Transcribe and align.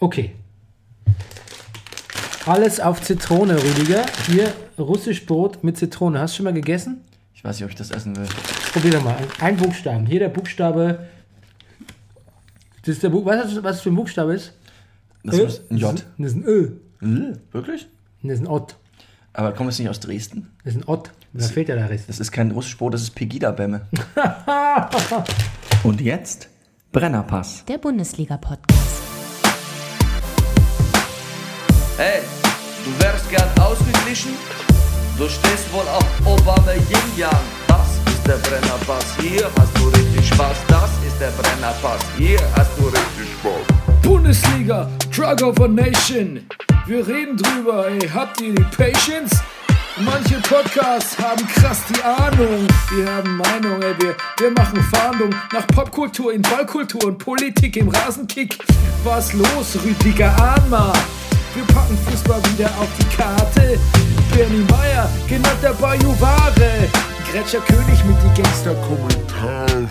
Okay. 0.00 0.32
Alles 2.46 2.80
auf 2.80 3.02
Zitrone, 3.02 3.62
Rüdiger. 3.62 4.06
Hier 4.26 4.52
russisch 4.78 5.26
Brot 5.26 5.62
mit 5.62 5.76
Zitrone. 5.76 6.18
Hast 6.18 6.32
du 6.32 6.36
schon 6.38 6.44
mal 6.44 6.54
gegessen? 6.54 7.02
Ich 7.34 7.44
weiß 7.44 7.56
nicht, 7.56 7.64
ob 7.64 7.70
ich 7.70 7.76
das 7.76 7.90
essen 7.90 8.16
will. 8.16 8.26
Probier 8.72 8.92
doch 8.92 9.04
mal. 9.04 9.16
Ein 9.40 9.58
Buchstaben. 9.58 10.06
Hier 10.06 10.20
der 10.20 10.30
Buchstabe. 10.30 11.06
Das 12.82 12.94
ist 12.94 13.02
der 13.02 13.10
Buch. 13.10 13.26
Weißt 13.26 13.44
du, 13.52 13.62
was 13.62 13.76
das 13.76 13.80
für 13.82 13.90
ein 13.90 13.94
Buchstabe 13.94 14.34
ist? 14.34 14.54
Das 15.22 15.38
Ö? 15.38 15.44
ist 15.44 15.70
ein 15.70 15.76
J. 15.76 16.04
Das 16.16 16.32
ist 16.32 16.36
ein 16.36 16.44
Ö. 16.44 16.70
L? 17.02 17.40
Wirklich? 17.52 17.86
Das 18.22 18.32
ist 18.32 18.40
ein 18.40 18.46
Ott. 18.46 18.76
Aber 19.34 19.52
kommt 19.52 19.68
das 19.68 19.78
nicht 19.78 19.90
aus 19.90 20.00
Dresden? 20.00 20.50
Das 20.64 20.74
ist 20.74 20.80
ein 20.82 20.88
Ott. 20.88 21.10
Da 21.34 21.46
fehlt 21.46 21.68
ja 21.68 21.76
der 21.76 21.90
Rest. 21.90 22.08
Das 22.08 22.20
ist 22.20 22.32
kein 22.32 22.50
russisch 22.50 22.76
Brot, 22.76 22.94
das 22.94 23.02
ist 23.02 23.14
Pegida-Bämme. 23.14 23.82
Und 25.84 26.00
jetzt 26.00 26.48
Brennerpass. 26.90 27.64
Der 27.66 27.78
Bundesliga-Podcast. 27.78 29.09
Hey, 32.02 32.22
du 32.82 33.04
wärst 33.04 33.28
gern 33.28 33.46
ausgeglichen? 33.60 34.32
Du 35.18 35.28
stehst 35.28 35.70
wohl 35.70 35.86
auf 35.86 36.06
Obama 36.24 36.72
Yin 36.72 37.18
Yang. 37.18 37.30
Das 37.68 37.88
ist 38.10 38.26
der 38.26 38.38
Brennerpass. 38.38 39.04
Hier 39.20 39.50
hast 39.58 39.76
du 39.76 39.88
richtig 39.88 40.28
Spaß. 40.28 40.56
Das 40.68 40.88
ist 41.06 41.20
der 41.20 41.28
Brennerpass. 41.28 42.00
Hier 42.16 42.38
hast 42.56 42.70
du 42.78 42.84
richtig 42.84 43.28
Spaß. 43.38 44.00
Bundesliga, 44.00 44.88
Drug 45.14 45.42
of 45.42 45.60
a 45.60 45.68
Nation. 45.68 46.40
Wir 46.86 47.06
reden 47.06 47.36
drüber, 47.36 47.88
ey, 47.88 48.08
habt 48.08 48.40
ihr 48.40 48.54
die 48.54 48.64
Patience? 48.74 49.42
Manche 49.98 50.40
Podcasts 50.48 51.18
haben 51.18 51.46
krass 51.48 51.82
die 51.90 52.02
Ahnung. 52.02 52.66
Wir 52.96 53.12
haben 53.12 53.36
Meinung, 53.36 53.82
ey, 53.82 53.94
wir, 53.98 54.16
wir 54.38 54.50
machen 54.52 54.82
Fahndung 54.84 55.34
nach 55.52 55.66
Popkultur 55.66 56.32
in 56.32 56.40
Ballkultur 56.40 57.04
und 57.04 57.18
Politik 57.18 57.76
im 57.76 57.90
Rasenkick. 57.90 58.56
Was 59.04 59.34
los, 59.34 59.76
Rüdiger 59.84 60.34
Ahnma? 60.40 60.94
Wir 61.54 61.64
packen 61.74 61.98
Fußball 62.06 62.40
wieder 62.52 62.70
auf 62.78 62.88
die 62.98 63.16
Karte. 63.16 63.78
Bernie 64.32 64.64
Meyer, 64.70 65.10
genannt 65.28 65.58
der 65.62 65.72
Bajuware. 65.72 66.88
Gretscher 67.30 67.60
König 67.60 68.04
mit 68.04 68.16
die 68.22 68.42
Gangster-Kommentare. 68.42 69.88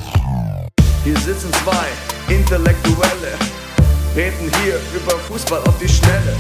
Hier 1.04 1.18
sitzen 1.18 1.52
zwei 1.64 2.34
Intellektuelle, 2.34 3.34
reden 4.16 4.52
hier 4.62 4.80
über 4.96 5.18
Fußball 5.28 5.60
auf 5.66 5.78
die 5.82 5.90
Schnelle. 5.90 6.36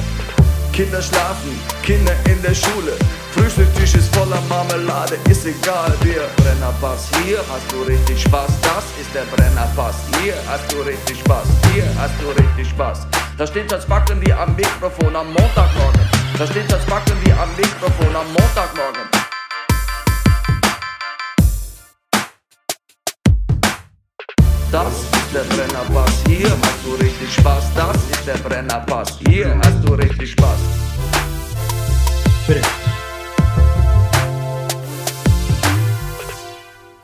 Kinder 0.73 1.02
schlafen, 1.02 1.59
Kinder 1.83 2.14
in 2.26 2.42
der 2.42 2.54
Schule. 2.54 2.94
Frühstücktisch 3.33 3.95
ist 3.95 4.16
voller 4.16 4.42
Marmelade, 4.48 5.17
ist 5.30 5.45
egal, 5.45 5.94
wir 6.02 6.30
Brennerpass. 6.38 7.09
Hier 7.26 7.39
hast 7.52 7.70
du 7.72 7.81
richtig 7.83 8.22
Spaß, 8.22 8.52
das 8.61 8.86
ist 9.02 9.14
der 9.14 9.23
Brennerpass. 9.36 9.95
Hier 10.22 10.36
hast 10.48 10.72
du 10.72 10.81
richtig 10.81 11.20
Spaß, 11.20 11.48
hier 11.73 11.86
hast 11.98 12.14
du 12.22 12.30
richtig 12.42 12.70
Spaß. 12.70 13.08
Da 13.40 13.48
steht 13.48 13.72
das 13.72 13.86
Backen 13.86 14.20
wie 14.20 14.34
am 14.34 14.54
Mikrofon 14.54 15.16
am 15.16 15.28
Montagmorgen. 15.28 16.02
Da 16.38 16.45
steht 16.45 16.70
das 16.70 16.86
Backen 16.86 17.16
wie 17.23 17.32
am 17.32 17.48
Mikrofon 17.56 18.14
am 18.14 18.28
Montagmorgen. 18.34 19.08
Das 24.70 24.94
ist 24.94 25.34
der 25.34 25.56
Brennerpass, 25.56 26.22
hier 26.28 26.50
hast 26.50 26.86
du 26.86 26.95
richtig 26.95 27.34
Spaß. 27.34 27.64
Das 27.76 27.95
ist 28.12 28.28
der 28.28 28.38
Brennerpass, 28.40 29.17
hier 29.26 29.58
hast 29.64 29.88
du 29.88 29.94
richtig 29.94 30.32
Spaß. 30.32 30.60
Bitte. 32.45 32.89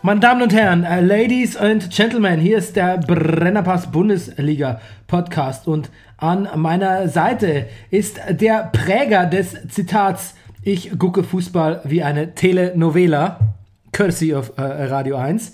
Meine 0.05 0.19
Damen 0.19 0.43
und 0.43 0.53
Herren, 0.53 0.83
äh, 0.83 1.01
Ladies 1.01 1.57
and 1.57 1.89
Gentlemen, 1.89 2.39
hier 2.39 2.59
ist 2.59 2.75
der 2.75 2.99
Brennerpass 2.99 3.91
Bundesliga 3.91 4.79
Podcast 5.07 5.67
und 5.67 5.89
an 6.17 6.47
meiner 6.57 7.07
Seite 7.07 7.65
ist 7.89 8.19
der 8.29 8.69
Präger 8.71 9.25
des 9.25 9.67
Zitats 9.67 10.35
Ich 10.61 10.99
gucke 10.99 11.23
Fußball 11.23 11.81
wie 11.85 12.03
eine 12.03 12.35
Telenovela, 12.35 13.55
courtesy 13.93 14.35
of 14.35 14.53
äh, 14.57 14.61
Radio 14.61 15.15
1. 15.15 15.53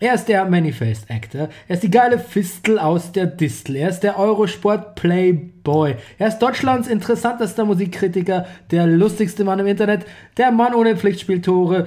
Er 0.00 0.14
ist 0.14 0.24
der 0.24 0.46
Manifest 0.46 1.08
Actor. 1.08 1.48
Er 1.68 1.74
ist 1.74 1.84
die 1.84 1.90
geile 1.92 2.18
Fistel 2.18 2.80
aus 2.80 3.12
der 3.12 3.26
Distel. 3.26 3.76
Er 3.76 3.88
ist 3.88 4.00
der 4.00 4.18
Eurosport 4.18 4.96
Playboy. 4.96 5.94
Er 6.18 6.26
ist 6.26 6.40
Deutschlands 6.40 6.88
interessantester 6.88 7.64
Musikkritiker, 7.64 8.46
der 8.72 8.88
lustigste 8.88 9.44
Mann 9.44 9.60
im 9.60 9.68
Internet, 9.68 10.04
der 10.38 10.50
Mann 10.50 10.74
ohne 10.74 10.96
Pflichtspieltore. 10.96 11.86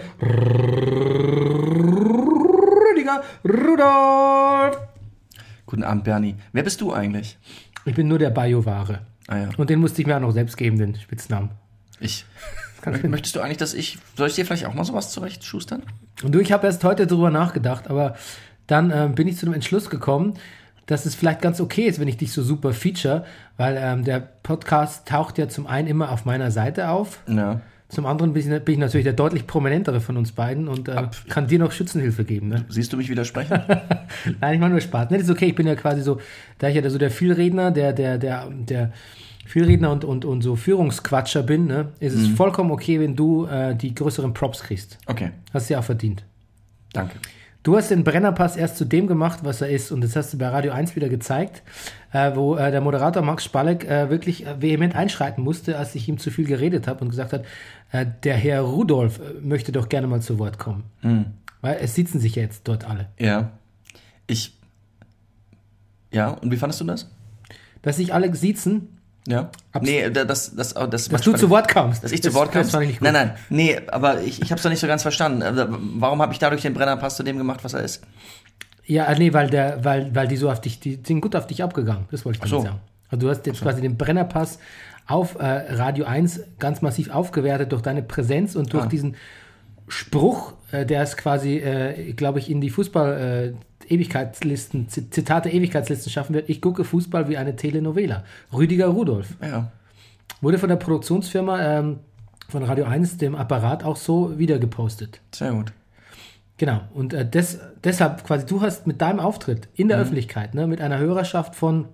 Rüdiger 3.05 3.23
Rudolf. 3.43 4.77
Guten 5.65 5.83
Abend, 5.83 6.03
Bernie. 6.03 6.35
Wer 6.53 6.63
bist 6.63 6.81
du 6.81 6.93
eigentlich? 6.93 7.37
Ich 7.85 7.95
bin 7.95 8.07
nur 8.07 8.19
der 8.19 8.29
Bioware. 8.31 8.99
Ah 9.27 9.37
ja. 9.37 9.49
Und 9.57 9.69
den 9.69 9.79
musste 9.79 10.01
ich 10.01 10.07
mir 10.07 10.15
auch 10.15 10.21
noch 10.21 10.31
selbst 10.31 10.57
geben, 10.57 10.77
den 10.77 10.95
Spitznamen. 10.95 11.51
Ich. 11.99 12.25
Möchtest 13.03 13.35
du 13.35 13.41
eigentlich, 13.41 13.57
dass 13.57 13.73
ich. 13.73 13.97
Soll 14.15 14.27
ich 14.27 14.35
dir 14.35 14.45
vielleicht 14.45 14.65
auch 14.65 14.73
mal 14.73 14.83
sowas 14.85 15.11
zurechtschustern? 15.11 15.83
Und 16.23 16.33
du, 16.33 16.39
ich 16.39 16.51
habe 16.51 16.67
erst 16.67 16.83
heute 16.83 17.07
drüber 17.07 17.31
nachgedacht, 17.31 17.89
aber 17.89 18.15
dann 18.67 18.91
ähm, 18.91 19.15
bin 19.15 19.27
ich 19.27 19.37
zu 19.37 19.45
dem 19.45 19.53
Entschluss 19.53 19.89
gekommen, 19.89 20.35
dass 20.85 21.05
es 21.05 21.15
vielleicht 21.15 21.41
ganz 21.41 21.59
okay 21.61 21.83
ist, 21.85 21.99
wenn 21.99 22.07
ich 22.07 22.17
dich 22.17 22.31
so 22.31 22.43
super 22.43 22.73
feature, 22.73 23.25
weil 23.57 23.77
ähm, 23.79 24.03
der 24.03 24.19
Podcast 24.19 25.07
taucht 25.07 25.37
ja 25.37 25.47
zum 25.47 25.65
einen 25.67 25.87
immer 25.87 26.11
auf 26.11 26.25
meiner 26.25 26.51
Seite 26.51 26.89
auf, 26.89 27.19
Ja. 27.27 27.61
Zum 27.95 28.05
anderen 28.05 28.33
bin 28.33 28.41
ich, 28.53 28.63
bin 28.63 28.73
ich 28.73 28.79
natürlich 28.79 29.05
der 29.05 29.13
deutlich 29.13 29.47
prominentere 29.47 30.01
von 30.01 30.17
uns 30.17 30.33
beiden 30.33 30.67
und 30.67 30.89
äh, 30.89 31.07
kann 31.29 31.47
dir 31.47 31.59
noch 31.59 31.71
Schützenhilfe 31.71 32.25
geben. 32.25 32.49
Ne? 32.49 32.65
Siehst 32.69 32.91
du 32.93 32.97
mich 32.97 33.09
widersprechen? 33.09 33.57
Nein, 34.41 34.53
ich 34.55 34.59
mache 34.59 34.71
nur 34.71 34.81
Spaß. 34.81 35.09
Ne, 35.09 35.17
das 35.17 35.27
ist 35.27 35.31
okay, 35.31 35.47
ich 35.47 35.55
bin 35.55 35.65
ja 35.65 35.75
quasi 35.75 36.01
so, 36.01 36.19
da 36.59 36.67
ich 36.67 36.75
ja 36.75 36.89
so 36.89 36.97
der 36.97 37.09
Vielredner, 37.09 37.71
der, 37.71 37.93
der, 37.93 38.17
der, 38.17 38.49
der 38.49 38.91
Vielredner 39.45 39.91
und, 39.91 40.03
und, 40.03 40.25
und 40.25 40.41
so 40.41 40.55
Führungsquatscher 40.55 41.43
bin, 41.43 41.67
ne, 41.67 41.93
ist 41.99 42.13
es 42.13 42.27
vollkommen 42.27 42.71
okay, 42.71 42.99
wenn 42.99 43.15
du 43.15 43.45
äh, 43.45 43.75
die 43.75 43.95
größeren 43.95 44.33
Props 44.33 44.61
kriegst. 44.63 44.97
Okay, 45.05 45.31
Hast 45.53 45.69
du 45.69 45.73
ja 45.73 45.79
auch 45.79 45.83
verdient. 45.85 46.23
danke. 46.93 47.15
Du 47.65 47.75
hast 47.75 47.89
den 47.89 48.03
Brennerpass 48.03 48.57
erst 48.57 48.77
zu 48.77 48.85
dem 48.85 49.07
gemacht, 49.07 49.39
was 49.41 49.59
er 49.59 49.69
ist. 49.71 49.91
Und 49.91 50.01
das 50.01 50.15
hast 50.15 50.31
du 50.31 50.37
bei 50.37 50.47
Radio 50.47 50.71
1 50.71 50.95
wieder 50.95 51.09
gezeigt, 51.09 51.63
äh, 52.13 52.35
wo 52.35 52.55
äh, 52.55 52.69
der 52.69 52.79
Moderator 52.79 53.23
Max 53.23 53.43
Spalek 53.43 53.85
äh, 53.85 54.11
wirklich 54.11 54.45
äh, 54.45 54.61
vehement 54.61 54.95
einschreiten 54.95 55.43
musste, 55.43 55.75
als 55.79 55.95
ich 55.95 56.07
ihm 56.07 56.19
zu 56.19 56.29
viel 56.29 56.45
geredet 56.45 56.87
habe 56.87 57.03
und 57.03 57.09
gesagt 57.09 57.33
hat, 57.33 57.43
äh, 57.91 58.05
der 58.23 58.35
Herr 58.35 58.61
Rudolf 58.61 59.17
äh, 59.17 59.41
möchte 59.41 59.71
doch 59.71 59.89
gerne 59.89 60.05
mal 60.05 60.21
zu 60.21 60.37
Wort 60.37 60.59
kommen. 60.59 60.83
Weil 61.61 61.77
es 61.81 61.95
sitzen 61.95 62.19
sich 62.19 62.35
ja 62.35 62.43
jetzt 62.43 62.67
dort 62.67 62.87
alle. 62.87 63.07
Ja. 63.17 63.53
Ich. 64.27 64.59
Ja, 66.11 66.29
und 66.29 66.51
wie 66.51 66.57
fandest 66.57 66.81
du 66.81 66.85
das? 66.85 67.09
Dass 67.81 67.95
sich 67.95 68.13
alle 68.13 68.35
sitzen, 68.35 68.94
Ja. 69.27 69.49
Nee, 69.81 70.09
da- 70.11 70.23
das, 70.25 70.55
das, 70.55 70.73
das, 70.75 70.89
das 70.89 71.09
dass 71.09 71.21
du 71.21 71.33
zu 71.33 71.49
Wort 71.49 71.67
kamst. 71.67 72.03
Dass 72.03 72.11
ich 72.11 72.21
zu 72.21 72.33
Wort 72.35 72.51
kam? 72.51 72.65
Nein, 72.73 72.97
nein, 73.13 73.33
nee, 73.49 73.79
aber 73.87 74.21
ich, 74.21 74.41
ich 74.41 74.51
habe 74.51 74.57
es 74.57 74.63
doch 74.63 74.69
nicht 74.69 74.79
so 74.79 74.87
ganz 74.87 75.01
verstanden. 75.01 75.41
Also, 75.41 75.65
Warum 75.69 76.21
habe 76.21 76.31
ich 76.33 76.39
dadurch 76.39 76.61
den 76.61 76.73
Brennerpass 76.75 77.15
zu 77.17 77.23
dem 77.23 77.37
gemacht, 77.37 77.63
was 77.63 77.73
er 77.73 77.81
ist? 77.81 78.03
Ja, 78.85 79.05
äh, 79.05 79.17
nee, 79.17 79.33
weil, 79.33 79.49
der, 79.49 79.83
weil, 79.83 80.13
weil 80.13 80.27
die 80.27 80.37
so 80.37 80.49
auf 80.51 80.61
dich, 80.61 80.79
die 80.79 80.99
sind 81.03 81.21
gut 81.21 81.35
auf 81.35 81.47
dich 81.47 81.63
abgegangen. 81.63 82.05
Das 82.11 82.23
wollte 82.23 82.39
ich 82.43 82.49
so. 82.49 82.61
sagen. 82.61 82.79
Also 83.09 83.25
du 83.25 83.29
hast 83.31 83.45
jetzt 83.47 83.61
quasi 83.61 83.81
den 83.81 83.97
Brennerpass 83.97 84.59
auf 85.07 85.35
äh, 85.35 85.43
Radio 85.73 86.05
1 86.05 86.41
ganz 86.59 86.81
massiv 86.83 87.09
aufgewertet 87.09 87.71
durch 87.71 87.81
deine 87.81 88.03
Präsenz 88.03 88.55
und 88.55 88.73
durch 88.73 88.83
Ah. 88.85 88.87
diesen 88.87 89.15
Spruch, 89.87 90.53
äh, 90.71 90.85
der 90.85 91.01
es 91.03 91.15
quasi, 91.17 91.57
äh, 91.57 92.13
glaube 92.13 92.39
ich, 92.39 92.49
in 92.49 92.61
die 92.61 92.71
Fußball- 92.71 93.17
äh, 93.49 93.53
Ewigkeitslisten, 93.89 94.89
Zitate 94.89 95.49
Ewigkeitslisten 95.49 96.11
schaffen 96.11 96.33
wird. 96.35 96.49
Ich 96.49 96.61
gucke 96.61 96.83
Fußball 96.83 97.27
wie 97.29 97.37
eine 97.37 97.55
Telenovela. 97.55 98.23
Rüdiger 98.53 98.87
Rudolf. 98.87 99.35
Ja. 99.41 99.71
Wurde 100.41 100.57
von 100.57 100.69
der 100.69 100.75
Produktionsfirma 100.75 101.61
ähm, 101.79 101.99
von 102.49 102.63
Radio 102.63 102.85
1, 102.85 103.17
dem 103.17 103.35
Apparat, 103.35 103.83
auch 103.83 103.95
so 103.97 104.37
wieder 104.37 104.59
gepostet. 104.59 105.21
Sehr 105.33 105.51
gut. 105.53 105.71
Genau, 106.57 106.81
und 106.93 107.13
äh, 107.13 107.29
des, 107.29 107.59
deshalb 107.83 108.23
quasi, 108.23 108.45
du 108.45 108.61
hast 108.61 108.87
mit 108.87 109.01
deinem 109.01 109.19
Auftritt 109.19 109.67
in 109.75 109.85
Mhm. 109.85 109.89
der 109.89 109.97
Öffentlichkeit, 109.99 110.53
ne, 110.53 110.67
mit 110.67 110.79
einer 110.81 110.99
Hörerschaft 110.99 111.55
von, 111.55 111.85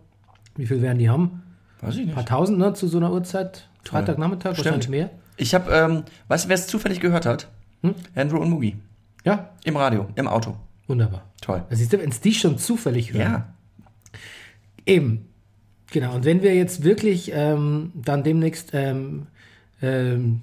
wie 0.56 0.66
viel 0.68 0.82
werden 0.82 1.00
die 1.00 1.10
haben? 1.10 1.42
Weiß 1.82 1.96
ich 1.96 2.02
Ein 2.02 2.06
nicht. 2.08 2.16
paar 2.16 2.26
tausend, 2.26 2.60
ne, 2.60 2.74
zu 2.74 2.88
so 2.88 2.98
einer 2.98 3.12
Uhrzeit? 3.12 3.68
Freitagnachmittag, 3.84 4.58
wahrscheinlich 4.58 4.90
mehr. 4.90 5.10
Ich 5.38 5.56
habe, 5.56 5.72
ähm, 5.72 6.04
weißt 6.28 6.46
du, 6.46 6.50
wer 6.50 6.56
es 6.56 6.68
zufällig 6.68 7.00
gehört 7.00 7.26
hat? 7.26 7.48
Hm? 7.82 7.96
Andrew 8.14 8.38
und 8.40 8.52
Mugi. 8.52 8.78
Ja, 9.26 9.50
Im 9.64 9.76
Radio, 9.78 10.08
im 10.16 10.28
Auto. 10.28 10.56
wunderbar. 10.88 11.24
Toll. 11.42 11.64
Das 11.70 11.82
ist, 11.82 11.92
wenn 11.92 12.10
es 12.10 12.22
die 12.22 12.34
schon 12.34 12.58
zufällig 12.58 13.14
hören. 13.14 13.22
Ja. 13.22 13.54
Eben. 14.86 15.28
Genau, 15.92 16.16
und 16.16 16.24
wenn 16.24 16.42
wir 16.42 16.56
jetzt 16.56 16.84
wirklich 16.84 17.32
ähm, 17.34 17.92
dann 17.96 18.24
demnächst 18.24 18.70
ähm, 18.74 19.28
ähm, 19.82 20.42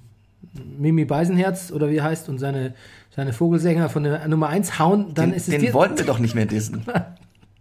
Mimi 0.77 1.05
Beisenherz 1.05 1.71
oder 1.71 1.89
wie 1.89 2.01
heißt 2.01 2.29
und 2.29 2.37
seine, 2.37 2.75
seine 3.15 3.33
Vogelsänger 3.33 3.89
von 3.89 4.03
der 4.03 4.27
Nummer 4.27 4.49
1 4.49 4.77
hauen, 4.77 5.13
dann 5.15 5.29
Den, 5.29 5.37
ist 5.37 5.47
es 5.47 5.53
den 5.55 5.61
dir. 5.61 5.73
wollten 5.73 5.97
wir 5.97 6.05
doch 6.05 6.19
nicht 6.19 6.35
mehr 6.35 6.45
dissen. 6.45 6.85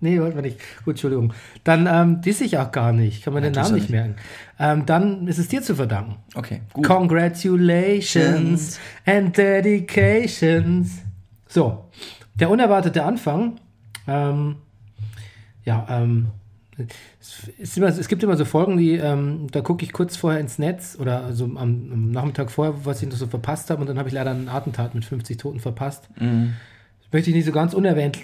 Nee, 0.00 0.20
wollten 0.20 0.37
wir 0.37 0.43
nicht. 0.43 0.61
Gut, 0.85 0.93
Entschuldigung. 0.93 1.32
Dann 1.64 1.88
ähm, 1.90 2.20
diss 2.20 2.40
ich 2.40 2.56
auch 2.56 2.70
gar 2.70 2.93
nicht. 2.93 3.25
Kann 3.25 3.35
man 3.35 3.43
den 3.43 3.52
tust 3.52 3.64
Namen 3.64 3.75
du 3.75 3.81
nicht 3.81 3.90
merken. 3.90 4.14
Ähm, 4.61 4.87
dann 4.87 5.26
ist 5.26 5.38
es 5.38 5.49
dir 5.49 5.61
zu 5.61 5.75
verdanken. 5.75 6.14
Okay, 6.37 6.61
gut. 6.73 6.87
Congratulations 6.87 8.79
and 9.05 9.37
dedications. 9.37 10.99
So, 11.49 11.87
der 12.38 12.50
unerwartete 12.50 13.05
Anfang. 13.05 13.61
Ähm, 14.06 14.56
ja, 15.64 15.87
ähm, 15.88 16.29
es, 17.58 17.76
immer, 17.76 17.88
es 17.88 18.08
gibt 18.08 18.23
immer 18.23 18.37
so 18.37 18.44
Folgen, 18.44 18.76
die, 18.76 18.93
ähm, 18.93 19.49
da 19.50 19.61
gucke 19.61 19.85
ich 19.85 19.93
kurz 19.93 20.17
vorher 20.17 20.40
ins 20.40 20.58
Netz 20.58 20.96
oder 20.99 21.25
also 21.25 21.44
am, 21.44 21.56
am 21.56 22.11
Nachmittag 22.11 22.50
vorher, 22.50 22.85
was 22.85 23.02
ich 23.02 23.08
noch 23.08 23.17
so 23.17 23.26
verpasst 23.26 23.70
habe 23.70 23.81
und 23.81 23.88
dann 23.88 23.99
habe 23.99 24.08
ich 24.08 24.14
leider 24.14 24.31
ein 24.31 24.49
Attentat 24.49 24.94
mit 24.94 25.05
50 25.05 25.37
Toten 25.38 25.61
verpasst. 25.61 26.08
Das 27.00 27.12
möchte 27.12 27.31
ich 27.31 27.37
nicht 27.37 27.46
so 27.46 27.52
ganz 27.52 27.75
unerwähnt 27.75 28.19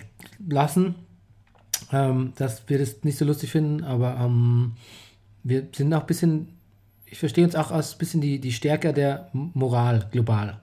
lassen, 0.46 0.94
ähm, 1.92 2.32
dass 2.36 2.68
wir 2.68 2.78
das 2.78 3.02
nicht 3.02 3.18
so 3.18 3.24
lustig 3.24 3.50
finden, 3.50 3.82
aber 3.82 4.16
ähm, 4.20 4.76
wir 5.42 5.66
sind 5.74 5.92
auch 5.92 6.02
ein 6.02 6.06
bisschen, 6.06 6.48
ich 7.06 7.18
verstehe 7.18 7.44
uns 7.44 7.56
auch 7.56 7.72
als 7.72 7.94
ein 7.94 7.98
bisschen 7.98 8.20
die, 8.20 8.40
die 8.40 8.52
Stärker 8.52 8.92
der 8.92 9.30
Moral 9.32 10.08
global. 10.12 10.60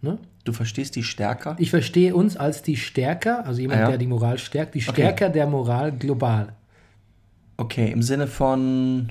Ne? 0.00 0.18
Du 0.44 0.52
verstehst 0.52 0.94
die 0.96 1.02
stärker? 1.02 1.56
Ich 1.58 1.70
verstehe 1.70 2.14
uns 2.14 2.36
als 2.36 2.62
die 2.62 2.76
Stärker, 2.76 3.46
also 3.46 3.60
jemand, 3.60 3.80
Ah, 3.80 3.82
ja. 3.84 3.88
der 3.90 3.98
die 3.98 4.06
Moral 4.06 4.38
stärkt, 4.38 4.74
die 4.74 4.82
Stärker 4.82 5.30
der 5.30 5.46
Moral 5.46 5.90
global. 5.92 6.52
Okay, 7.56 7.90
im 7.90 8.02
Sinne 8.02 8.26
von. 8.26 9.10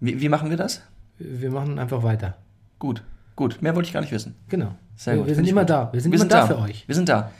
Wie, 0.00 0.20
wie 0.20 0.28
machen 0.28 0.50
wir 0.50 0.56
das? 0.56 0.82
Wir 1.18 1.50
machen 1.50 1.78
einfach 1.78 2.02
weiter. 2.02 2.36
Gut, 2.78 3.02
gut. 3.36 3.60
Mehr 3.62 3.74
wollte 3.74 3.88
ich 3.88 3.92
gar 3.92 4.00
nicht 4.00 4.12
wissen. 4.12 4.34
Genau. 4.48 4.74
Sehr 4.96 5.14
wir, 5.14 5.18
gut. 5.20 5.28
wir 5.28 5.34
sind 5.34 5.48
immer 5.48 5.62
gut. 5.62 5.70
da. 5.70 5.92
Wir 5.92 6.00
sind 6.00 6.12
Wir 6.12 6.16
immer 6.16 6.22
sind 6.22 6.32
da, 6.32 6.40
da 6.40 6.46
für 6.46 6.58
euch. 6.58 6.86
Wir 6.86 6.94
sind 6.94 7.08
da. 7.08 7.30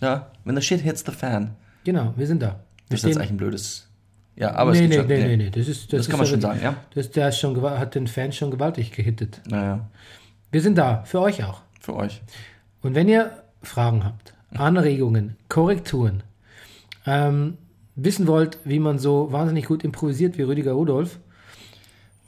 Ja, 0.00 0.30
when 0.44 0.54
the 0.56 0.62
shit 0.62 0.80
hits 0.80 1.02
the 1.06 1.12
fan. 1.12 1.54
Genau, 1.84 2.12
wir 2.16 2.26
sind 2.26 2.42
da. 2.42 2.48
Wir 2.48 2.56
Das 2.90 3.00
ist 3.00 3.06
jetzt 3.06 3.16
eigentlich 3.18 3.30
ein 3.30 3.36
blödes. 3.38 3.88
Ja, 4.36 4.54
aber 4.54 4.72
nee, 4.72 4.84
es 4.84 4.88
nee, 4.90 4.96
geht 4.96 5.08
nee, 5.08 5.20
schon. 5.20 5.28
nee, 5.28 5.36
nee, 5.38 5.50
Das, 5.50 5.66
ist, 5.66 5.90
das, 5.92 6.00
Das 6.00 6.08
kann 6.10 6.18
man 6.18 6.26
schon 6.26 6.40
sagen, 6.42 6.60
ja. 6.62 6.76
Das, 6.94 7.10
der 7.10 7.32
schon, 7.32 7.58
hat 7.62 7.94
den 7.94 8.06
Fans 8.06 8.36
schon 8.36 8.50
gewaltig 8.50 8.92
gehittet. 8.92 9.40
Naja, 9.48 9.88
Wir 10.50 10.60
sind 10.60 10.76
da, 10.76 11.02
für 11.04 11.20
euch 11.20 11.42
auch. 11.42 11.62
Für 11.86 11.96
euch. 11.96 12.20
Und 12.82 12.94
wenn 12.94 13.08
ihr 13.08 13.30
Fragen 13.62 14.04
habt, 14.04 14.34
Anregungen, 14.54 15.36
Korrekturen, 15.48 16.22
ähm, 17.06 17.56
wissen 17.94 18.26
wollt, 18.26 18.58
wie 18.64 18.78
man 18.78 18.98
so 18.98 19.32
wahnsinnig 19.32 19.66
gut 19.66 19.82
improvisiert 19.84 20.36
wie 20.38 20.42
Rüdiger 20.42 20.72
Rudolf, 20.72 21.18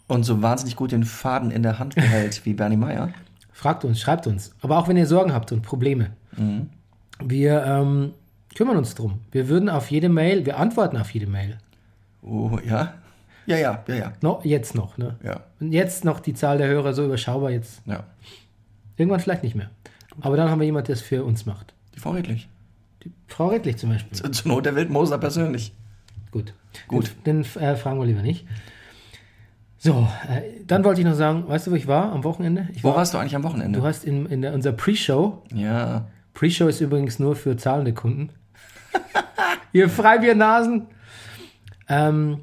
Und 0.06 0.24
so 0.24 0.40
wahnsinnig 0.40 0.76
gut 0.76 0.92
den 0.92 1.04
Faden 1.04 1.50
in 1.50 1.62
der 1.62 1.78
Hand 1.78 1.94
behält 1.94 2.44
wie 2.46 2.54
Bernie 2.54 2.78
Meyer. 2.78 3.10
fragt 3.52 3.84
uns, 3.84 4.00
schreibt 4.00 4.26
uns. 4.26 4.54
Aber 4.62 4.78
auch 4.78 4.88
wenn 4.88 4.96
ihr 4.96 5.06
Sorgen 5.06 5.34
habt 5.34 5.52
und 5.52 5.62
Probleme. 5.62 6.10
Mhm. 6.36 6.70
Wir 7.22 7.64
ähm, 7.64 8.12
kümmern 8.54 8.76
uns 8.78 8.94
drum. 8.94 9.20
Wir 9.32 9.48
würden 9.48 9.68
auf 9.68 9.90
jede 9.90 10.08
Mail, 10.08 10.46
wir 10.46 10.58
antworten 10.58 10.96
auf 10.96 11.10
jede 11.10 11.26
Mail. 11.26 11.58
Oh, 12.22 12.58
ja? 12.64 12.94
Ja, 13.46 13.56
ja, 13.56 13.84
ja, 13.88 13.94
ja. 13.94 14.12
No, 14.22 14.40
jetzt 14.44 14.74
noch, 14.74 14.96
ne? 14.98 15.16
Ja, 15.24 15.40
Und 15.60 15.72
jetzt 15.72 16.04
noch 16.04 16.20
die 16.20 16.34
Zahl 16.34 16.58
der 16.58 16.68
Hörer 16.68 16.92
so 16.94 17.04
überschaubar, 17.04 17.50
jetzt 17.50 17.82
ja. 17.86 18.04
Irgendwann 18.98 19.20
vielleicht 19.20 19.42
nicht 19.42 19.54
mehr. 19.54 19.70
Aber 20.20 20.36
dann 20.36 20.50
haben 20.50 20.58
wir 20.60 20.66
jemand, 20.66 20.88
der 20.88 20.94
es 20.94 21.00
für 21.00 21.24
uns 21.24 21.46
macht. 21.46 21.72
Die 21.94 22.00
Frau 22.00 22.10
Redlich. 22.10 22.48
Die 23.04 23.12
Frau 23.28 23.48
Rettlich 23.48 23.76
zum 23.76 23.90
Beispiel. 23.90 24.16
Zu- 24.16 24.28
Zur 24.30 24.52
Not 24.52 24.66
der 24.66 24.74
Wildmoser 24.76 25.18
persönlich. 25.18 25.72
Gut. 26.30 26.52
Gut. 26.88 27.14
Den, 27.24 27.42
den 27.44 27.62
äh, 27.62 27.76
fragen 27.76 27.98
wir 28.00 28.06
lieber 28.06 28.22
nicht. 28.22 28.46
So, 29.78 30.08
äh, 30.28 30.42
dann 30.66 30.82
wollte 30.84 31.00
ich 31.00 31.06
noch 31.06 31.14
sagen, 31.14 31.46
weißt 31.48 31.68
du, 31.68 31.70
wo 31.70 31.76
ich 31.76 31.86
war 31.86 32.12
am 32.12 32.24
Wochenende? 32.24 32.68
Ich 32.74 32.82
Wo 32.82 32.88
war, 32.88 32.96
warst 32.96 33.14
du 33.14 33.18
eigentlich 33.18 33.36
am 33.36 33.44
Wochenende? 33.44 33.78
du 33.78 33.86
hast 33.86 34.04
in, 34.04 34.26
in 34.26 34.42
der, 34.42 34.52
unserer 34.52 34.72
Pre-Show, 34.72 35.42
ja. 35.54 36.08
Pre-Show 36.34 36.66
ist 36.66 36.80
übrigens 36.80 37.20
nur 37.20 37.36
für 37.36 37.56
zahlende 37.56 37.92
Kunden, 37.94 38.30
ihr 39.72 39.88
Freibiernasen, 39.88 40.86
ähm, 41.88 42.40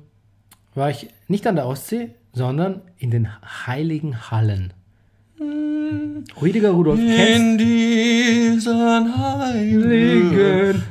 war 0.73 0.89
ich 0.89 1.09
nicht 1.27 1.45
an 1.47 1.55
der 1.57 1.67
Ostsee, 1.67 2.11
sondern 2.31 2.81
in 2.97 3.11
den 3.11 3.27
Heiligen 3.67 4.31
Hallen. 4.31 4.73
Rüdiger 6.41 6.69
Rudolf, 6.71 6.99
kennst 6.99 7.39
In 7.39 7.57
diesen 7.57 9.17
heiligen 9.17 10.81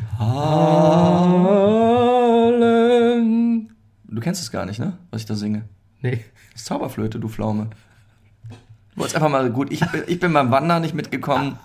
Hallen. 2.35 3.71
Du 4.09 4.21
kennst 4.21 4.43
es 4.43 4.51
gar 4.51 4.67
nicht, 4.67 4.79
ne? 4.79 4.95
Was 5.11 5.23
ich 5.23 5.27
da 5.27 5.35
singe. 5.35 5.63
Nee. 6.03 6.25
Das 6.53 6.61
ist 6.63 6.67
Zauberflöte, 6.67 7.19
du 7.19 7.29
Pflaume. 7.29 7.69
Du 8.51 8.57
wolltest 9.01 9.17
einfach 9.17 9.31
mal, 9.31 9.51
gut, 9.51 9.73
ich, 9.73 9.81
bin- 9.91 10.05
ich 10.07 10.21
bin 10.21 10.33
beim 10.33 10.51
Wandern 10.51 10.83
nicht 10.83 10.95
mitgekommen. 10.95 11.59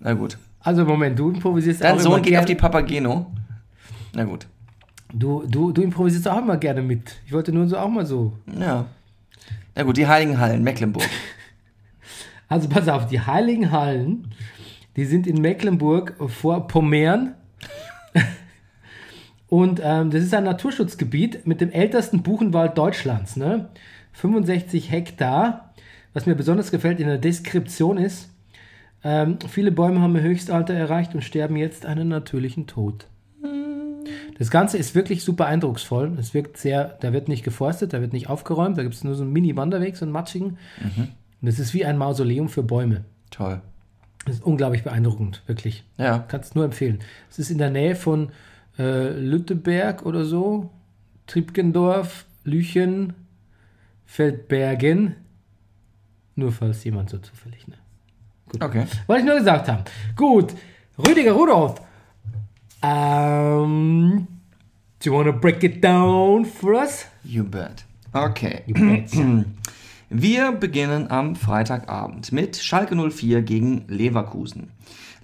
Na 0.00 0.14
gut. 0.14 0.38
Also 0.60 0.84
Moment, 0.84 1.18
du 1.18 1.30
improvisierst 1.30 1.82
Dein 1.82 1.96
auch 1.96 2.00
Sohn 2.00 2.12
immer 2.12 2.20
geht 2.22 2.30
gern- 2.32 2.40
auf 2.40 2.46
die 2.46 2.54
Papageno. 2.54 3.32
Na 4.14 4.24
gut. 4.24 4.46
Du, 5.12 5.44
du, 5.46 5.72
du 5.72 5.82
improvisierst 5.82 6.28
auch 6.28 6.38
immer 6.38 6.56
gerne 6.56 6.80
mit. 6.82 7.16
Ich 7.26 7.32
wollte 7.32 7.52
nur 7.52 7.68
so 7.68 7.76
auch 7.76 7.88
mal 7.90 8.06
so. 8.06 8.32
Ja. 8.58 8.86
Na 9.74 9.82
gut, 9.82 9.96
die 9.96 10.06
Heiligen 10.06 10.38
Hallen, 10.38 10.62
Mecklenburg. 10.62 11.04
Also 12.52 12.68
pass 12.68 12.86
auf, 12.86 13.06
die 13.06 13.18
Heiligen 13.18 13.70
Hallen, 13.72 14.28
die 14.96 15.06
sind 15.06 15.26
in 15.26 15.40
Mecklenburg 15.40 16.16
vor 16.26 16.68
Pommern. 16.68 17.34
Und 19.48 19.80
ähm, 19.82 20.10
das 20.10 20.22
ist 20.22 20.34
ein 20.34 20.44
Naturschutzgebiet 20.44 21.46
mit 21.46 21.62
dem 21.62 21.70
ältesten 21.70 22.22
Buchenwald 22.22 22.76
Deutschlands. 22.76 23.36
Ne? 23.36 23.70
65 24.12 24.90
Hektar. 24.90 25.72
Was 26.12 26.26
mir 26.26 26.34
besonders 26.34 26.70
gefällt 26.70 27.00
in 27.00 27.06
der 27.06 27.16
Deskription 27.16 27.96
ist, 27.96 28.28
ähm, 29.02 29.38
viele 29.48 29.72
Bäume 29.72 30.02
haben 30.02 30.14
ihr 30.14 30.20
Höchstalter 30.20 30.74
erreicht 30.74 31.14
und 31.14 31.22
sterben 31.22 31.56
jetzt 31.56 31.86
einen 31.86 32.08
natürlichen 32.08 32.66
Tod. 32.66 33.06
Das 34.38 34.50
Ganze 34.50 34.76
ist 34.76 34.94
wirklich 34.94 35.24
super 35.24 35.46
eindrucksvoll. 35.46 36.18
Es 36.18 36.34
wirkt 36.34 36.58
sehr, 36.58 36.98
da 37.00 37.14
wird 37.14 37.28
nicht 37.28 37.44
geforstet, 37.44 37.94
da 37.94 38.02
wird 38.02 38.12
nicht 38.12 38.28
aufgeräumt, 38.28 38.76
da 38.76 38.82
gibt 38.82 38.94
es 38.94 39.04
nur 39.04 39.14
so 39.14 39.22
einen 39.22 39.32
Mini-Wanderweg, 39.32 39.96
so 39.96 40.04
einen 40.04 40.12
matschigen. 40.12 40.58
Und 41.42 41.48
das 41.48 41.58
ist 41.58 41.74
wie 41.74 41.84
ein 41.84 41.98
Mausoleum 41.98 42.48
für 42.48 42.62
Bäume. 42.62 43.04
Toll. 43.30 43.60
Das 44.24 44.36
ist 44.36 44.44
unglaublich 44.44 44.84
beeindruckend, 44.84 45.42
wirklich. 45.46 45.84
Ja. 45.98 46.20
Kannst 46.28 46.54
nur 46.54 46.64
empfehlen. 46.64 47.00
Es 47.28 47.40
ist 47.40 47.50
in 47.50 47.58
der 47.58 47.70
Nähe 47.70 47.96
von 47.96 48.30
äh, 48.78 49.10
Lütteberg 49.10 50.06
oder 50.06 50.24
so, 50.24 50.70
Triebgendorf, 51.26 52.24
Lüchen, 52.44 53.14
Feldbergen. 54.06 55.16
Nur 56.36 56.52
falls 56.52 56.84
jemand 56.84 57.10
so 57.10 57.18
zufällig, 57.18 57.66
ne? 57.66 57.74
Okay. 58.60 58.86
Wollte 59.08 59.22
ich 59.22 59.26
nur 59.26 59.38
gesagt 59.38 59.66
haben. 59.68 59.82
Gut, 60.14 60.54
Rüdiger 60.96 61.32
Rudolf. 61.32 61.80
Ähm, 62.82 64.28
do 65.00 65.10
you 65.10 65.16
want 65.16 65.26
to 65.26 65.32
break 65.32 65.64
it 65.64 65.82
down 65.82 66.44
for 66.44 66.74
us? 66.74 67.06
You 67.24 67.42
bet. 67.42 67.84
Okay. 68.12 68.62
You 68.66 68.74
betcha. 68.74 69.44
Wir 70.14 70.52
beginnen 70.52 71.10
am 71.10 71.36
Freitagabend 71.36 72.32
mit 72.32 72.58
Schalke 72.58 72.94
04 72.94 73.40
gegen 73.40 73.86
Leverkusen. 73.88 74.68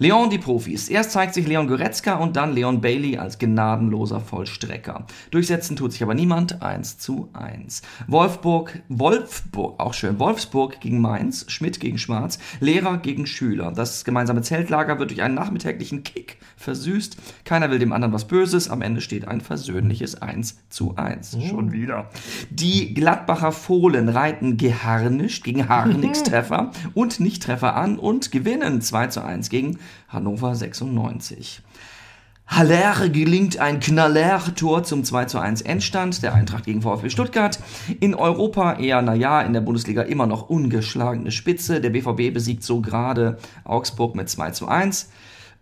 Leon 0.01 0.29
die 0.29 0.37
Profis. 0.37 0.87
Erst 0.87 1.11
zeigt 1.11 1.33
sich 1.33 1.45
Leon 1.45 1.67
Goretzka 1.67 2.15
und 2.15 2.37
dann 2.37 2.53
Leon 2.53 2.79
Bailey 2.79 3.17
als 3.17 3.37
gnadenloser 3.37 4.21
Vollstrecker. 4.21 5.05
Durchsetzen 5.29 5.75
tut 5.75 5.91
sich 5.91 6.01
aber 6.01 6.13
niemand. 6.13 6.61
1 6.61 6.99
zu 6.99 7.27
1. 7.33 7.81
Wolfsburg, 8.07 8.81
Wolfsburg, 8.87 9.77
auch 9.77 9.93
schön. 9.93 10.17
Wolfsburg 10.17 10.79
gegen 10.79 11.01
Mainz, 11.01 11.45
Schmidt 11.49 11.81
gegen 11.81 11.97
Schwarz, 11.97 12.39
Lehrer 12.61 12.97
gegen 12.97 13.25
Schüler. 13.25 13.73
Das 13.73 14.05
gemeinsame 14.05 14.41
Zeltlager 14.41 14.99
wird 14.99 15.09
durch 15.09 15.21
einen 15.21 15.35
nachmittäglichen 15.35 16.03
Kick 16.03 16.37
versüßt. 16.55 17.17
Keiner 17.43 17.69
will 17.69 17.79
dem 17.79 17.91
anderen 17.91 18.13
was 18.13 18.25
Böses. 18.25 18.69
Am 18.69 18.81
Ende 18.81 19.01
steht 19.01 19.27
ein 19.27 19.41
versöhnliches 19.41 20.21
1 20.21 20.59
zu 20.69 20.95
1. 20.95 21.39
Schon 21.49 21.73
wieder. 21.73 22.09
Die 22.49 22.93
Gladbacher 22.93 23.51
Fohlen 23.51 24.07
reiten 24.07 24.55
geharnischt 24.55 25.43
gegen 25.43 25.67
Harnix-Treffer 25.67 26.71
und 26.93 27.19
Nicht-Treffer 27.19 27.75
an 27.75 27.99
und 27.99 28.31
gewinnen 28.31 28.81
2 28.81 29.07
zu 29.07 29.25
1 29.25 29.49
gegen 29.49 29.77
Hannover 30.07 30.55
96. 30.55 31.61
Haller 32.49 33.09
gelingt 33.09 33.59
ein 33.59 33.79
Knaller-Tor 33.79 34.83
zum 34.83 35.03
2 35.03 35.25
zu 35.25 35.39
1 35.39 35.61
Endstand 35.61 36.23
der 36.23 36.33
Eintracht 36.33 36.65
gegen 36.65 36.81
VfB 36.81 37.09
Stuttgart. 37.09 37.59
In 37.99 38.15
Europa 38.15 38.73
eher, 38.73 39.03
naja, 39.03 39.41
in 39.41 39.53
der 39.53 39.61
Bundesliga 39.61 40.01
immer 40.01 40.25
noch 40.25 40.49
ungeschlagene 40.49 41.31
Spitze. 41.31 41.79
Der 41.79 41.91
BVB 41.91 42.33
besiegt 42.33 42.63
so 42.63 42.81
gerade 42.81 43.37
Augsburg 43.65 44.15
mit 44.15 44.29
2 44.29 44.51
zu 44.51 44.67
1. 44.67 45.09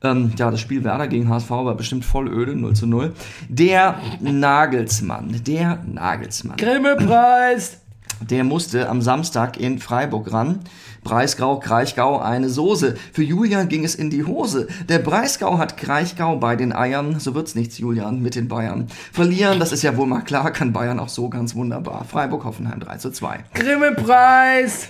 Ähm, 0.01 0.31
ja, 0.38 0.50
das 0.50 0.62
Spiel 0.62 0.84
Werder 0.84 1.07
gegen 1.07 1.27
HSV 1.27 1.50
war 1.50 1.75
bestimmt 1.75 2.05
voll 2.05 2.29
öde, 2.29 2.55
0 2.55 2.74
zu 2.75 2.88
0. 2.88 3.13
Der 3.50 4.00
Nagelsmann, 4.22 5.41
der 5.43 5.84
Nagelsmann. 5.86 6.55
Grimme-Preis! 6.55 7.81
Der 8.21 8.43
musste 8.43 8.89
am 8.89 9.01
Samstag 9.01 9.59
in 9.59 9.79
Freiburg 9.79 10.31
ran. 10.31 10.59
Breisgau, 11.03 11.59
Kraichgau, 11.59 12.19
eine 12.19 12.50
Soße. 12.50 12.95
Für 13.13 13.24
Julian 13.24 13.69
ging 13.69 13.83
es 13.86 13.95
in 13.95 14.09
die 14.09 14.24
Hose. 14.24 14.67
Der 14.89 15.00
Breisgau 15.00 15.57
hat 15.57 15.77
Kraichgau 15.77 16.38
bei 16.38 16.55
den 16.55 16.74
Eiern. 16.74 17.19
So 17.19 17.36
wird's 17.36 17.55
nichts, 17.55 17.77
Julian, 17.77 18.21
mit 18.21 18.36
den 18.36 18.47
Bayern. 18.47 18.88
Verlieren, 19.12 19.59
das 19.59 19.71
ist 19.71 19.83
ja 19.83 19.95
wohl 19.95 20.07
mal 20.07 20.21
klar, 20.21 20.51
kann 20.51 20.74
Bayern 20.74 21.00
auch 21.00 21.09
so 21.09 21.29
ganz 21.29 21.55
wunderbar. 21.55 22.05
Freiburg-Hoffenheim 22.05 22.79
3 22.79 22.97
zu 22.97 23.12
2. 23.12 23.45
Grimme-Preis! 23.53 24.89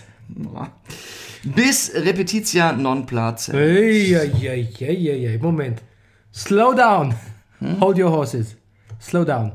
Bis 1.43 1.91
Repetitia 1.93 2.73
non 2.73 3.05
place. 3.05 3.49
Eieieiei, 3.49 5.37
Moment. 5.41 5.81
Slow 6.33 6.73
down. 6.73 7.13
Hold 7.79 7.97
your 7.97 8.11
horses. 8.11 8.55
Slow 8.99 9.23
down. 9.23 9.51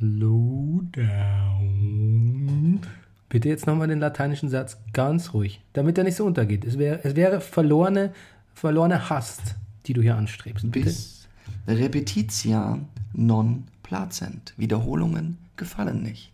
Slow 0.00 0.80
down. 0.92 2.80
Bitte 3.28 3.50
jetzt 3.50 3.66
nochmal 3.66 3.88
den 3.88 3.98
lateinischen 3.98 4.48
Satz 4.48 4.78
ganz 4.94 5.34
ruhig, 5.34 5.60
damit 5.74 5.98
er 5.98 6.04
nicht 6.04 6.16
so 6.16 6.24
untergeht. 6.24 6.64
Es 6.64 6.78
wäre, 6.78 7.00
es 7.04 7.16
wäre 7.16 7.42
verlorene, 7.42 8.14
verlorene 8.54 9.10
Hast, 9.10 9.56
die 9.86 9.92
du 9.92 10.00
hier 10.00 10.16
anstrebst. 10.16 10.72
Bitte? 10.72 10.86
Bis 10.86 11.28
Repetitia 11.68 12.78
non 13.12 13.64
placent. 13.82 14.54
Wiederholungen 14.56 15.36
gefallen 15.58 16.02
nicht. 16.02 16.32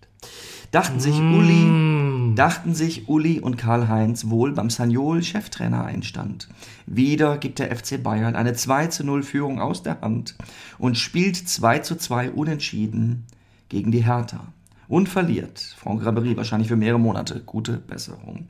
Dachten 0.70 1.00
sich 1.00 1.18
Uli, 1.18 2.34
dachten 2.36 2.72
sich 2.72 3.08
Uli 3.08 3.40
und 3.40 3.56
Karl-Heinz 3.56 4.28
wohl 4.28 4.52
beim 4.52 4.70
Saniol 4.70 5.24
Cheftrainer 5.24 5.84
einstand. 5.84 6.48
Wieder 6.86 7.38
gibt 7.38 7.58
der 7.58 7.74
FC 7.76 8.00
Bayern 8.00 8.36
eine 8.36 8.54
2 8.54 8.86
zu 8.88 9.02
0 9.02 9.24
Führung 9.24 9.60
aus 9.60 9.82
der 9.82 10.02
Hand 10.02 10.36
und 10.78 10.96
spielt 10.96 11.36
2 11.36 11.80
zu 11.80 11.96
2 11.96 12.30
unentschieden 12.30 13.26
gegen 13.68 13.90
die 13.90 14.04
Hertha. 14.04 14.40
Und 14.88 15.08
verliert. 15.08 15.58
Franck 15.78 16.06
Ribery 16.06 16.36
wahrscheinlich 16.36 16.68
für 16.68 16.76
mehrere 16.76 17.00
Monate. 17.00 17.40
Gute 17.40 17.72
Besserung. 17.72 18.48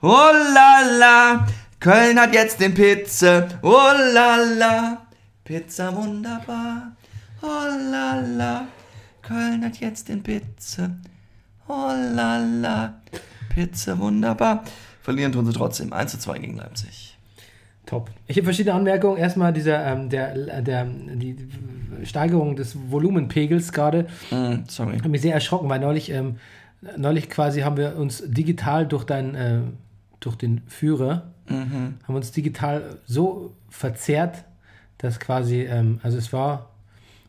Oh 0.00 0.30
la 0.54 0.80
la, 0.98 1.46
Köln 1.78 2.18
hat 2.18 2.34
jetzt 2.34 2.60
den 2.60 2.74
Pizza. 2.74 3.48
Oh 3.62 3.90
la 4.12 4.36
la, 4.36 5.06
Pizza 5.44 5.94
wunderbar. 5.94 6.96
Oh 7.40 7.46
la 7.46 8.20
la, 8.20 8.66
Köln 9.22 9.64
hat 9.64 9.78
jetzt 9.78 10.08
den 10.08 10.22
Pizza. 10.22 10.90
Oh 11.68 11.92
la 12.14 12.38
la, 12.38 12.94
Pizza 13.48 13.96
wunderbar. 13.98 14.64
Verlieren 15.02 15.32
tun 15.32 15.46
sie 15.46 15.52
trotzdem. 15.52 15.92
1 15.92 16.10
zu 16.10 16.18
2 16.18 16.38
gegen 16.40 16.56
Leipzig. 16.56 17.16
Top. 17.86 18.10
Ich 18.26 18.36
habe 18.36 18.44
verschiedene 18.44 18.74
Anmerkungen. 18.74 19.18
Erstmal 19.18 19.52
dieser, 19.52 19.84
ähm, 19.84 20.08
der, 20.08 20.62
der, 20.62 20.84
die 20.84 21.36
Steigerung 22.04 22.56
des 22.56 22.76
Volumenpegels 22.90 23.72
gerade. 23.72 24.06
Mm, 24.30 24.64
sorry. 24.68 24.98
hat 24.98 25.08
mich 25.08 25.22
sehr 25.22 25.34
erschrocken, 25.34 25.68
weil 25.68 25.80
neulich, 25.80 26.10
ähm, 26.10 26.36
neulich 26.96 27.28
quasi 27.28 27.60
haben 27.62 27.76
wir 27.76 27.96
uns 27.96 28.22
digital 28.24 28.86
durch 28.86 29.04
dein, 29.04 29.34
äh, 29.34 29.60
durch 30.20 30.36
den 30.36 30.62
Führer, 30.68 31.32
haben 31.48 31.98
uns 32.06 32.30
digital 32.30 32.96
so 33.04 33.54
verzerrt, 33.68 34.44
dass 34.98 35.18
quasi, 35.18 35.62
ähm, 35.62 35.98
also 36.02 36.16
es 36.16 36.32
war, 36.32 36.70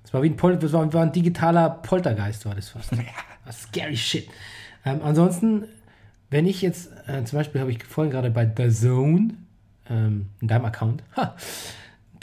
es 0.03 0.13
war 0.13 0.21
wie 0.21 0.29
ein, 0.29 0.37
Pol 0.37 0.53
es 0.53 0.73
war, 0.73 0.93
war 0.93 1.03
ein 1.03 1.11
digitaler 1.11 1.69
Poltergeist, 1.69 2.45
war 2.45 2.55
das 2.55 2.69
fast. 2.69 2.91
War 3.45 3.51
scary 3.51 3.97
shit. 3.97 4.29
Ähm, 4.85 5.01
ansonsten, 5.03 5.65
wenn 6.29 6.45
ich 6.45 6.61
jetzt, 6.61 6.89
äh, 7.07 7.25
zum 7.25 7.39
Beispiel 7.39 7.59
habe 7.59 7.71
ich 7.71 7.83
vorhin 7.83 8.09
gerade 8.09 8.29
bei 8.29 8.49
The 8.55 8.69
Zone, 8.69 9.33
ähm, 9.89 10.27
in 10.41 10.47
deinem 10.47 10.65
Account, 10.65 11.03
ha, 11.15 11.35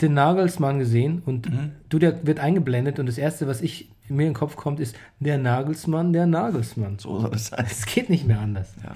den 0.01 0.13
Nagelsmann 0.15 0.79
gesehen 0.79 1.21
und 1.25 1.47
du, 1.89 1.99
der 1.99 2.25
wird 2.25 2.39
eingeblendet 2.39 2.97
und 2.99 3.05
das 3.05 3.17
erste, 3.19 3.47
was 3.47 3.61
ich 3.61 3.89
mir 4.09 4.23
in 4.23 4.29
den 4.29 4.33
Kopf 4.33 4.55
kommt, 4.55 4.79
ist 4.79 4.95
der 5.19 5.37
Nagelsmann, 5.37 6.11
der 6.11 6.25
Nagelsmann. 6.25 6.97
So 6.99 7.19
soll 7.21 7.33
es 7.35 7.47
sein. 7.47 7.65
Es 7.69 7.85
geht 7.85 8.09
nicht 8.09 8.25
mehr 8.27 8.39
anders. 8.39 8.73
Ja. 8.83 8.91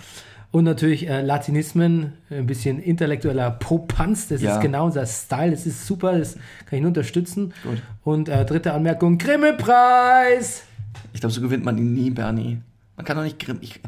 Und 0.52 0.64
natürlich 0.64 1.08
äh, 1.08 1.22
Latinismen, 1.22 2.14
ein 2.30 2.46
bisschen 2.48 2.80
intellektueller 2.82 3.52
Popanz, 3.52 4.30
das 4.30 4.42
Ja. 4.42 4.56
ist 4.56 4.62
genau 4.62 4.86
unser 4.86 5.06
Style, 5.06 5.52
das 5.52 5.66
ist 5.66 5.86
super, 5.86 6.18
das 6.18 6.36
kann 6.66 6.78
ich 6.78 6.82
nur 6.82 6.88
unterstützen. 6.90 7.54
Gut. 7.64 7.82
Und 8.04 8.30
äh, 8.30 8.46
dritte 8.46 8.74
Anmerkung, 8.74 9.18
Grimme-Preis! 9.18 10.64
Ich 11.14 11.20
glaube, 11.20 11.34
so 11.34 11.42
gewinnt 11.42 11.64
man 11.66 11.78
ihn 11.78 11.94
nie, 11.94 12.10
Bernie. 12.10 12.62
Man 12.98 13.06
kann 13.06 13.18
doch 13.18 13.24
nicht 13.24 13.38
grimm. 13.40 13.58
Ich, 13.62 13.80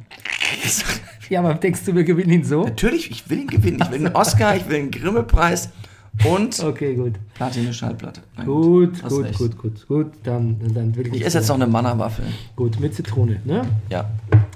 Ja, 1.30 1.42
aber 1.42 1.56
denkst 1.56 1.84
du, 1.86 1.94
wir 1.94 2.06
gewinnen 2.06 2.30
ihn 2.32 2.44
so? 2.46 2.64
natürlich, 2.64 3.12
ich 3.12 3.30
will 3.30 3.40
ihn 3.40 3.48
gewinnen. 3.48 3.80
Ich 3.84 3.92
will 3.92 4.06
einen 4.06 4.16
Oscar, 4.16 4.56
ich 4.56 4.66
will 4.70 4.78
einen 4.78 4.92
Grimme-Preis 4.92 5.70
und 6.24 6.58
Okay, 6.64 6.96
gut. 6.96 7.16
Platine 7.34 7.74
Schallplatte. 7.74 8.22
Na 8.38 8.46
Gut, 8.46 9.04
gut, 9.04 9.26
recht. 9.26 9.38
gut, 9.38 9.58
gut, 9.58 9.88
gut, 9.88 10.14
dann, 10.24 10.58
dann 10.74 10.96
will 10.96 11.08
ich 11.08 11.16
Ich 11.16 11.26
esse 11.26 11.40
jetzt 11.40 11.50
noch 11.50 11.56
eine 11.56 11.68
Manna-Waffel. 11.68 12.26
Gut, 12.56 12.80
mit 12.80 12.96
Zitrone, 12.96 13.42
ne? 13.44 13.68
Ja. 13.90 14.10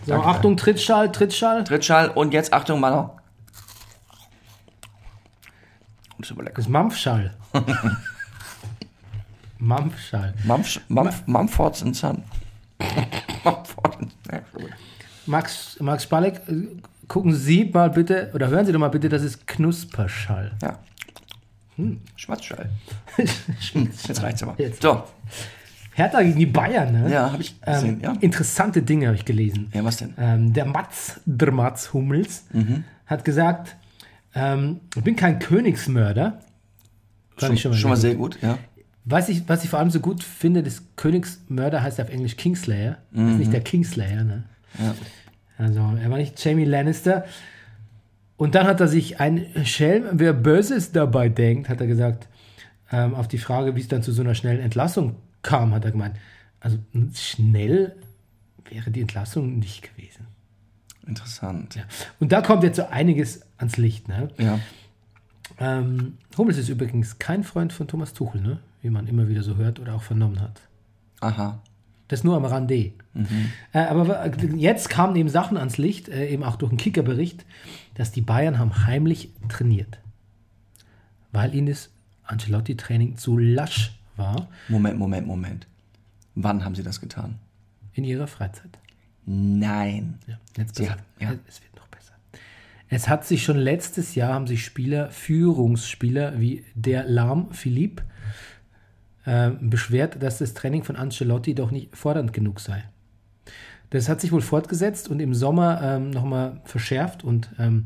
So, 0.06 0.14
Danke. 0.14 0.28
Achtung, 0.28 0.56
Trittschall, 0.56 1.12
Trittschall. 1.12 1.66
Trittschall 1.66 2.10
und 2.10 2.34
jetzt 2.34 2.54
Achtung, 2.54 2.80
Manna. 2.80 3.12
Das 6.18 6.28
ist 6.28 6.32
aber 6.32 6.44
lecker. 6.44 6.56
Das 6.56 6.66
ist 6.68 6.72
Mampfschall. 6.72 7.36
Mampfschall. 9.60 10.34
And 10.48 10.66
Son. 10.66 10.82
Mumford 11.26 11.84
and 11.84 12.02
ja, 12.02 12.14
gut. 13.44 13.71
Max, 15.32 15.78
Max 15.80 16.04
Spalek, 16.04 16.36
äh, 16.48 16.68
gucken 17.08 17.34
Sie 17.34 17.66
mal 17.74 17.90
bitte, 17.90 18.30
oder 18.34 18.50
hören 18.50 18.66
Sie 18.66 18.72
doch 18.72 18.80
mal 18.80 18.90
bitte, 18.90 19.10
das 19.10 19.24
ist 19.24 19.48
Knusperschall. 19.48 20.52
Ja. 20.62 20.78
Schmatzschall. 22.16 22.70
Jetzt 23.18 24.22
reicht's 24.22 24.44
aber. 24.44 24.56
Jetzt. 24.60 24.82
So. 24.84 25.04
Hertha 25.94 26.22
gegen 26.22 26.38
die 26.38 26.46
Bayern, 26.46 26.92
ne? 26.94 27.12
Ja, 27.12 27.32
habe 27.32 27.42
ich 27.42 27.60
gesehen. 27.60 27.96
Ähm, 27.96 28.02
ja. 28.02 28.14
Interessante 28.22 28.82
Dinge 28.84 29.08
habe 29.08 29.16
ich 29.18 29.26
gelesen. 29.26 29.70
ja, 29.74 29.84
was 29.84 29.98
denn? 29.98 30.14
Ähm, 30.18 30.54
der 30.54 30.66
Mats, 30.66 31.20
der 31.26 31.52
Mats 31.52 31.92
Hummels, 31.94 32.46
Mhm. 32.54 32.84
hat 33.08 33.26
gesagt, 33.26 33.76
ähm, 34.36 34.80
ich 34.96 35.04
bin 35.04 35.16
kein 35.16 35.40
Königsmörder. 35.40 36.40
Fand 37.38 37.60
Schon, 37.60 37.74
ich 37.74 37.80
schon 37.80 37.90
mal 37.90 37.96
sehr 37.98 38.16
gut, 38.16 38.38
ja. 38.42 38.58
Was 39.04 39.30
ich, 39.30 39.50
was 39.50 39.64
ich 39.64 39.70
vor 39.70 39.80
allem 39.80 39.90
so 39.90 40.00
gut 40.00 40.24
finde, 40.24 40.62
das 40.62 40.84
Königsmörder 40.96 41.82
heißt 41.82 42.00
auf 42.00 42.10
Englisch 42.10 42.38
Kingslayer. 42.38 42.98
Das 43.12 43.32
ist 43.32 43.38
nicht 43.40 43.54
der 43.54 43.62
Kingslayer, 43.62 44.24
ne? 44.24 44.44
Mhm. 44.78 44.86
ja. 44.86 44.94
Also, 45.62 45.80
er 45.80 46.10
war 46.10 46.18
nicht 46.18 46.44
Jamie 46.44 46.66
Lannister. 46.66 47.26
Und 48.38 48.56
dann 48.56 48.66
hat 48.66 48.82
er 48.82 48.88
sich 48.88 49.20
ein 49.20 49.46
Schelm, 49.66 50.06
wer 50.14 50.34
Böses 50.34 50.92
dabei 50.92 51.30
denkt, 51.30 51.70
hat 51.70 51.80
er 51.80 51.88
gesagt, 51.88 52.28
ähm, 52.92 53.14
auf 53.14 53.28
die 53.28 53.38
Frage, 53.38 53.76
wie 53.76 53.82
es 53.82 53.88
dann 53.88 54.04
zu 54.04 54.12
so 54.12 54.22
einer 54.22 54.36
schnellen 54.36 54.60
Entlassung 54.60 55.16
kam, 55.44 55.74
hat 55.74 55.86
er 55.86 55.92
gemeint, 55.92 56.16
also 56.60 56.78
schnell 57.14 57.96
wäre 58.70 58.92
die 58.92 59.02
Entlassung 59.02 59.60
nicht 59.60 59.84
gewesen. 59.84 60.28
Interessant. 61.06 61.76
Ja. 61.76 61.84
Und 62.20 62.32
da 62.32 62.42
kommt 62.42 62.64
jetzt 62.64 62.78
so 62.78 62.88
einiges 62.88 63.42
ans 63.58 63.78
Licht. 63.78 64.08
Ne? 64.08 64.30
ja. 64.38 64.60
Ähm, 65.60 66.18
Hummels 66.38 66.58
ist 66.58 66.70
übrigens 66.70 67.20
kein 67.20 67.44
Freund 67.44 67.74
von 67.74 67.88
Thomas 67.88 68.14
Tuchel, 68.14 68.42
ne? 68.42 68.60
wie 68.82 68.90
man 68.90 69.08
immer 69.08 69.28
wieder 69.28 69.44
so 69.44 69.58
hört 69.58 69.80
oder 69.80 69.96
auch 69.96 70.04
vernommen 70.04 70.40
hat. 70.40 70.62
Aha. 71.20 71.60
Das 72.12 72.24
nur 72.24 72.36
am 72.36 72.46
Rande. 72.46 72.92
Äh, 73.74 73.80
aber 73.80 74.32
jetzt 74.56 74.90
kamen 74.90 75.16
eben 75.16 75.30
Sachen 75.30 75.58
ans 75.58 75.78
Licht, 75.78 76.10
äh, 76.10 76.28
eben 76.30 76.44
auch 76.44 76.56
durch 76.58 76.72
einen 76.72 76.78
Kickerbericht, 76.78 77.46
dass 77.96 78.12
die 78.12 78.22
Bayern 78.22 78.60
haben 78.60 78.86
heimlich 78.86 79.30
trainiert, 79.50 80.00
weil 81.32 81.56
ihnen 81.56 81.68
das 81.68 81.90
Ancelotti-Training 82.26 83.18
zu 83.18 83.38
lasch 83.38 83.98
war 84.18 84.48
Moment, 84.70 84.98
Moment, 85.00 85.26
Moment. 85.28 85.68
Wann 86.36 86.64
haben 86.64 86.76
Sie 86.76 86.84
das 86.84 87.00
getan? 87.02 87.36
in 87.94 88.04
ihrer 88.06 88.28
Freizeit. 88.28 88.78
Nein. 89.26 90.18
Ja, 90.28 90.38
jetzt 90.58 90.76
besser. 90.78 90.92
hat- 90.92 91.04
ja. 91.20 91.34
Es 91.48 91.62
wird 91.62 91.76
noch 91.76 91.88
besser. 91.90 92.14
Es 92.90 93.10
hat 93.10 93.26
sich 93.26 93.44
schon 93.44 93.58
letztes 93.58 94.16
Jahr 94.16 94.34
haben 94.34 94.48
sich 94.48 94.64
Spieler, 94.66 95.12
Führungsspieler 95.12 96.40
wie 96.40 96.64
der 96.74 97.04
Lahm 97.06 97.52
Philipp 97.52 98.02
äh, 99.26 99.52
beschwert, 99.60 100.22
dass 100.22 100.40
das 100.40 100.54
Training 100.54 100.84
von 100.84 100.96
Ancelotti 100.96 101.56
doch 101.56 101.72
nicht 101.72 101.96
fordernd 101.96 102.34
genug 102.34 102.60
sei. 102.60 102.84
Das 103.90 104.08
hat 104.08 104.22
sich 104.22 104.32
wohl 104.32 104.42
fortgesetzt 104.42 105.10
und 105.10 105.20
im 105.20 105.34
Sommer 105.34 105.82
ähm, 105.84 106.12
nochmal 106.12 106.62
verschärft 106.64 107.24
und 107.24 107.50
ähm, 107.60 107.86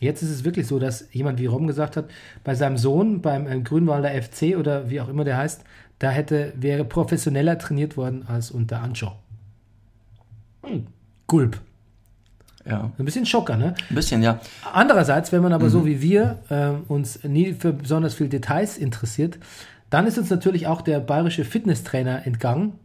jetzt 0.00 0.22
ist 0.22 0.30
es 0.30 0.44
wirklich 0.44 0.66
so, 0.66 0.78
dass 0.78 1.06
jemand 1.12 1.38
wie 1.38 1.46
Rom 1.46 1.66
gesagt 1.66 1.96
hat, 1.96 2.06
bei 2.42 2.54
seinem 2.54 2.76
Sohn, 2.76 3.22
beim 3.22 3.46
ähm, 3.46 3.64
Grünwalder 3.64 4.10
FC 4.10 4.56
oder 4.58 4.90
wie 4.90 5.00
auch 5.00 5.08
immer 5.08 5.24
der 5.24 5.36
heißt, 5.36 5.64
da 6.00 6.10
hätte, 6.10 6.52
wäre 6.56 6.84
professioneller 6.84 7.56
trainiert 7.58 7.96
worden 7.96 8.26
als 8.26 8.50
unter 8.50 8.80
Ancho. 8.80 9.12
Hm. 10.64 10.86
Gulp. 11.26 11.60
Ja. 12.66 12.90
Ein 12.98 13.04
bisschen 13.04 13.26
Schocker, 13.26 13.56
ne? 13.56 13.74
Ein 13.90 13.94
bisschen, 13.94 14.22
ja. 14.22 14.40
Andererseits, 14.72 15.32
wenn 15.32 15.42
man 15.42 15.52
aber 15.52 15.68
so 15.68 15.84
wie 15.84 16.00
wir 16.00 16.38
äh, 16.48 16.70
uns 16.90 17.22
nie 17.24 17.52
für 17.52 17.72
besonders 17.72 18.14
viel 18.14 18.28
Details 18.28 18.78
interessiert, 18.78 19.38
dann 19.90 20.06
ist 20.06 20.18
uns 20.18 20.30
natürlich 20.30 20.66
auch 20.66 20.82
der 20.82 21.00
bayerische 21.00 21.44
Fitnesstrainer 21.44 22.26
entgangen, 22.26 22.78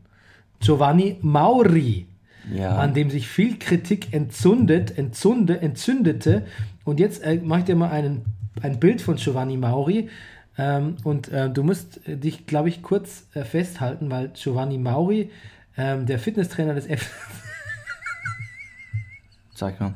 Giovanni 0.60 1.18
Mauri, 1.22 2.08
Ja. 2.54 2.78
an 2.78 2.94
dem 2.94 3.10
sich 3.10 3.28
viel 3.28 3.58
Kritik 3.58 4.14
entzündet, 4.14 4.98
entzünde, 4.98 5.62
entzündete. 5.62 6.46
Und 6.84 7.00
jetzt 7.00 7.24
äh, 7.24 7.40
mache 7.44 7.60
ich 7.60 7.66
dir 7.66 7.76
mal 7.76 7.90
einen, 7.92 8.26
ein 8.62 8.80
Bild 8.80 9.02
von 9.02 9.16
Giovanni 9.16 9.58
Mauri. 9.58 10.10
Ähm, 10.58 10.98
und 11.04 11.30
äh, 11.30 11.50
du 11.50 11.64
musst 11.64 12.06
äh, 12.08 12.18
dich, 12.18 12.46
glaube 12.46 12.70
ich, 12.70 12.82
kurz 12.82 13.26
äh, 13.34 13.44
festhalten, 13.46 14.12
weil 14.12 14.30
Giovanni 14.30 14.78
Mauri, 14.78 15.32
ähm, 15.78 16.06
der 16.06 16.20
Fitnesstrainer 16.20 16.74
des 16.74 16.88
F 16.88 17.10
Sag 19.56 19.80
mal. 19.80 19.94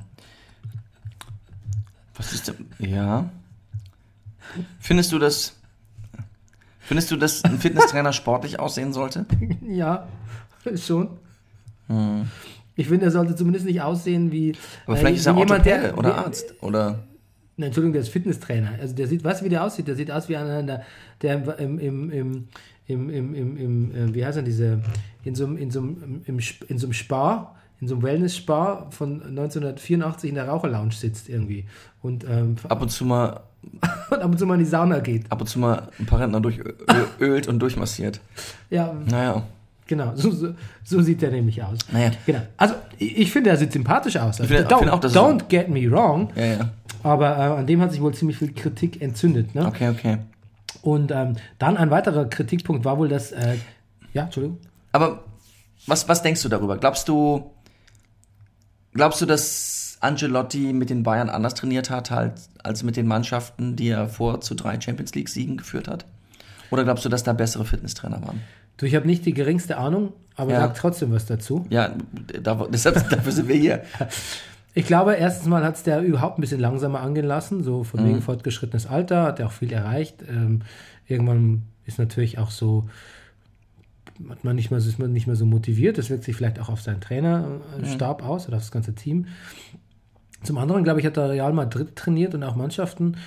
Was 2.15 2.33
ist 2.33 2.47
denn? 2.47 2.67
Ja. 2.79 3.29
Findest 4.79 5.11
du 5.11 5.19
das. 5.19 5.57
Findest 6.83 7.11
du, 7.11 7.15
dass 7.15 7.43
ein 7.43 7.59
Fitnesstrainer 7.59 8.13
sportlich 8.13 8.59
aussehen 8.59 8.93
sollte? 8.93 9.25
Ja, 9.67 10.07
schon. 10.75 11.09
Ich 12.75 12.87
finde, 12.87 13.05
er 13.05 13.11
sollte 13.11 13.35
zumindest 13.35 13.65
nicht 13.65 13.81
aussehen 13.81 14.31
wie, 14.31 14.53
Hm. 14.53 14.57
Aber 14.85 14.95
äh, 14.95 14.99
vielleicht 14.99 15.17
ist 15.17 15.25
er 15.25 15.35
wie 15.35 15.39
Orthopäde 15.39 15.93
oder 15.95 16.15
Arzt. 16.15 16.55
Oder. 16.61 17.03
Nein, 17.55 17.67
Entschuldigung, 17.67 17.93
der 17.93 18.01
ist 18.01 18.09
Fitnesstrainer. 18.09 18.71
Also 18.81 18.95
der 18.95 19.07
sieht, 19.07 19.23
weißt 19.23 19.41
du, 19.41 19.45
wie 19.45 19.49
der 19.49 19.63
aussieht? 19.63 19.87
Der 19.87 19.95
sieht 19.95 20.09
aus 20.09 20.27
wie 20.27 20.35
einer, 20.35 20.63
der, 20.63 20.83
der 21.21 21.59
im, 21.59 21.77
im, 21.79 22.09
im, 22.09 22.47
im, 22.87 23.09
im, 23.09 23.35
im, 23.35 23.57
im 23.57 23.95
äh, 23.95 24.13
wie 24.13 24.25
heißt 24.25 24.37
er, 24.37 24.43
diese, 24.43 24.81
in 25.23 25.35
so 25.35 25.45
einem, 25.45 25.57
in 25.57 25.69
so 25.69 25.79
im, 25.81 26.39
in 26.67 26.77
so 26.79 26.87
einem 26.87 26.93
Spa, 26.93 27.55
in 27.79 27.87
so 27.87 27.95
einem 27.95 28.03
Wellness-Spa 28.03 28.87
von 28.89 29.21
1984 29.21 30.29
in 30.29 30.35
der 30.35 30.47
Raucherlounge 30.47 30.93
sitzt 30.93 31.29
irgendwie. 31.29 31.65
Und 32.01 32.25
ähm, 32.27 32.55
ab 32.67 32.81
und 32.81 32.89
zu 32.89 33.05
mal 33.05 33.41
und 34.11 34.19
ab 34.21 34.25
und 34.31 34.37
zu 34.37 34.45
mal 34.45 34.53
in 34.55 34.59
die 34.61 34.65
Sauna 34.65 34.99
geht. 34.99 35.31
ab 35.31 35.41
und 35.41 35.47
zu 35.47 35.59
mal 35.59 35.89
ein 35.99 36.05
paar 36.05 36.19
Rentner 36.19 36.39
durchölt 36.39 37.47
und 37.47 37.59
durchmassiert. 37.59 38.19
Ja, 38.69 38.93
Naja. 39.09 39.43
genau. 39.87 40.13
So, 40.15 40.31
so, 40.31 40.53
so 40.83 41.01
sieht 41.01 41.21
der 41.21 41.31
nämlich 41.31 41.61
aus. 41.63 41.79
Naja. 41.91 42.11
Genau. 42.25 42.41
Also, 42.57 42.75
ich 42.97 43.17
ich 43.17 43.31
finde, 43.31 43.49
er 43.49 43.57
sieht 43.57 43.71
sympathisch 43.73 44.17
aus. 44.17 44.39
Also, 44.41 44.53
finde- 44.53 44.67
don't 44.69 44.89
auch, 44.89 44.99
don't 45.01 45.47
get 45.49 45.69
me 45.69 45.89
wrong. 45.91 46.29
Ja, 46.35 46.45
ja. 46.45 46.69
Aber 47.03 47.37
äh, 47.37 47.41
an 47.59 47.67
dem 47.67 47.81
hat 47.81 47.91
sich 47.91 48.01
wohl 48.01 48.13
ziemlich 48.13 48.37
viel 48.37 48.53
Kritik 48.53 49.01
entzündet. 49.01 49.53
Ne? 49.55 49.65
Okay, 49.67 49.89
okay. 49.89 50.17
Und 50.81 51.11
ähm, 51.11 51.35
dann 51.59 51.75
ein 51.77 51.89
weiterer 51.91 52.25
Kritikpunkt 52.25 52.85
war 52.85 52.97
wohl, 52.97 53.09
dass. 53.09 53.31
Äh, 53.31 53.55
ja, 54.13 54.23
Entschuldigung. 54.23 54.59
Aber 54.91 55.23
was, 55.87 56.07
was 56.07 56.21
denkst 56.21 56.41
du 56.43 56.49
darüber? 56.49 56.77
Glaubst 56.77 57.09
du, 57.09 57.51
glaubst 58.93 59.21
du, 59.21 59.25
dass 59.25 59.72
Angelotti 60.03 60.73
mit 60.73 60.89
den 60.89 61.03
Bayern 61.03 61.29
anders 61.29 61.53
trainiert 61.55 61.89
hat, 61.89 62.11
halt, 62.11 62.33
als 62.63 62.83
mit 62.83 62.95
den 62.97 63.07
Mannschaften, 63.07 63.75
die 63.75 63.89
er 63.89 64.07
vor 64.09 64.41
zu 64.41 64.55
drei 64.55 64.79
Champions 64.79 65.15
League-Siegen 65.15 65.57
geführt 65.57 65.87
hat? 65.87 66.05
Oder 66.71 66.83
glaubst 66.83 67.05
du, 67.05 67.09
dass 67.09 67.23
da 67.23 67.33
bessere 67.33 67.65
Fitnesstrainer 67.65 68.21
waren? 68.21 68.41
Du, 68.77 68.85
ich 68.85 68.95
habe 68.95 69.05
nicht 69.05 69.25
die 69.25 69.33
geringste 69.33 69.77
Ahnung, 69.77 70.13
aber 70.35 70.51
Ja. 70.53 70.59
sag 70.61 70.75
trotzdem 70.75 71.11
was 71.11 71.25
dazu. 71.25 71.65
Ja, 71.69 71.93
da, 72.41 72.67
deshalb, 72.71 72.95
dafür 73.09 73.31
sind 73.31 73.47
wir 73.47 73.55
hier. 73.55 73.83
Ich 74.73 74.85
glaube, 74.87 75.13
erstens 75.13 75.47
mal 75.47 75.63
hat 75.63 75.75
es 75.75 75.83
der 75.83 76.01
überhaupt 76.01 76.39
ein 76.39 76.41
bisschen 76.41 76.59
langsamer 76.59 77.01
angehen 77.01 77.25
lassen, 77.27 77.63
so 77.63 77.83
von 77.83 78.01
Mhm. 78.03 78.07
wegen 78.07 78.21
fortgeschrittenes 78.23 78.87
Alter, 78.87 79.23
hat 79.23 79.39
er 79.39 79.45
auch 79.47 79.51
viel 79.51 79.71
erreicht. 79.71 80.23
Ähm, 80.27 80.61
irgendwann 81.07 81.63
ist 81.85 81.99
natürlich 81.99 82.39
auch 82.39 82.49
so, 82.49 82.89
hat 84.29 84.43
man 84.43 84.55
nicht 84.55 84.71
mehr, 84.71 84.79
so- 84.79 84.89
ist 84.89 84.97
man 84.97 85.13
nicht 85.13 85.27
mehr 85.27 85.35
so 85.35 85.45
motiviert. 85.45 85.97
Das 85.99 86.09
wirkt 86.09 86.23
sich 86.23 86.35
vielleicht 86.35 86.59
auch 86.59 86.69
auf 86.69 86.81
seinen 86.81 87.01
Trainerstab 87.01 88.23
aus 88.23 88.47
oder 88.47 88.57
auf 88.57 88.63
das 88.63 88.71
ganze 88.71 88.95
Team. 88.95 89.27
Zum 90.43 90.57
anderen, 90.57 90.83
glaube 90.83 90.99
ich, 90.99 91.05
hat 91.05 91.17
er 91.17 91.29
Real 91.29 91.53
Madrid 91.53 91.95
trainiert 91.95 92.35
und 92.35 92.43
auch 92.43 92.55
Mannschaften, 92.55 93.17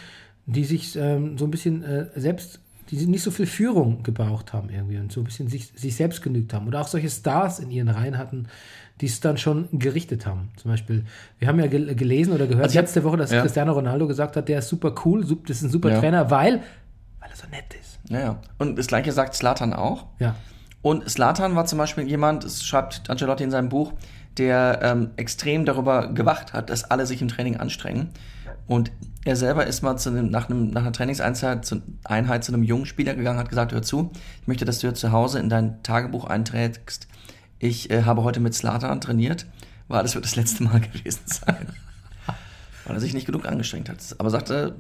die 0.47 0.65
sich 0.65 0.97
ähm, 0.97 1.39
so 1.39 1.45
ein 1.45 1.51
bisschen 1.51 1.83
äh, 1.83 2.07
selbst, 2.15 2.61
die 2.91 3.07
nicht 3.07 3.23
so 3.23 3.31
viel 3.31 3.47
Führung 3.47 4.03
gebraucht 4.03 4.53
haben 4.53 4.71
irgendwie 4.71 4.99
und 4.99 5.11
so 5.11 5.21
ein 5.21 5.25
bisschen 5.25 5.49
sich, 5.49 5.67
sich 5.75 5.97
selbst 5.97 6.23
genügt 6.23 6.55
haben. 6.55 6.69
Oder 6.69 6.81
auch 6.81 6.89
solche 6.89 7.11
Stars 7.11 7.59
in 7.59 7.71
ihren 7.71 7.89
Reihen 7.89 8.17
hatten, 8.17 8.47
die 9.01 9.07
es 9.07 9.21
dann 9.21 9.39
schon 9.39 9.69
gerichtet 9.73 10.25
haben. 10.27 10.51
Zum 10.57 10.71
Beispiel, 10.71 11.05
wir 11.39 11.49
haben 11.49 11.59
ja 11.59 11.67
gel 11.67 11.95
gelesen 11.95 12.33
oder 12.33 12.47
gehört 12.47 12.65
Also 12.65 12.79
letzte 12.79 13.05
Woche, 13.05 13.17
dass 13.17 13.31
ja. 13.31 13.43
Cristiano 13.43 13.73
Ronaldo 13.73 14.07
gesagt 14.07 14.37
hat, 14.37 14.49
der 14.49 14.61
ist 14.61 14.69
super 14.69 14.95
cool, 15.05 15.23
das 15.47 15.59
ist 15.59 15.63
ein 15.63 15.71
super 15.71 15.91
Ja. 15.91 16.01
Trainer, 16.01 16.31
weil, 16.31 16.63
weil 17.21 17.31
er 17.31 17.37
so 17.37 17.47
nett 17.51 17.75
ist. 17.81 17.99
Ja, 18.09 18.21
ja. 18.21 18.41
Und 18.59 18.79
das 18.79 18.87
gleiche 18.87 19.13
sagt 19.13 19.35
Slatan 19.35 19.73
auch. 19.73 20.07
Ja. 20.19 20.37
Und 20.81 21.11
Slatan 21.11 21.57
war 21.57 21.67
zum 21.67 21.79
Beispiel 21.79 22.07
jemand, 22.07 22.45
das 22.45 22.65
schreibt 22.65 23.11
Ancelotti 23.11 23.43
in 23.43 23.51
seinem 23.51 23.69
Buch, 23.69 23.93
der 24.39 24.81
ähm, 24.83 25.11
extrem 25.17 25.65
darüber 25.65 26.09
gewacht 26.09 26.53
hat, 26.53 26.71
dass 26.71 26.85
alle 26.85 27.07
sich 27.07 27.23
im 27.23 27.29
Training 27.29 27.57
anstrengen. 27.57 28.11
Und 28.67 28.93
er 29.25 29.37
selber 29.37 29.67
ist 29.67 29.83
mal 29.83 29.97
zu 29.97 30.11
einem, 30.11 30.31
nach, 30.31 30.49
einem, 30.49 30.71
nach 30.71 30.83
einer 30.83 30.93
Trainingseinheit 30.93 31.65
zu, 31.65 31.83
Einheit 32.05 32.45
zu 32.45 32.53
einem 32.53 32.63
jungen 32.63 32.87
Spieler 32.87 33.15
gegangen, 33.15 33.39
hat 33.39 33.49
gesagt, 33.49 33.73
hör 33.73 33.83
zu, 33.83 34.11
ich 34.43 34.49
möchte, 34.49 34.65
dass 34.65 34.81
du 34.81 34.87
jetzt 34.87 35.01
zu 35.01 35.13
Hause 35.13 35.39
in 35.39 35.49
dein 35.49 35.83
Tagebuch 35.83 36.25
einträgst, 36.25 37.09
ich 37.59 37.91
äh, 37.91 38.03
habe 38.03 38.23
heute 38.23 38.41
mit 38.41 38.55
Slatan 38.55 39.01
trainiert, 39.01 39.47
weil 39.89 40.03
das 40.03 40.15
wird 40.15 40.25
das 40.25 40.37
letzte 40.37 40.65
Mal 40.65 40.81
gewesen 40.93 41.23
sein. 41.27 41.69
weil 42.85 42.97
er 42.97 43.01
sich 43.01 43.15
nicht 43.15 43.27
genug 43.27 43.47
angestrengt 43.47 43.89
hat. 43.89 43.99
Aber 44.19 44.31
sagte, 44.31 44.77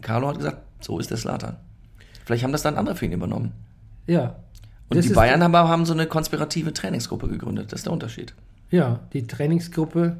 Carlo 0.00 0.28
hat 0.28 0.36
gesagt, 0.36 0.58
so 0.80 0.98
ist 0.98 1.10
der 1.10 1.16
Slatan. 1.16 1.56
Vielleicht 2.24 2.44
haben 2.44 2.52
das 2.52 2.62
dann 2.62 2.76
andere 2.76 2.96
für 2.96 3.06
ihn 3.06 3.12
übernommen. 3.12 3.52
Ja. 4.06 4.36
Und 4.88 4.98
Das 4.98 5.06
die 5.06 5.12
Bayern 5.12 5.42
haben, 5.42 5.54
haben 5.54 5.86
so 5.86 5.92
eine 5.92 6.06
konspirative 6.06 6.72
Trainingsgruppe 6.72 7.28
gegründet. 7.28 7.72
Das 7.72 7.80
ist 7.80 7.86
der 7.86 7.92
Unterschied. 7.92 8.34
Ja, 8.70 9.00
die 9.12 9.26
Trainingsgruppe 9.26 10.16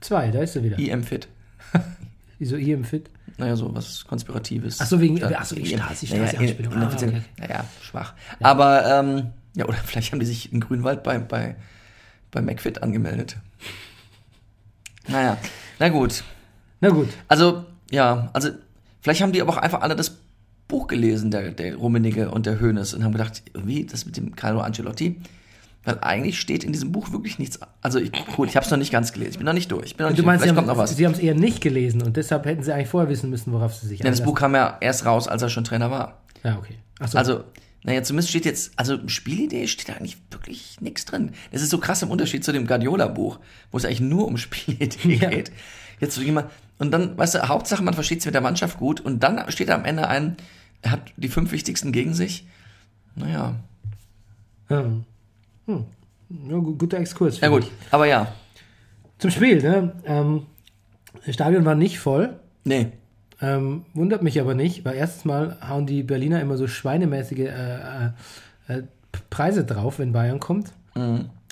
2, 0.00 0.30
da 0.30 0.40
ist 0.40 0.52
sie 0.54 0.62
wieder. 0.64 0.78
IM 0.78 1.02
Fit. 1.02 1.28
Wieso 2.38 2.56
IM 2.56 2.84
Fit? 2.84 3.10
Naja, 3.36 3.56
so 3.56 3.74
was 3.74 4.04
Konspiratives. 4.06 4.80
Ach 4.80 4.86
so, 4.86 5.00
wegen- 5.00 5.16
Statt- 5.18 5.34
ach 5.36 5.44
so, 5.44 5.56
die 5.56 5.72
IM. 5.72 5.80
Stasi- 5.80 6.10
Naja, 6.10 6.26
Stasi-Anspielung. 6.28 6.72
in- 6.72 6.78
Ah, 6.78 6.82
inoffiziell- 6.84 7.08
okay. 7.10 7.22
Naja, 7.38 7.64
schwach. 7.82 8.14
Aber, 8.40 8.84
ähm, 8.86 9.30
ja, 9.56 9.64
oder 9.66 9.74
vielleicht 9.84 10.12
haben 10.12 10.20
die 10.20 10.26
sich 10.26 10.52
in 10.52 10.60
Grünwald 10.60 11.02
bei, 11.02 11.18
bei, 11.18 11.56
bei 12.30 12.40
McFit 12.42 12.82
angemeldet. 12.82 13.36
Naja, 15.08 15.38
na 15.78 15.88
gut. 15.88 16.22
Na 16.80 16.90
gut. 16.90 17.08
Also, 17.28 17.64
ja, 17.90 18.30
also, 18.32 18.50
vielleicht 19.00 19.22
haben 19.22 19.32
die 19.32 19.42
aber 19.42 19.52
auch 19.52 19.56
einfach 19.58 19.80
alle 19.80 19.96
das 19.96 20.18
Buch 20.68 20.86
gelesen, 20.86 21.30
der, 21.30 21.50
der 21.50 21.74
Rummenigge 21.76 22.30
und 22.30 22.46
der 22.46 22.60
Hönes, 22.60 22.94
und 22.94 23.02
haben 23.02 23.12
gedacht, 23.12 23.42
wie, 23.54 23.84
das 23.86 24.06
mit 24.06 24.16
dem 24.16 24.36
Carlo 24.36 24.60
Ancelotti? 24.60 25.20
Weil 25.84 25.98
eigentlich 26.02 26.38
steht 26.38 26.62
in 26.62 26.72
diesem 26.72 26.92
Buch 26.92 27.10
wirklich 27.12 27.38
nichts. 27.38 27.58
Also, 27.80 27.98
ich, 27.98 28.12
gut, 28.36 28.48
ich 28.50 28.56
habe 28.56 28.64
es 28.66 28.70
noch 28.70 28.76
nicht 28.78 28.92
ganz 28.92 29.12
gelesen. 29.12 29.30
Ich 29.32 29.36
bin 29.38 29.46
noch 29.46 29.54
nicht 29.54 29.70
durch. 29.72 29.86
Ich 29.86 29.96
bin 29.96 30.04
noch 30.04 30.10
nicht 30.10 30.20
Du 30.20 30.26
meinst, 30.26 30.42
durch. 30.44 30.50
sie 30.50 30.54
Vielleicht 30.54 30.56
kommt 30.56 30.68
haben, 30.68 30.76
noch 30.76 30.82
was. 30.90 30.94
sie 30.96 31.06
haben 31.06 31.12
es 31.14 31.18
eher 31.18 31.34
nicht 31.34 31.60
gelesen 31.62 32.02
und 32.02 32.16
deshalb 32.18 32.44
hätten 32.44 32.62
sie 32.62 32.72
eigentlich 32.74 32.88
vorher 32.88 33.08
wissen 33.08 33.30
müssen, 33.30 33.52
worauf 33.52 33.74
sie 33.74 33.86
sich 33.86 34.00
Denn 34.00 34.10
das. 34.12 34.22
Buch 34.22 34.34
kam 34.34 34.54
ja 34.54 34.76
erst 34.80 35.06
raus, 35.06 35.26
als 35.26 35.40
er 35.40 35.48
schon 35.48 35.64
Trainer 35.64 35.90
war. 35.90 36.20
Ja, 36.44 36.58
okay. 36.58 36.74
Ach 36.98 37.08
so. 37.08 37.16
Also, 37.16 37.44
naja, 37.82 38.02
zumindest 38.02 38.28
steht 38.28 38.44
jetzt, 38.44 38.72
also 38.76 38.98
Spielidee 39.08 39.66
steht 39.68 39.88
da 39.88 39.94
eigentlich 39.94 40.18
wirklich 40.30 40.78
nichts 40.82 41.06
drin. 41.06 41.32
Das 41.50 41.62
ist 41.62 41.70
so 41.70 41.78
krass 41.78 42.02
im 42.02 42.10
Unterschied 42.10 42.44
zu 42.44 42.52
dem 42.52 42.66
Guardiola-Buch, 42.66 43.38
wo 43.70 43.78
es 43.78 43.86
eigentlich 43.86 44.00
nur 44.00 44.26
um 44.26 44.36
Spielidee 44.36 45.14
Ja. 45.16 45.30
geht. 45.30 45.50
Jetzt 45.98 46.14
so 46.14 46.20
jemand, 46.20 46.50
und 46.78 46.90
dann, 46.90 47.16
weißt 47.16 47.36
du, 47.36 47.48
Hauptsache 47.48 47.82
man 47.82 47.94
versteht 47.94 48.20
sich 48.20 48.26
mit 48.26 48.34
der 48.34 48.42
Mannschaft 48.42 48.76
gut 48.78 49.00
und 49.00 49.22
dann 49.22 49.50
steht 49.50 49.70
da 49.70 49.76
am 49.76 49.86
Ende 49.86 50.08
ein, 50.08 50.36
er 50.82 50.90
hat 50.92 51.12
die 51.16 51.28
fünf 51.28 51.52
wichtigsten 51.52 51.90
gegen 51.92 52.12
sich. 52.12 52.46
Naja, 53.16 53.56
Hm. 54.68 55.04
Hm. 55.76 55.84
Ja, 56.50 56.56
gu- 56.58 56.76
guter 56.76 56.98
Exkurs. 56.98 57.40
ja 57.40 57.48
gut, 57.48 57.66
aber 57.90 58.06
ja. 58.06 58.32
Zum 59.18 59.30
Spiel, 59.30 59.60
ne? 59.62 59.92
Ähm, 60.04 60.42
das 61.26 61.34
Stadion 61.34 61.64
war 61.64 61.74
nicht 61.74 61.98
voll. 61.98 62.38
nee, 62.64 62.88
Ähm, 63.42 63.84
wundert 63.94 64.22
mich 64.22 64.38
aber 64.40 64.54
nicht, 64.54 64.84
weil 64.84 64.96
erstens 64.96 65.24
mal 65.24 65.56
hauen 65.66 65.86
die 65.86 66.02
Berliner 66.02 66.40
immer 66.42 66.56
so 66.58 66.66
schweinemäßige 66.66 67.38
äh, 67.38 67.46
äh, 67.48 68.10
äh, 68.68 68.82
Preise 69.30 69.64
drauf, 69.64 69.98
wenn 69.98 70.12
Bayern 70.12 70.40
kommt. 70.40 70.72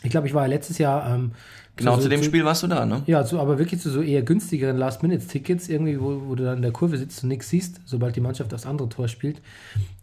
Ich 0.03 0.11
glaube, 0.11 0.27
ich 0.27 0.35
war 0.35 0.47
letztes 0.47 0.77
Jahr. 0.79 1.15
Ähm, 1.15 1.23
Mhm. 1.23 1.31
genau 1.77 1.97
so- 1.97 2.03
zu 2.03 2.09
dem 2.11 2.21
so- 2.21 2.27
Spiel 2.27 2.45
warst 2.45 2.63
du 2.63 2.67
da, 2.67 2.85
ne? 2.85 3.03
Ja, 3.07 3.25
so, 3.25 3.41
aber 3.41 3.59
wirklich 3.59 3.81
zu 3.81 3.89
so 3.91 4.03
eher 4.03 4.21
günstigeren 4.23 4.77
Last-Minute-Tickets, 4.77 5.69
irgendwie, 5.69 5.99
wo, 6.01 6.23
wo 6.27 6.35
du 6.35 6.45
dann 6.45 6.57
in 6.57 6.63
der 6.63 6.73
Kurve 6.73 6.99
sitzt 6.99 7.23
und 7.23 7.31
nichts 7.31 7.49
siehst, 7.49 7.81
sobald 7.87 8.15
die 8.17 8.21
Mannschaft 8.21 8.53
aufs 8.53 8.67
andere 8.67 8.89
Tor 8.91 9.09
spielt. 9.09 9.41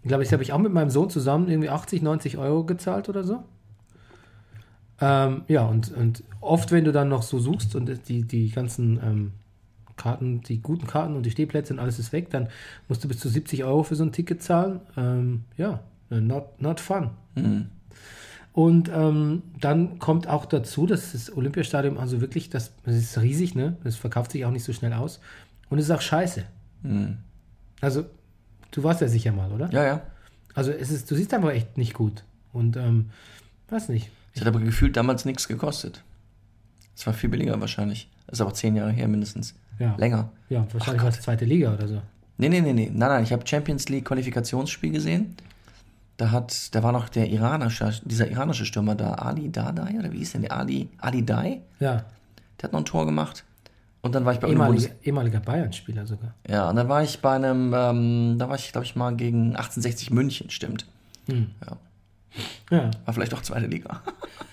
Ich 0.01 0.07
glaube, 0.07 0.23
ich 0.23 0.33
habe 0.33 0.41
ich 0.41 0.51
auch 0.53 0.57
mit 0.57 0.73
meinem 0.73 0.89
Sohn 0.89 1.09
zusammen 1.11 1.47
irgendwie 1.49 1.69
80, 1.69 2.01
90 2.01 2.37
Euro 2.39 2.63
gezahlt 2.63 3.09
oder 3.09 3.23
so. 3.23 3.43
Ähm, 5.01 5.43
ja, 5.47 5.65
und, 5.65 5.91
und 5.91 6.23
oft, 6.41 6.71
wenn 6.71 6.85
du 6.85 6.91
dann 6.91 7.09
noch 7.09 7.23
so 7.23 7.39
suchst 7.39 7.75
und 7.75 8.07
die, 8.07 8.23
die 8.23 8.49
ganzen 8.49 8.99
ähm, 9.03 9.31
Karten, 9.97 10.41
die 10.41 10.61
guten 10.61 10.87
Karten 10.87 11.15
und 11.15 11.25
die 11.25 11.31
Stehplätze 11.31 11.73
und 11.73 11.79
alles 11.79 11.99
ist 11.99 12.13
weg, 12.13 12.29
dann 12.29 12.49
musst 12.87 13.03
du 13.03 13.07
bis 13.07 13.19
zu 13.19 13.29
70 13.29 13.63
Euro 13.63 13.83
für 13.83 13.95
so 13.95 14.03
ein 14.03 14.11
Ticket 14.11 14.41
zahlen. 14.41 14.81
Ähm, 14.97 15.43
ja, 15.57 15.81
not, 16.09 16.61
not 16.61 16.79
fun. 16.79 17.09
Und 18.53 18.89
ähm, 18.93 19.43
dann 19.59 19.99
kommt 19.99 20.27
auch 20.29 20.45
dazu, 20.45 20.85
dass 20.85 21.11
das 21.11 21.35
Olympiastadion 21.35 21.97
also 21.97 22.21
wirklich, 22.21 22.49
das, 22.49 22.71
das 22.85 22.95
ist 22.95 23.19
riesig, 23.19 23.53
ne? 23.53 23.75
Das 23.83 23.97
verkauft 23.97 24.31
sich 24.31 24.45
auch 24.45 24.51
nicht 24.51 24.63
so 24.63 24.71
schnell 24.71 24.93
aus. 24.93 25.19
Und 25.69 25.77
es 25.79 25.85
ist 25.85 25.91
auch 25.91 26.01
scheiße. 26.01 26.43
Also, 27.81 28.05
du 28.71 28.83
warst 28.83 29.01
ja 29.01 29.09
sicher 29.09 29.33
mal, 29.33 29.51
oder? 29.51 29.69
Ja, 29.71 29.83
ja. 29.83 30.01
Also 30.53 30.71
es 30.71 30.89
ist, 30.89 31.11
du 31.11 31.15
siehst 31.15 31.33
einfach 31.33 31.51
echt 31.51 31.77
nicht 31.77 31.93
gut. 31.93 32.23
Und 32.53 32.77
ähm, 32.77 33.09
weiß 33.69 33.89
nicht. 33.89 34.09
Es 34.35 34.41
hat 34.41 34.47
aber 34.47 34.59
gefühlt 34.59 34.97
damals 34.97 35.25
nichts 35.25 35.47
gekostet. 35.47 36.03
Es 36.95 37.07
war 37.07 37.13
viel 37.13 37.29
billiger 37.29 37.59
wahrscheinlich. 37.59 38.09
Das 38.27 38.39
ist 38.39 38.41
aber 38.41 38.53
zehn 38.53 38.75
Jahre 38.75 38.91
her 38.91 39.07
mindestens. 39.07 39.55
Ja. 39.79 39.95
Länger. 39.97 40.29
Ja, 40.49 40.65
wahrscheinlich 40.71 41.03
war 41.03 41.09
es 41.09 41.21
zweite 41.21 41.45
Liga 41.45 41.73
oder 41.73 41.87
so. 41.87 42.01
Nee, 42.37 42.49
nee, 42.49 42.61
nee, 42.61 42.73
nee. 42.73 42.91
Nein, 42.93 43.09
nein, 43.09 43.23
ich 43.23 43.31
habe 43.31 43.47
Champions 43.47 43.87
League 43.89 44.05
Qualifikationsspiel 44.05 44.91
gesehen. 44.91 45.35
Da 46.17 46.31
hat, 46.31 46.73
da 46.73 46.83
war 46.83 46.91
noch 46.91 47.09
der 47.09 47.29
iranische, 47.29 47.91
dieser 48.05 48.29
iranische 48.29 48.65
Stürmer 48.65 48.95
da, 48.95 49.13
Ali 49.15 49.51
Dadai, 49.51 49.99
oder 49.99 50.11
wie 50.13 50.19
hieß 50.19 50.33
denn 50.33 50.41
der? 50.43 50.53
Ali, 50.53 50.89
Ali 50.97 51.25
Dai? 51.25 51.61
Ja, 51.79 52.05
Der 52.59 52.63
hat 52.63 52.71
noch 52.73 52.79
ein 52.79 52.85
Tor 52.85 53.05
gemacht. 53.05 53.43
Und 54.01 54.15
dann 54.15 54.23
war 54.23 54.33
ich 54.33 54.39
bei 54.39 54.47
irgendeinem 54.47 54.75
ehemaliger, 54.75 54.95
ehemaliger 55.03 55.39
Bayern-Spieler 55.39 56.05
sogar. 56.05 56.33
Ja, 56.47 56.69
und 56.69 56.75
dann 56.75 56.87
war 56.87 57.03
ich 57.03 57.19
bei 57.19 57.35
einem, 57.35 57.73
ähm, 57.75 58.35
da 58.37 58.47
war 58.47 58.55
ich, 58.55 58.71
glaube 58.71 58.85
ich, 58.85 58.95
mal 58.95 59.15
gegen 59.15 59.55
1860 59.55 60.11
München, 60.11 60.49
stimmt. 60.49 60.85
Ja, 61.27 61.77
War 62.69 63.13
vielleicht 63.13 63.33
auch 63.33 63.41
zweite 63.41 63.67
Liga. 63.67 64.01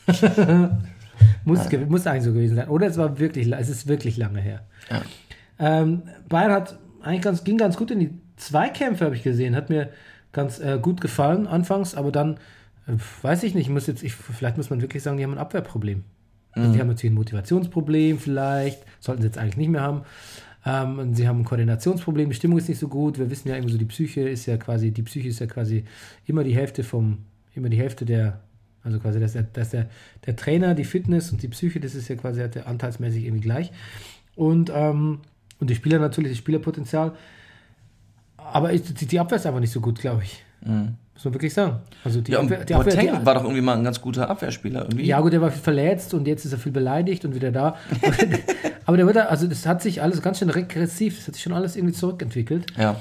muss, 1.45 1.69
ge- 1.69 1.85
muss 1.87 2.07
eigentlich 2.07 2.25
so 2.25 2.33
gewesen 2.33 2.57
sein. 2.57 2.69
Oder 2.69 2.87
es 2.87 2.97
war 2.97 3.19
wirklich, 3.19 3.51
es 3.53 3.69
ist 3.69 3.87
wirklich 3.87 4.17
lange 4.17 4.41
her. 4.41 4.63
Ja. 4.91 5.03
Ähm, 5.59 6.03
Bayern 6.29 6.53
hat 6.53 6.79
eigentlich 7.03 7.23
ganz, 7.23 7.45
ging 7.45 7.59
ganz 7.59 7.77
gut 7.77 7.91
in 7.91 8.01
die 8.01 8.11
Zweikämpfe, 8.37 9.05
habe 9.05 9.15
ich 9.17 9.23
gesehen. 9.23 9.57
Hat 9.57 9.71
mir 9.71 9.91
ganz 10.33 10.59
äh, 10.61 10.79
gut 10.81 11.01
gefallen 11.01 11.47
anfangs, 11.47 11.95
aber 11.95 12.11
dann 12.13 12.35
äh, 12.87 12.93
weiß 13.23 13.43
ich 13.45 13.55
nicht, 13.55 13.69
muss 13.69 13.87
jetzt, 13.87 14.03
ich, 14.03 14.15
vielleicht 14.15 14.57
muss 14.57 14.71
man 14.71 14.81
wirklich 14.81 15.03
sagen, 15.03 15.17
die 15.17 15.25
haben 15.25 15.33
ein 15.33 15.39
Abwehrproblem. 15.39 16.05
Also 16.55 16.71
die 16.71 16.81
haben 16.81 16.89
natürlich 16.89 17.13
ein 17.13 17.17
Motivationsproblem 17.17 18.19
vielleicht, 18.19 18.83
sollten 19.01 19.23
sie 19.23 19.29
jetzt 19.29 19.39
eigentlich 19.39 19.57
nicht 19.57 19.71
mehr 19.71 19.81
haben. 19.81 20.03
Ähm, 20.67 20.99
und 20.99 21.15
sie 21.15 21.27
haben 21.27 21.41
ein 21.41 21.45
Koordinationsproblem, 21.45 22.29
die 22.29 22.35
Stimmung 22.37 22.59
ist 22.59 22.69
nicht 22.69 22.79
so 22.79 22.89
gut. 22.89 23.19
Wir 23.19 23.31
wissen 23.31 23.49
ja 23.49 23.55
irgendwie 23.55 23.73
so, 23.73 23.79
die 23.79 23.87
Psyche 23.87 24.29
ist 24.29 24.45
ja 24.45 24.59
quasi, 24.59 24.91
die 24.91 25.03
Psyche 25.03 25.29
ist 25.29 25.39
ja 25.41 25.47
quasi 25.47 25.85
immer 26.27 26.45
die 26.45 26.55
Hälfte 26.55 26.85
vom, 26.85 27.19
immer 27.55 27.69
die 27.69 27.79
Hälfte 27.79 28.05
der, 28.05 28.41
also 28.85 28.99
quasi, 28.99 29.21
dass, 29.21 29.33
der, 29.35 29.43
dass 29.45 29.71
der, 29.71 29.87
der 30.27 30.37
Trainer, 30.37 30.75
die 30.75 30.85
Fitness 30.85 31.31
und 31.33 31.43
die 31.43 31.49
Psyche, 31.49 31.81
das 31.81 31.95
ist 31.95 32.09
ja 32.09 32.17
quasi 32.17 32.41
hat 32.41 32.55
der 32.55 32.67
anteilsmäßig 32.67 33.25
irgendwie 33.25 33.43
gleich. 33.43 33.71
Und 34.37 34.71
ähm, 34.75 35.21
Und 35.61 35.71
die 35.71 35.75
Spieler 35.75 35.99
natürlich, 35.99 36.33
das 36.33 36.39
Spielerpotenzial. 36.39 37.13
Aber 38.37 38.73
ich, 38.73 38.83
die, 38.83 39.07
die 39.07 39.21
Abwehr 39.21 39.37
ist 39.37 39.47
einfach 39.47 39.61
nicht 39.61 39.71
so 39.73 39.81
gut, 39.81 40.01
glaube 40.01 40.23
ich. 40.25 40.43
Muss 40.65 41.25
man 41.25 41.35
wirklich 41.35 41.53
sagen. 41.55 41.79
Also 42.05 42.21
die 42.21 42.31
Mhm. 42.33 42.35
Ja, 42.35 42.41
Abwehr, 42.43 42.65
die 42.65 42.75
Abwehr, 42.75 42.97
die, 43.21 43.27
war 43.27 43.35
doch 43.35 43.43
irgendwie 43.45 43.61
mal 43.63 43.77
ein 43.77 43.85
ganz 43.85 44.01
guter 44.01 44.29
Abwehrspieler. 44.31 44.83
Irgendwie. 44.83 45.07
ja, 45.07 45.21
gut, 45.21 45.33
der 45.33 45.41
war 45.41 45.51
viel 45.51 45.63
verletzt 45.63 46.15
und 46.15 46.27
jetzt 46.27 46.45
ist 46.45 46.53
er 46.53 46.59
viel 46.59 46.73
beleidigt 46.73 47.25
und 47.25 47.35
wieder 47.35 47.53
da. 47.53 47.77
Aber 48.85 48.97
der 48.97 49.07
wird, 49.07 49.17
da- 49.17 49.25
also 49.27 49.47
das 49.47 49.67
hat 49.67 49.83
sich 49.83 50.03
alles 50.03 50.23
ganz 50.23 50.39
schön 50.41 50.51
regressiv, 50.51 51.17
das 51.19 51.29
hat 51.29 51.35
sich 51.35 51.43
schon 51.45 51.53
alles 51.53 51.77
irgendwie 51.77 51.95
zurückentwickelt. 51.95 52.67
ja. 52.77 52.97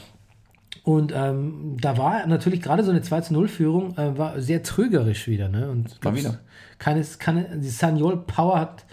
Und 0.84 1.12
ähm, 1.16 1.78
da 1.80 1.98
war 1.98 2.26
natürlich 2.26 2.62
gerade 2.62 2.84
so 2.84 2.90
eine 2.92 3.02
2-0-Führung, 3.02 3.98
äh, 3.98 4.18
war 4.18 4.42
sehr 4.42 4.64
trügerisch 4.64 5.28
wieder. 5.28 5.48
Ne? 5.48 5.70
Und 5.70 6.04
Mal 6.04 6.16
wieder. 6.16 6.40
Keine, 6.80 7.04
keine, 7.20 7.58
die 7.60 7.70
Saniol-Power 7.70 8.60
hat, 8.60 8.86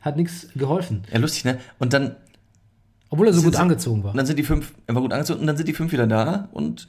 hat 0.00 0.16
nichts 0.16 0.48
geholfen. 0.56 1.02
Ja, 1.12 1.18
lustig, 1.18 1.44
ne? 1.44 1.58
Und 1.78 1.92
dann, 1.92 2.16
Obwohl 3.10 3.28
er 3.28 3.32
so 3.32 3.42
gut 3.42 3.54
sie- 3.54 3.60
angezogen 3.60 4.02
war. 4.02 4.10
und 4.10 4.16
dann 4.16 4.26
sind 4.26 4.38
die 4.38 4.42
fünf, 4.42 4.74
er 4.88 4.94
war 4.96 5.02
gut 5.02 5.12
angezogen, 5.12 5.40
und 5.40 5.46
dann 5.46 5.56
sind 5.56 5.68
die 5.68 5.72
fünf 5.72 5.92
wieder 5.92 6.08
da 6.08 6.48
und 6.52 6.88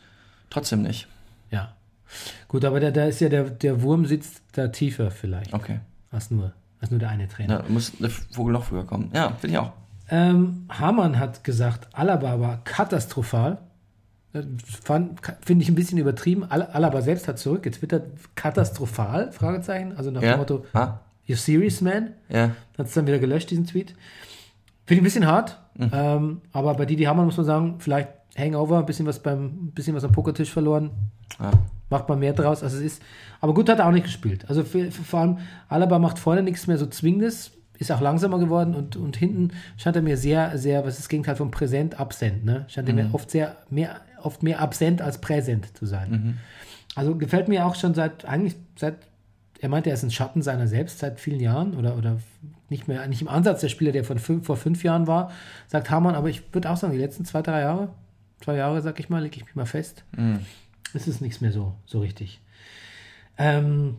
trotzdem 0.49 0.81
nicht. 0.81 1.07
Ja. 1.51 1.73
Gut, 2.47 2.65
aber 2.65 2.79
da, 2.79 2.89
da 2.89 3.05
ist 3.05 3.19
ja 3.19 3.29
der, 3.29 3.43
der 3.51 3.83
Wurm 3.83 4.07
sitzt 4.07 4.41
da 4.53 4.69
tiefer 4.69 5.11
vielleicht, 5.11 5.53
Okay. 5.53 5.81
als 6.09 6.31
nur, 6.31 6.53
als 6.81 6.89
nur 6.89 6.99
der 6.99 7.09
eine 7.09 7.27
Trainer. 7.27 7.59
Ja, 7.59 7.69
muss 7.69 7.91
der 7.99 8.09
Vogel 8.09 8.53
noch 8.53 8.63
früher 8.63 8.85
kommen. 8.85 9.11
Ja, 9.13 9.33
finde 9.39 9.53
ich 9.53 9.57
auch. 9.59 9.73
Ähm, 10.09 10.65
Hamann 10.69 11.19
hat 11.19 11.43
gesagt, 11.43 11.89
Alaba 11.93 12.39
war 12.39 12.63
katastrophal. 12.63 13.59
Fand- 14.83 15.19
Finde 15.41 15.63
ich 15.63 15.69
ein 15.69 15.75
bisschen 15.75 15.97
übertrieben. 15.97 16.43
Al- 16.43 16.61
Alaba 16.63 17.01
selbst 17.01 17.27
hat 17.27 17.39
zurückgetwittert, 17.39 18.03
katastrophal, 18.35 19.31
Fragezeichen. 19.31 19.93
Also 19.97 20.11
nach 20.11 20.21
Ja. 20.21 20.33
dem 20.33 20.39
Motto, 20.39 20.65
Ah, 20.73 20.99
you 21.25 21.35
serious, 21.35 21.81
man? 21.81 22.09
ja. 22.29 22.51
Hat 22.77 22.87
es 22.87 22.93
dann 22.93 23.07
wieder 23.07 23.19
gelöscht, 23.19 23.49
diesen 23.49 23.65
Tweet. 23.65 23.89
Finde 24.85 24.95
ich 24.95 25.01
ein 25.01 25.03
bisschen 25.03 25.25
hart. 25.27 25.59
Mhm. 25.75 25.89
Ähm, 25.93 26.41
aber 26.51 26.73
bei 26.75 26.85
Didi 26.85 27.03
Hamann 27.05 27.25
muss 27.25 27.37
man 27.37 27.45
sagen, 27.45 27.75
vielleicht 27.79 28.09
Hangover, 28.37 28.79
ein 28.79 28.85
bisschen 28.85 29.05
was 29.07 29.19
beim, 29.19 29.45
ein 29.45 29.71
bisschen 29.73 29.95
was 29.95 30.03
am 30.03 30.11
Pokertisch 30.11 30.51
verloren. 30.51 30.91
ja. 31.39 31.51
Macht 31.89 32.09
man 32.09 32.19
mehr 32.19 32.33
draus, 32.33 32.63
als 32.63 32.73
es 32.73 32.81
ist. 32.81 33.01
Aber 33.39 33.53
gut 33.53 33.69
hat 33.69 33.79
er 33.79 33.87
auch 33.87 33.91
nicht 33.91 34.03
gespielt. 34.03 34.43
Also 34.49 34.65
für, 34.65 34.91
für, 34.91 35.03
vor 35.03 35.19
allem 35.21 35.37
Alaba 35.69 35.99
macht 35.99 36.19
vorne 36.19 36.43
nichts 36.43 36.67
mehr 36.67 36.77
so 36.77 36.85
Zwingendes, 36.85 37.51
ist 37.79 37.93
auch 37.93 38.01
langsamer 38.01 38.39
geworden 38.39 38.75
und, 38.75 38.97
und 38.97 39.15
hinten 39.15 39.51
scheint 39.77 39.95
er 39.95 40.01
mir 40.01 40.17
sehr, 40.17 40.57
sehr, 40.57 40.81
was 40.83 40.95
ist 40.95 40.99
das 41.03 41.09
Gegenteil 41.09 41.37
von 41.37 41.49
präsent, 41.49 41.97
absent, 41.97 42.43
ne? 42.43 42.65
Scheint 42.67 42.89
er 42.89 42.93
mir 42.95 43.09
oft 43.13 43.31
sehr, 43.31 43.55
mehr, 43.69 44.01
oft 44.21 44.43
mehr 44.43 44.59
absent 44.59 45.01
als 45.01 45.19
präsent 45.19 45.77
zu 45.77 45.85
sein. 45.85 46.11
Also 46.95 47.15
gefällt 47.15 47.47
mir 47.47 47.65
auch 47.65 47.75
schon 47.75 47.93
seit, 47.93 48.25
eigentlich 48.25 48.55
seit, 48.75 48.95
er 49.59 49.69
meinte, 49.69 49.89
er 49.89 49.95
ist 49.95 50.03
ein 50.03 50.11
Schatten 50.11 50.41
seiner 50.41 50.67
selbst 50.67 50.99
seit 50.99 51.19
vielen 51.19 51.39
Jahren 51.39 51.75
oder, 51.75 51.97
oder 51.97 52.19
nicht 52.69 52.87
mehr, 52.87 53.07
nicht 53.07 53.21
im 53.21 53.27
Ansatz 53.27 53.61
der 53.61 53.69
Spieler, 53.69 53.91
der 53.91 54.03
von 54.03 54.19
fünf, 54.19 54.45
vor 54.45 54.57
fünf 54.57 54.83
Jahren 54.83 55.07
war, 55.07 55.31
sagt 55.67 55.89
Hamann, 55.89 56.15
aber 56.15 56.29
ich 56.29 56.53
würde 56.53 56.69
auch 56.69 56.77
sagen, 56.77 56.93
die 56.93 56.99
letzten 56.99 57.25
zwei, 57.25 57.41
drei 57.41 57.61
Jahre, 57.61 57.89
zwei 58.41 58.55
Jahre, 58.55 58.81
sag 58.81 58.99
ich 58.99 59.09
mal, 59.09 59.21
lege 59.21 59.37
ich 59.37 59.45
mich 59.45 59.55
mal 59.55 59.65
fest, 59.65 60.03
ist 60.93 61.07
es 61.07 61.21
nichts 61.21 61.41
mehr 61.41 61.51
so, 61.51 61.73
so 61.85 61.99
richtig. 61.99 62.41
Ähm, 63.37 63.97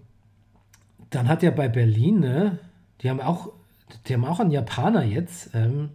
dann 1.10 1.28
hat 1.28 1.42
ja 1.42 1.50
bei 1.50 1.68
Berlin, 1.68 2.20
ne, 2.20 2.58
die 3.00 3.10
haben 3.10 3.20
auch, 3.20 3.52
die 4.06 4.14
haben 4.14 4.24
auch 4.24 4.40
einen 4.40 4.50
Japaner 4.50 5.04
jetzt, 5.04 5.54
ähm, 5.54 5.90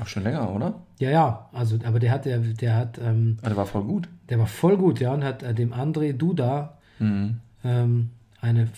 Auch 0.00 0.06
schon 0.08 0.24
länger, 0.24 0.50
oder? 0.52 0.74
ja, 0.98 1.10
ja, 1.10 1.48
also, 1.52 1.78
aber 1.84 1.98
der 2.00 2.10
hat, 2.10 2.24
der, 2.24 2.38
der 2.38 2.74
hat, 2.76 2.98
ähm, 2.98 3.38
Ah, 3.42 3.48
der 3.48 3.56
war 3.56 3.66
voll 3.66 3.84
gut. 3.84 4.08
der 4.28 4.38
war 4.40 4.46
voll 4.46 4.76
gut, 4.76 4.98
ja, 5.00 5.12
und 5.12 5.22
hat 5.22 5.42
äh, 5.42 5.54
dem 5.54 5.72
André 5.72 6.12
Duda 6.12 6.78
Mhm. 6.98 7.40
ähm, 7.64 8.10
eine, 8.40 8.68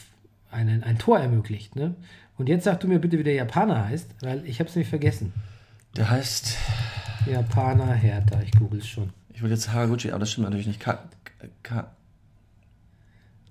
eine, 0.50 0.82
ein 0.84 0.98
Tor 0.98 1.18
ermöglicht, 1.18 1.76
ne? 1.76 1.94
Und 2.38 2.48
jetzt 2.50 2.64
sag 2.64 2.80
du 2.80 2.88
mir 2.88 2.98
bitte, 2.98 3.18
wie 3.18 3.22
der 3.22 3.34
Japaner 3.34 3.88
heißt, 3.88 4.10
weil 4.22 4.44
ich 4.46 4.58
habe 4.60 4.68
es 4.68 4.74
nämlich 4.76 4.88
vergessen. 4.90 5.32
Der 5.96 6.10
heißt, 6.10 6.56
Japaner 7.26 7.92
Hertha, 7.94 8.40
ich 8.42 8.52
google 8.52 8.80
es 8.80 8.86
schon. 8.86 9.10
ich 9.32 9.42
will 9.42 9.50
jetzt 9.50 9.72
Haraguchi, 9.72 10.10
aber 10.10 10.18
das 10.20 10.30
stimmt 10.32 10.44
natürlich 10.46 10.66
nicht. 10.66 10.80
Ka, 10.80 10.98
Ka, 11.62 11.88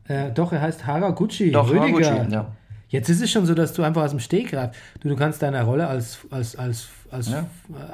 Äh, 0.07 0.31
doch, 0.31 0.51
er 0.51 0.61
heißt 0.61 0.85
Haraguchi. 0.85 1.51
doch, 1.51 1.67
Rüdiger. 1.69 2.11
Haraguchi, 2.11 2.31
ja. 2.33 2.51
Jetzt 2.89 3.09
ist 3.09 3.21
es 3.21 3.31
schon 3.31 3.45
so, 3.47 3.55
dass 3.55 3.73
du 3.73 3.81
einfach 3.83 4.03
aus 4.03 4.11
dem 4.11 4.19
Stegreif, 4.19 4.75
du, 4.99 5.09
du 5.09 5.15
kannst 5.15 5.41
deiner 5.41 5.63
Rolle 5.63 5.87
als, 5.87 6.19
als, 6.29 6.55
als, 6.55 6.87
als, 7.15 7.29
Ja. 7.29 7.45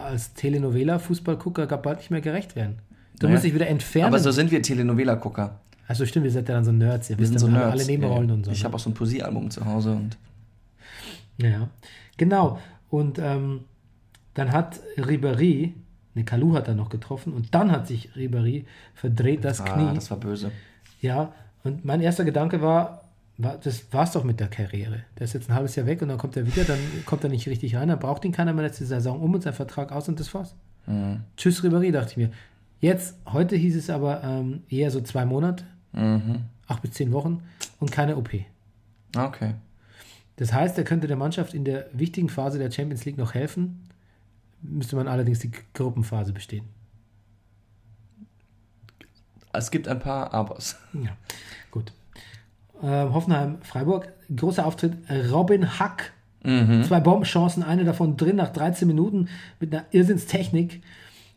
als 0.03 0.33
Telenovela-Fußballgucker 0.33 1.67
gar 1.67 1.81
bald 1.81 1.99
nicht 1.99 2.11
mehr 2.11 2.21
gerecht 2.21 2.55
werden. 2.55 2.79
Du 3.19 3.25
Naja. 3.27 3.33
musst 3.35 3.45
dich 3.45 3.53
wieder 3.53 3.67
entfernen. 3.67 4.07
Aber 4.07 4.19
so 4.19 4.31
sind 4.31 4.51
wir 4.51 4.61
Telenovela-Gucker. 4.61 5.59
also 5.87 6.05
stimmt, 6.05 6.23
wir 6.25 6.31
sind 6.31 6.47
ja 6.49 6.55
dann 6.55 6.65
so 6.65 6.71
Nerds. 6.71 7.09
Ihr 7.09 7.17
Wir 7.17 7.21
wisst 7.23 7.31
sind 7.31 7.39
so 7.39 7.47
alle, 7.47 7.57
Nerds. 7.57 7.71
alle 7.73 7.85
Nebenrollen 7.85 8.27
Ja. 8.29 8.33
und 8.35 8.45
so. 8.45 8.51
Ich 8.51 8.59
ne? 8.59 8.65
habe 8.65 8.75
auch 8.75 8.79
so 8.79 8.89
ein 8.89 8.93
Poesiealbum 8.93 9.49
zu 9.51 9.65
Hause 9.65 9.91
und 9.91 10.17
Ja, 11.37 11.69
genau. 12.17 12.59
Und 12.89 13.19
ähm, 13.19 13.61
dann 14.33 14.51
hat 14.51 14.79
Ribéry, 14.97 15.73
ne, 16.13 16.23
Kalu 16.23 16.53
hat 16.55 16.67
er 16.67 16.75
noch 16.75 16.89
getroffen 16.89 17.33
und 17.33 17.53
dann 17.53 17.71
hat 17.71 17.87
sich 17.87 18.09
Ribéry 18.15 18.65
verdreht 18.95 19.43
das 19.43 19.61
ah, 19.61 19.65
Knie. 19.65 19.93
das 19.95 20.09
war 20.11 20.17
böse. 20.17 20.51
Ja, 21.01 21.33
und 21.63 21.83
mein 21.85 22.01
erster 22.01 22.23
Gedanke 22.25 22.61
war 22.61 23.00
das 23.37 23.91
war's 23.91 24.11
doch 24.11 24.23
mit 24.23 24.39
der 24.39 24.47
Karriere. 24.49 25.03
Der 25.17 25.23
ist 25.25 25.33
jetzt 25.33 25.49
ein 25.49 25.55
halbes 25.55 25.75
Jahr 25.75 25.85
weg 25.87 26.01
und 26.01 26.09
dann 26.09 26.17
kommt 26.17 26.37
er 26.37 26.45
wieder, 26.45 26.63
dann 26.63 26.79
kommt 27.05 27.23
er 27.23 27.29
nicht 27.29 27.47
richtig 27.47 27.75
rein, 27.75 27.87
dann 27.87 27.99
braucht 27.99 28.23
ihn 28.25 28.31
keiner 28.31 28.53
mehr 28.53 28.65
letzte 28.65 28.85
Saison 28.85 29.19
um 29.19 29.33
und 29.33 29.41
sein 29.41 29.53
Vertrag 29.53 29.91
aus 29.91 30.07
und 30.07 30.19
das 30.19 30.33
war's. 30.33 30.55
Mhm. 30.85 31.21
Tschüss 31.37 31.63
Ribéry, 31.63 31.91
dachte 31.91 32.11
ich 32.11 32.17
mir. 32.17 32.31
Jetzt, 32.79 33.15
heute 33.25 33.55
hieß 33.55 33.75
es 33.75 33.89
aber 33.89 34.23
ähm, 34.23 34.63
eher 34.69 34.91
so 34.91 35.01
zwei 35.01 35.25
Monate, 35.25 35.63
Mhm. 35.93 36.45
acht 36.67 36.81
bis 36.81 36.91
zehn 36.91 37.11
Wochen 37.11 37.43
und 37.79 37.91
keine 37.91 38.15
OP. 38.17 38.29
Okay. 39.17 39.55
Das 40.37 40.53
heißt, 40.53 40.77
er 40.77 40.83
könnte 40.85 41.07
der 41.07 41.17
Mannschaft 41.17 41.53
in 41.53 41.65
der 41.65 41.87
wichtigen 41.93 42.29
Phase 42.29 42.57
der 42.59 42.71
Champions 42.71 43.05
League 43.05 43.17
noch 43.17 43.33
helfen, 43.33 43.83
müsste 44.61 44.95
man 44.95 45.07
allerdings 45.07 45.39
die 45.39 45.51
Gruppenphase 45.73 46.31
bestehen. 46.33 46.65
Es 49.53 49.69
gibt 49.69 49.87
ein 49.87 49.99
paar 49.99 50.33
Abers. 50.33 50.77
Ja, 50.93 51.17
gut. 51.71 51.91
Ähm, 52.83 53.13
Hoffenheim, 53.13 53.57
Freiburg, 53.61 54.09
großer 54.35 54.65
Auftritt. 54.65 54.93
Robin 55.31 55.79
Hack, 55.79 56.13
Mhm. 56.43 56.83
zwei 56.83 56.99
Bombenchancen, 56.99 57.61
eine 57.63 57.83
davon 57.83 58.17
drin 58.17 58.37
nach 58.37 58.49
13 58.51 58.87
Minuten 58.87 59.27
mit 59.59 59.73
einer 59.73 59.85
Irrsinnstechnik. 59.91 60.81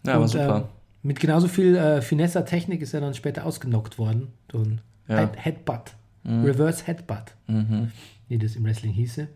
Ja, 0.07 0.17
Und, 0.19 0.29
super. 0.29 0.57
ähm, 0.57 0.63
mit 1.03 1.21
genauso 1.21 1.49
viel 1.49 1.77
äh, 1.77 2.01
Finesser-Technik 2.01 2.81
ist 2.81 2.95
er 2.95 3.03
dann 3.03 3.13
später 3.15 3.45
ausgenockt 3.45 3.99
worden. 3.99 4.29
So 4.51 4.59
ein 4.61 4.81
Ja. 5.09 5.19
Head 5.19 5.31
Headbutt. 5.37 5.93
Reverse 6.27 6.87
Headbutt, 6.87 7.35
Mhm. 7.49 7.93
wie 8.29 8.39
das 8.39 8.57
im 8.57 8.65
Wrestling 8.65 8.93
hieße. 8.93 9.29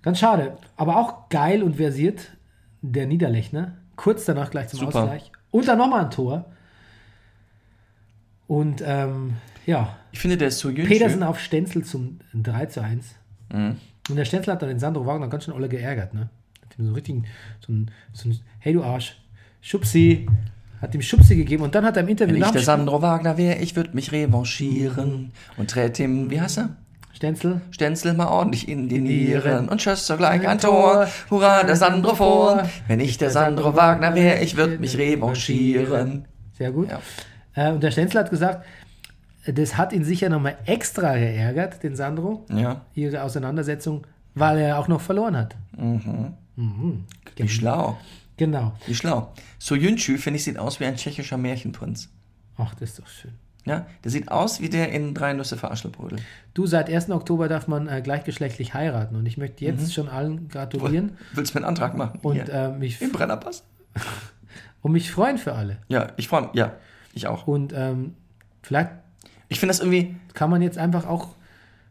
Ganz 0.00 0.18
schade, 0.20 0.56
aber 0.78 0.96
auch 0.96 1.28
geil 1.28 1.62
und 1.62 1.76
versiert 1.76 2.28
der 2.80 3.06
Niederlechner. 3.06 3.72
Kurz 3.96 4.24
danach 4.24 4.50
gleich 4.50 4.68
zum 4.68 4.78
Super. 4.78 5.00
Ausgleich. 5.02 5.30
Und 5.50 5.68
dann 5.68 5.76
nochmal 5.76 6.04
ein 6.06 6.10
Tor. 6.10 6.46
Und 8.46 8.82
ähm, 8.86 9.34
ja, 9.66 9.96
Ich 10.12 10.18
finde, 10.18 10.36
der 10.36 10.48
ist 10.48 10.58
so 10.58 10.70
jüngst. 10.70 10.90
Petersen 10.90 11.22
auf 11.22 11.40
Stenzel 11.40 11.84
zum 11.84 12.18
3 12.34 12.66
zu 12.66 12.82
1. 12.82 13.06
Mhm. 13.52 13.76
Und 14.08 14.16
der 14.16 14.24
Stenzel 14.24 14.52
hat 14.52 14.62
dann 14.62 14.68
den 14.68 14.78
Sandro 14.78 15.04
Wagner 15.06 15.28
ganz 15.28 15.44
schön 15.44 15.54
alle 15.54 15.68
geärgert, 15.68 16.14
ne? 16.14 16.30
Hat 16.62 16.78
ihm 16.78 16.86
so 16.86 16.92
richtig 16.92 17.22
so 17.60 17.72
ein, 17.72 17.90
so 18.12 18.28
ein 18.28 18.38
Hey 18.58 18.72
du 18.72 18.82
Arsch, 18.82 19.20
Schubsi, 19.60 20.26
hat 20.80 20.94
ihm 20.94 21.02
Schubsi 21.02 21.36
gegeben 21.36 21.64
und 21.64 21.74
dann 21.74 21.84
hat 21.84 21.96
er 21.96 22.02
im 22.02 22.08
Interview 22.08 22.34
Wenn 22.34 22.42
ich 22.42 22.50
der 22.50 22.62
Sandro 22.62 23.02
Wagner 23.02 23.36
wäre, 23.36 23.58
ich 23.58 23.76
würde 23.76 23.90
mich 23.94 24.12
revanchieren 24.12 25.32
und 25.56 25.70
trete 25.70 26.04
ihm, 26.04 26.30
wie 26.30 26.40
heißt 26.40 26.58
er? 26.58 26.76
Stenzel, 27.12 27.60
Stenzel 27.72 28.14
mal 28.14 28.28
ordentlich 28.28 28.68
in 28.68 28.88
die 28.88 29.00
Nieren. 29.00 29.68
Und 29.68 29.82
schoss 29.82 30.06
sogleich 30.06 30.40
ein 30.42 30.46
Ein 30.46 30.58
Tor. 30.60 31.08
Hurra, 31.30 31.64
der 31.64 31.74
Sandro 31.74 32.14
vor. 32.14 32.62
Wenn 32.86 33.00
ich 33.00 33.18
der 33.18 33.30
Sandro 33.30 33.74
Wagner 33.74 34.14
wäre, 34.14 34.40
ich 34.40 34.56
würde 34.56 34.78
mich 34.78 34.96
revanchieren. 34.96 36.26
sehr 36.56 36.70
gut. 36.70 36.88
Ja. 36.88 37.00
Äh, 37.54 37.72
und 37.72 37.82
der 37.82 37.90
Stenzel 37.90 38.20
hat 38.20 38.30
gesagt, 38.30 38.64
das 39.52 39.76
hat 39.76 39.92
ihn 39.92 40.04
sicher 40.04 40.28
nochmal 40.28 40.56
extra 40.66 41.14
geärgert, 41.16 41.82
den 41.82 41.96
Sandro, 41.96 42.44
Ja, 42.50 42.82
ihre 42.94 43.22
Auseinandersetzung, 43.22 44.06
weil 44.34 44.58
er 44.58 44.78
auch 44.78 44.88
noch 44.88 45.00
verloren 45.00 45.36
hat. 45.36 45.56
wie 47.36 47.48
schlau. 47.48 47.96
Genau. 48.36 48.72
Wie 48.86 48.94
schlau. 48.94 49.32
Soyuncu, 49.58 50.16
finde 50.16 50.36
ich, 50.38 50.44
sieht 50.44 50.58
aus 50.58 50.78
wie 50.80 50.84
ein 50.84 50.96
tschechischer 50.96 51.36
Märchenprinz. 51.36 52.08
Ach, 52.56 52.74
das 52.74 52.90
ist 52.90 52.98
doch 53.00 53.06
schön. 53.08 53.32
Ja, 53.64 53.86
der 54.02 54.10
sieht 54.10 54.30
aus 54.30 54.60
wie 54.60 54.68
der 54.70 54.92
in 54.92 55.12
Drei 55.12 55.32
Nüsse 55.34 55.56
für 55.56 55.70
Aschelbrödel. 55.70 56.20
Du, 56.54 56.66
seit 56.66 56.88
1. 56.88 57.10
Oktober 57.10 57.48
darf 57.48 57.68
man 57.68 57.86
äh, 57.88 58.00
gleichgeschlechtlich 58.00 58.72
heiraten 58.74 59.16
und 59.16 59.26
ich 59.26 59.36
möchte 59.36 59.64
jetzt 59.64 59.92
schon 59.92 60.08
allen 60.08 60.48
gratulieren 60.48 61.18
Willst 61.34 61.52
du 61.54 61.58
mir 61.58 61.64
einen 61.66 61.68
Antrag 61.76 61.96
machen? 61.96 62.20
und 62.22 62.48
äh, 62.48 62.70
mich, 62.70 63.02
Im 63.02 63.12
Brennerpass? 63.12 63.64
und 64.82 64.92
mich 64.92 65.10
freuen 65.10 65.36
für 65.36 65.52
alle. 65.54 65.78
Ja, 65.88 66.08
ich 66.16 66.28
freue 66.28 66.42
mich. 66.42 66.50
Ja, 66.54 66.72
ich 67.12 67.26
auch. 67.26 67.46
Und 67.46 67.72
ähm, 67.76 68.14
vielleicht 68.62 68.90
Ich 69.48 69.60
finde 69.60 69.70
das 69.72 69.80
irgendwie. 69.80 70.16
kann 70.34 70.50
man 70.50 70.62
jetzt 70.62 70.78
einfach 70.78 71.06
auch, 71.06 71.28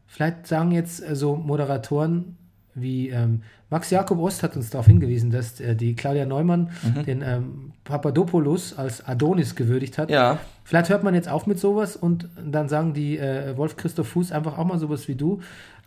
vielleicht 0.05 0.47
sagen 0.47 0.71
jetzt 0.71 1.01
äh, 1.07 1.15
so 1.15 1.35
Moderatoren 1.35 2.37
wie 2.75 3.09
ähm, 3.09 3.41
Max 3.71 3.89
Jakob 3.89 4.19
Ost 4.19 4.43
hat 4.43 4.55
uns 4.55 4.69
darauf 4.69 4.85
hingewiesen, 4.85 5.31
dass 5.31 5.59
äh, 5.59 5.75
die 5.75 5.95
Claudia 5.95 6.25
Neumann 6.27 6.69
Mhm. 6.83 7.03
den 7.05 7.21
ähm, 7.23 7.73
Papadopoulos 7.83 8.77
als 8.77 9.03
Adonis 9.05 9.55
gewürdigt 9.55 9.97
hat. 9.97 10.11
Ja, 10.11 10.37
Vielleicht 10.63 10.89
hört 10.89 11.03
man 11.03 11.15
jetzt 11.15 11.27
auf 11.27 11.47
mit 11.47 11.59
sowas 11.59 11.95
und 11.95 12.29
dann 12.39 12.69
sagen 12.69 12.93
die 12.93 13.17
äh, 13.17 13.57
Wolf 13.57 13.75
Christoph 13.77 14.09
Fuß 14.09 14.31
einfach 14.31 14.57
auch 14.59 14.65
mal 14.65 14.77
sowas 14.77 15.07
wie 15.07 15.15
du. 15.15 15.39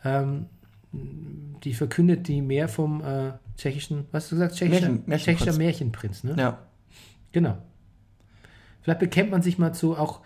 Ähm, 0.04 0.46
die 0.92 1.72
verkündet 1.74 2.26
die 2.26 2.42
mehr 2.42 2.68
vom 2.68 3.00
äh, 3.02 3.32
tschechischen, 3.56 4.06
was 4.10 4.24
hast 4.24 4.32
du 4.32 4.36
gesagt? 4.36 4.54
Tschechischer 4.56 4.80
Märchen- 4.88 5.02
Märchenprinz. 5.06 5.22
tschechischer 5.22 5.58
Märchenprinz, 5.58 6.24
ne? 6.24 6.34
Ja. 6.36 6.58
Genau. 7.32 7.56
Vielleicht 8.82 9.00
bekennt 9.00 9.30
man 9.30 9.42
sich 9.42 9.58
mal 9.58 9.72
zu 9.72 9.96
auch 9.96 10.20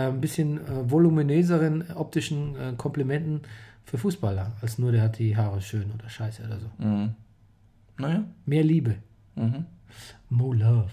ein 0.00 0.20
bisschen 0.20 0.58
äh, 0.58 0.90
voluminöseren 0.90 1.84
optischen 1.94 2.56
äh, 2.56 2.72
Komplimenten 2.76 3.42
für 3.84 3.98
Fußballer, 3.98 4.52
als 4.60 4.78
nur 4.78 4.92
der 4.92 5.02
hat 5.02 5.18
die 5.18 5.36
Haare 5.36 5.60
schön 5.60 5.90
oder 5.92 6.08
scheiße 6.08 6.42
oder 6.44 6.58
so. 6.58 6.66
Naja. 7.98 8.24
Mehr 8.46 8.64
Liebe. 8.64 8.96
More 10.30 10.56
love. 10.56 10.90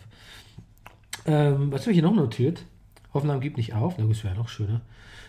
Ähm, 1.25 1.71
was 1.71 1.81
habe 1.81 1.91
ich 1.91 1.97
hier 1.97 2.03
noch 2.03 2.15
notiert? 2.15 2.65
Hoffenheim 3.13 3.41
gibt 3.41 3.57
nicht 3.57 3.73
auf, 3.73 3.95
na 3.97 4.05
gut, 4.05 4.15
das 4.15 4.23
wäre 4.23 4.35
noch 4.35 4.49
schöner. 4.49 4.81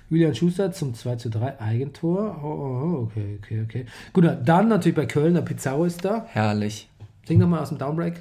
Julian 0.08 0.34
Schuster 0.34 0.72
zum 0.72 0.94
2 0.94 1.16
zu 1.16 1.30
3 1.30 1.60
Eigentor. 1.60 2.38
Oh, 2.42 2.46
oh, 2.46 2.82
oh, 2.84 3.02
okay, 3.04 3.38
okay, 3.38 3.62
okay. 3.62 3.86
Gut, 4.12 4.24
dann 4.44 4.68
natürlich 4.68 4.96
bei 4.96 5.06
Köln, 5.06 5.34
der 5.34 5.42
Pizarro 5.42 5.84
ist 5.84 6.04
da. 6.04 6.26
Herrlich. 6.28 6.88
Sing 7.26 7.38
nochmal 7.38 7.60
aus 7.60 7.70
dem 7.70 7.78
Downbreak. 7.78 8.20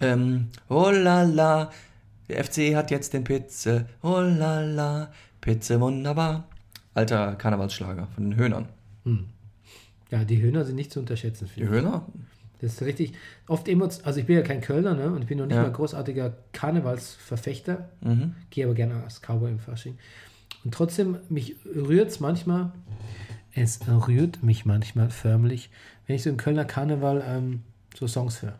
Ähm, 0.00 0.48
oh 0.68 0.90
la 0.90 1.22
la, 1.22 1.70
der 2.32 2.44
FC 2.44 2.74
hat 2.74 2.90
jetzt 2.90 3.12
den 3.12 3.24
Pizze. 3.24 3.86
Oh 4.02 4.20
la 4.20 4.60
la, 4.60 5.12
Pizze 5.40 5.80
wunderbar. 5.80 6.48
Alter 6.94 7.34
Karnevalsschlager 7.36 8.06
von 8.14 8.24
den 8.30 8.36
Höhnern. 8.36 8.68
Ja, 10.10 10.24
die 10.24 10.42
Höhner 10.42 10.64
sind 10.64 10.76
nicht 10.76 10.92
zu 10.92 11.00
unterschätzen. 11.00 11.48
Die. 11.56 11.66
Höhner? 11.66 12.06
Das 12.60 12.74
ist 12.74 12.82
richtig. 12.82 13.14
Oft 13.48 13.66
emotional. 13.66 14.06
Also, 14.06 14.20
ich 14.20 14.26
bin 14.26 14.36
ja 14.36 14.42
kein 14.42 14.60
Kölner, 14.60 14.94
ne? 14.94 15.10
Und 15.10 15.22
ich 15.22 15.26
bin 15.28 15.38
noch 15.38 15.46
nicht 15.46 15.56
Ja. 15.56 15.62
mal 15.62 15.72
großartiger 15.72 16.34
Karnevalsverfechter. 16.52 17.88
Mhm. 18.02 18.34
Gehe 18.50 18.66
aber 18.66 18.74
gerne 18.74 19.02
als 19.02 19.20
Cowboy 19.20 19.50
im 19.50 19.58
Fasching. 19.58 19.98
Und 20.64 20.72
trotzdem, 20.74 21.16
mich 21.28 21.56
rührt 21.74 22.08
es 22.10 22.20
manchmal. 22.20 22.72
Es 23.54 23.80
rührt 23.88 24.42
mich 24.42 24.64
manchmal 24.64 25.10
förmlich, 25.10 25.70
wenn 26.06 26.16
ich 26.16 26.22
so 26.22 26.30
im 26.30 26.36
Kölner 26.36 26.64
Karneval 26.64 27.22
ähm, 27.26 27.62
so 27.98 28.06
Songs 28.06 28.42
höre. 28.42 28.58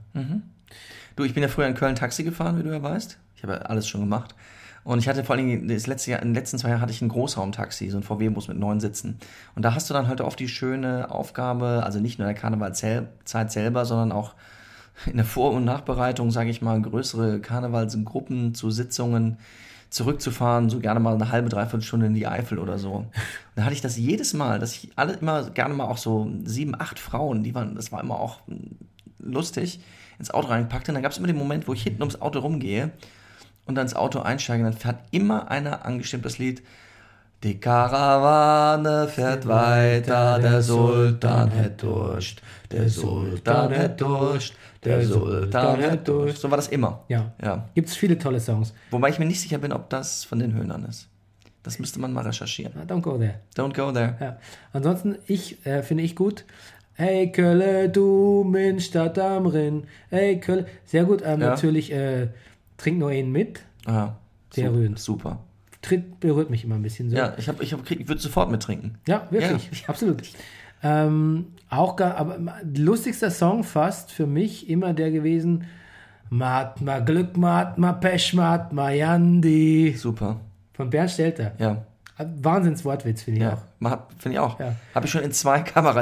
Du, 1.16 1.24
ich 1.24 1.32
bin 1.35 1.42
ja 1.42 1.48
früher 1.48 1.66
in 1.68 1.74
Köln 1.74 1.94
Taxi 1.94 2.24
gefahren, 2.24 2.58
wie 2.58 2.62
du 2.62 2.70
ja 2.70 2.82
weißt. 2.82 3.18
Ich 3.42 3.48
habe 3.48 3.68
alles 3.68 3.88
schon 3.88 4.00
gemacht. 4.00 4.37
Und 4.85 5.00
ich 5.00 5.09
hatte 5.09 5.24
vor 5.24 5.35
allen 5.35 5.46
Dingen, 5.46 5.68
das 5.68 5.87
letzte 5.88 6.12
Jahr, 6.12 6.22
in 6.22 6.28
den 6.28 6.35
letzten 6.35 6.59
zwei 6.59 6.68
Jahren 6.68 6.81
hatte 6.81 6.92
ich 6.92 7.02
ein 7.02 7.09
Großraumtaxi, 7.09 7.88
so 7.90 7.96
ein 7.96 8.02
VW-Bus 8.05 8.48
mit 8.48 8.59
neun 8.59 8.78
Sitzen. 8.81 9.18
Und 9.55 9.64
da 9.64 9.74
hast 9.74 9.90
du 9.90 9.94
dann 9.94 10.07
halt 10.07 10.20
oft 10.20 10.38
die 10.38 10.48
schöne 10.48 11.11
Aufgabe, 11.11 11.83
also 11.85 11.98
nicht 11.98 12.18
nur 12.18 12.28
in 12.28 12.35
der 12.35 12.40
Karnevalszeit 12.40 13.52
selber, 13.52 13.85
sondern 13.85 14.12
auch 14.12 14.35
in 15.07 15.16
der 15.16 15.24
Vor- 15.24 15.52
und 15.52 15.64
Nachbereitung, 15.64 16.31
sage 16.31 16.50
ich 16.50 16.62
mal, 16.62 16.81
größere 16.81 17.40
Karnevalsgruppen 17.40 18.55
zu 18.55 18.70
Sitzungen 18.70 19.38
zurückzufahren, 19.90 20.70
so 20.70 20.78
gerne 20.81 21.00
mal 21.00 21.14
eine 21.14 21.31
halbe, 21.31 21.48
dreiviertel 21.48 21.83
Stunde 21.83 22.07
in 22.07 22.14
die 22.14 22.26
Eifel 22.26 22.59
oder 22.59 22.78
so. 22.78 22.92
Und 22.92 23.09
da 23.57 23.64
hatte 23.64 23.74
ich 23.74 23.81
das 23.81 23.96
jedes 23.96 24.35
Mal, 24.35 24.59
dass 24.61 24.74
ich 24.74 24.90
alle 24.96 25.14
immer 25.14 25.50
gerne 25.50 25.74
mal 25.74 25.87
auch 25.87 25.98
so 25.98 26.31
sieben, 26.44 26.74
acht 26.81 26.98
Frauen, 26.98 27.42
die 27.42 27.55
waren, 27.55 27.74
das 27.74 27.90
war 27.90 28.00
immer 28.00 28.18
auch 28.18 28.38
lustig, 29.18 29.81
ins 30.18 30.31
Auto 30.31 30.48
reingepackt. 30.48 30.88
Und 30.88 30.94
dann 30.94 31.02
gab 31.02 31.12
es 31.12 31.18
immer 31.18 31.26
den 31.26 31.37
Moment, 31.37 31.68
wo 31.68 31.72
ich 31.72 31.83
hinten 31.83 32.02
ums 32.02 32.20
Auto 32.20 32.40
rumgehe 32.40 32.90
und 33.66 33.75
dann 33.77 33.87
ins 33.87 33.94
Auto 33.94 34.20
einsteige. 34.20 34.64
Und 34.64 34.75
dann 34.75 34.85
hat 34.85 35.01
immer 35.11 35.51
einer 35.51 35.85
angestimmt 35.85 36.25
das 36.25 36.38
Lied. 36.38 36.62
Die 37.42 37.59
Karawane 37.59 39.09
fährt 39.09 39.48
weiter, 39.48 40.38
der 40.38 40.62
Sultan 40.62 41.51
hat 41.53 41.83
Durst, 41.83 42.40
der 42.70 42.88
Sultan 42.88 43.77
hat 43.77 44.01
Durst, 44.01 44.55
der 44.85 45.05
Sultan 45.05 45.83
hat 45.83 46.07
Durst. 46.07 46.40
So 46.40 46.48
war 46.51 46.57
das 46.57 46.68
immer. 46.68 47.03
Ja. 47.09 47.33
Ja. 47.42 47.68
Gibt 47.75 47.88
es 47.88 47.96
viele 47.96 48.16
tolle 48.16 48.38
Songs. 48.38 48.72
Wobei 48.92 49.09
ich 49.09 49.18
mir 49.18 49.25
nicht 49.25 49.40
sicher 49.40 49.59
bin, 49.59 49.72
ob 49.72 49.90
das 49.90 50.22
von 50.25 50.38
den 50.38 50.55
Höhnern 50.55 50.85
ist. 50.85 51.09
Das 51.64 51.79
müsste 51.81 51.98
man 52.01 52.12
mal 52.12 52.25
recherchieren. 52.25 52.75
Na, 52.77 52.83
Don't 52.83 53.03
go 53.03 53.18
there. 53.18 53.40
Don't 53.57 53.75
go 53.75 53.90
there. 53.92 54.16
Ja. 54.20 54.37
Ansonsten, 54.72 55.16
ich 55.27 55.64
äh, 55.66 55.83
finde 55.83 56.05
ich 56.05 56.14
gut. 56.14 56.44
Hey 56.94 57.33
Kölle, 57.33 57.88
du 57.88 58.44
min 58.44 58.79
Stadt 58.79 59.18
am 59.18 59.46
Rinn. 59.46 59.85
Hey 60.11 60.38
Kölle. 60.38 60.66
Sehr 60.85 61.05
gut. 61.05 61.22
Ähm, 61.25 61.40
Ja. 61.40 61.51
Natürlich 61.51 61.90
äh, 61.92 62.29
trink 62.82 62.98
nur 62.98 63.10
einen 63.10 63.30
mit. 63.32 63.60
Ah, 63.86 64.10
Sehr 64.50 64.66
super, 64.68 64.78
rührend. 64.78 64.98
Super. 64.98 65.38
Tritt 65.80 66.20
berührt 66.20 66.50
mich 66.50 66.64
immer 66.64 66.74
ein 66.76 66.82
bisschen 66.82 67.10
so. 67.10 67.16
Ja, 67.16 67.34
ich, 67.36 67.48
hab, 67.48 67.60
ich, 67.60 67.72
hab, 67.72 67.88
ich 67.90 68.08
würde 68.08 68.20
sofort 68.20 68.50
mittrinken. 68.50 68.98
Ja, 69.06 69.26
wirklich, 69.30 69.82
Ja. 69.82 69.88
absolut. 69.88 70.22
Ähm, 70.82 71.46
auch 71.70 71.94
gar, 71.96 72.16
aber 72.16 72.38
lustigster 72.76 73.30
Song 73.30 73.62
fast 73.64 74.10
für 74.10 74.26
mich 74.26 74.68
immer 74.68 74.92
der 74.94 75.10
gewesen. 75.10 75.64
Mat, 76.28 76.80
ma 76.80 76.98
Glück, 76.98 77.36
mat, 77.36 77.78
ma 77.78 77.92
Pech, 77.92 78.34
mat, 78.34 78.72
ma 78.72 78.90
Yandi. 78.90 79.94
Super. 79.96 80.40
Von 80.72 80.90
Bernd 80.90 81.10
Stelter. 81.10 81.52
Ja. 81.58 81.84
Wahnsinns-Wortwitz, 82.18 83.22
finde 83.22 83.38
ich 83.40 83.44
Ja, 83.44 83.54
auch. 83.54 83.98
finde 84.18 84.34
ich 84.36 84.38
auch. 84.38 84.58
Ja. 84.60 84.74
Habe 84.94 85.06
ich 85.06 85.12
schon 85.12 85.22
in 85.22 85.32
zwei 85.32 85.60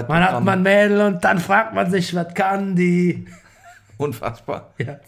Man 0.09 0.23
hat 0.23 0.43
man 0.45 0.63
Mädel 0.63 1.01
und 1.01 1.25
dann 1.25 1.39
fragt 1.39 1.75
man 1.75 1.91
sich, 1.91 2.15
was 2.15 2.33
kann 2.35 2.77
die? 2.77 3.27
Unfassbar. 3.97 4.71
Ja, 4.79 4.99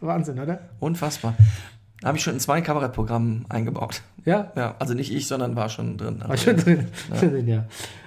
Wahnsinn, 0.00 0.38
oder? 0.38 0.60
Unfassbar. 0.80 1.34
Habe 2.04 2.16
ich 2.16 2.22
schon 2.22 2.34
in 2.34 2.40
zwei 2.40 2.60
Kabarettprogrammen 2.60 3.46
eingebaut. 3.48 4.02
Ja, 4.24 4.52
Ja, 4.56 4.76
also 4.78 4.94
nicht 4.94 5.12
ich, 5.12 5.26
sondern 5.26 5.56
war 5.56 5.68
schon 5.68 5.96
drin. 5.96 6.22
war 6.26 6.36
schon 6.36 6.56
drin. 6.56 6.86
Schon 7.18 7.30
drin, 7.30 7.48
ja. 7.48 7.64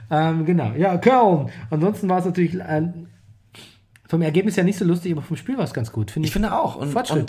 Ähm, 0.10 0.46
genau, 0.46 0.72
ja, 0.78 0.98
Köln. 0.98 1.50
Ansonsten 1.70 2.08
war 2.10 2.20
es 2.20 2.26
natürlich 2.26 2.58
ähm, 2.68 3.08
vom 4.08 4.22
Ergebnis 4.22 4.56
ja 4.56 4.64
nicht 4.64 4.78
so 4.78 4.86
lustig, 4.86 5.12
aber 5.14 5.22
vom 5.22 5.38
Spiel 5.38 5.58
war 5.58 5.64
es 5.66 5.74
ganz 5.74 5.92
gut, 5.92 6.12
finde 6.12 6.26
Ich 6.26 6.30
ich. 6.30 6.34
finde 6.34 6.54
auch. 6.58 6.76
Und, 6.76 6.92
Fortschritt. 6.92 7.20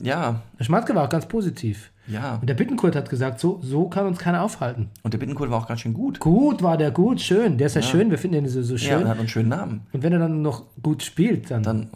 und 0.00 0.06
ja, 0.06 0.42
Der 0.58 0.64
Schmatzke 0.64 0.94
war 0.94 1.04
auch 1.04 1.08
ganz 1.08 1.26
positiv. 1.26 1.90
ja. 2.06 2.36
Und 2.40 2.46
der 2.48 2.54
Bittenkurt 2.54 2.94
hat 2.94 3.08
gesagt, 3.08 3.40
so, 3.40 3.60
so 3.62 3.88
kann 3.88 4.06
uns 4.06 4.18
keiner 4.18 4.42
aufhalten. 4.42 4.90
Und 5.02 5.14
der 5.14 5.18
Bittenkurt 5.18 5.50
war 5.50 5.58
auch 5.58 5.66
ganz 5.68 5.80
schön 5.80 5.94
gut. 5.94 6.20
Gut 6.20 6.62
war 6.62 6.76
der 6.76 6.90
gut, 6.90 7.20
schön. 7.20 7.56
Der 7.58 7.68
ist 7.68 7.74
ja, 7.76 7.82
schön, 7.82 8.10
wir 8.10 8.18
finden 8.18 8.34
den 8.44 8.48
so, 8.48 8.62
so 8.62 8.74
Ja, 8.74 8.78
schön. 8.78 9.02
und 9.02 9.08
hat 9.08 9.18
einen 9.18 9.28
schönen 9.28 9.48
Namen. 9.48 9.86
und 9.92 10.02
wenn 10.02 10.12
er 10.12 10.18
dann 10.18 10.42
noch 10.42 10.64
gut 10.82 11.02
spielt, 11.02 11.50
dann, 11.50 11.62
dann, 11.62 11.90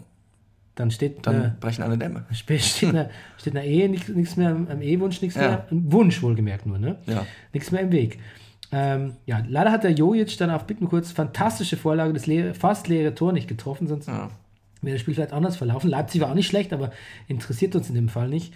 Dann, 0.75 0.89
steht, 0.89 1.27
dann 1.27 1.41
äh, 1.43 1.51
brechen 1.59 1.83
alle 1.83 1.97
Dämme. 1.97 2.25
steht, 2.31 2.61
steht, 2.61 2.89
einer, 2.89 3.09
steht 3.37 3.55
einer 3.55 3.65
Ehe 3.65 3.89
nichts 3.89 4.37
mehr, 4.37 4.49
am 4.51 4.81
Ehewunsch 4.81 5.21
nichts 5.21 5.35
Ja. 5.35 5.41
mehr, 5.41 5.67
ein 5.69 5.91
Wunsch 5.91 6.21
wohlgemerkt 6.23 6.65
nur, 6.65 6.79
ne? 6.79 6.97
Ja. 7.07 7.25
Nichts 7.53 7.71
mehr 7.71 7.81
im 7.81 7.91
Weg. 7.91 8.19
Ähm, 8.71 9.15
ja, 9.25 9.43
leider 9.47 9.71
hat 9.71 9.83
der 9.83 9.91
Jojic 9.91 10.37
dann 10.37 10.49
auf 10.49 10.65
Bittenkurz 10.65 11.11
fantastische 11.11 11.75
Vorlage, 11.75 12.13
das 12.13 12.25
leere, 12.25 12.53
fast 12.53 12.87
leere 12.87 13.13
Tor 13.13 13.33
nicht 13.33 13.49
getroffen, 13.49 13.87
sonst 13.87 14.07
Ja. 14.07 14.29
wäre 14.81 14.93
das 14.95 15.01
Spiel 15.01 15.13
vielleicht 15.13 15.33
anders 15.33 15.57
verlaufen. 15.57 15.89
Leipzig 15.89 16.21
war 16.21 16.29
auch 16.31 16.35
nicht 16.35 16.47
schlecht, 16.47 16.71
aber 16.71 16.91
interessiert 17.27 17.75
uns 17.75 17.89
in 17.89 17.95
dem 17.95 18.07
Fall 18.07 18.29
nicht. 18.29 18.53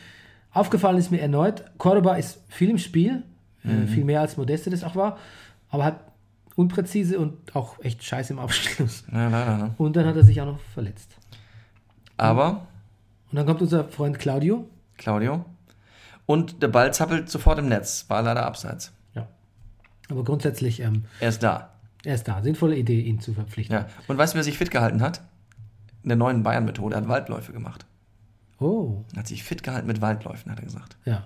Aufgefallen 0.52 0.98
ist 0.98 1.12
mir 1.12 1.20
erneut, 1.20 1.66
Cordoba 1.78 2.16
ist 2.16 2.42
viel 2.48 2.70
im 2.70 2.78
Spiel, 2.78 3.24
äh, 3.66 3.88
viel 3.88 4.06
mehr 4.06 4.22
als 4.22 4.38
Modeste 4.38 4.70
das 4.70 4.86
auch 4.86 4.96
war, 4.96 5.18
aber 5.70 5.84
hat 5.84 6.00
unpräzise 6.56 7.20
und 7.20 7.54
auch 7.54 7.78
echt 7.84 8.02
scheiße 8.02 8.32
im 8.32 8.40
Abschluss. 8.40 9.04
Ja, 9.12 9.28
leider, 9.28 9.58
ne? 9.58 9.76
Und 9.78 9.98
dann 9.98 10.06
hat 10.06 10.16
er 10.16 10.24
sich 10.24 10.40
auch 10.40 10.46
noch 10.46 10.60
verletzt. 10.74 11.18
Aber, 12.18 12.68
Und 13.32 13.36
dann 13.38 13.46
kommt 13.46 13.62
unser 13.62 13.84
Freund 13.86 14.20
Claudio. 14.20 14.68
Claudio. 14.98 15.46
Und 16.26 16.64
der 16.64 16.70
Ball 16.70 16.94
zappelt 16.94 17.30
sofort 17.30 17.60
im 17.60 17.68
Netz. 17.68 18.06
War 18.08 18.22
leider 18.22 18.46
abseits. 18.46 18.92
Ja. 19.14 19.28
Aber 20.10 20.24
grundsätzlich, 20.24 20.80
ähm, 20.80 21.06
Er 21.20 21.30
ist 21.30 21.44
da. 21.44 21.70
er 22.04 22.16
ist 22.16 22.28
da. 22.28 22.42
Sinnvolle 22.42 22.76
Idee, 22.78 23.02
ihn 23.02 23.20
zu 23.20 23.34
verpflichten. 23.34 23.76
Ja. 23.76 23.88
Und 24.08 24.18
weißt 24.18 24.34
du, 24.34 24.38
wer 24.38 24.44
sich 24.44 24.58
fit 24.58 24.72
gehalten 24.72 25.02
hat? 25.02 25.22
In 26.04 26.10
der 26.10 26.18
neuen 26.18 26.44
Bayern-Methode. 26.44 26.96
Er 26.96 27.02
hat 27.02 27.08
Waldläufe 27.08 27.52
gemacht. 27.52 27.86
Oh, 28.60 29.04
Er 29.14 29.20
hat 29.20 29.28
sich 29.28 29.44
fit 29.44 29.64
gehalten 29.64 29.88
mit 29.88 30.02
Waldläufen, 30.02 30.52
hat 30.52 30.60
er 30.60 30.66
gesagt. 30.66 30.98
ja. 31.06 31.24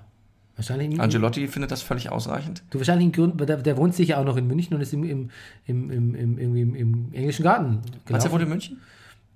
Wahrscheinlich 0.55 0.99
Angelotti 0.99 1.47
findet 1.47 1.71
das 1.71 1.81
völlig 1.81 2.11
ausreichend. 2.11 2.63
du 2.71 2.79
wahrscheinlich 2.79 3.05
im 3.05 3.11
Grund, 3.13 3.39
der, 3.47 3.55
der 3.55 3.77
wohnt 3.77 3.95
sicher 3.95 4.17
auch 4.17 4.25
noch 4.25 4.35
in 4.35 4.45
München 4.45 4.73
und 4.75 4.81
ist 4.81 4.91
im, 4.91 5.05
im, 5.05 5.29
im, 5.67 5.89
im, 5.89 6.15
im, 6.15 6.37
irgendwie 6.37 6.59
im, 6.61 6.75
im 6.75 7.13
englischen 7.13 7.43
Garten. 7.43 7.75
Meinst 7.75 7.85
du, 7.87 7.99
er 7.99 8.03
gelaufen. 8.07 8.31
wohnt 8.33 8.41
in 8.43 8.49
München? 8.49 8.81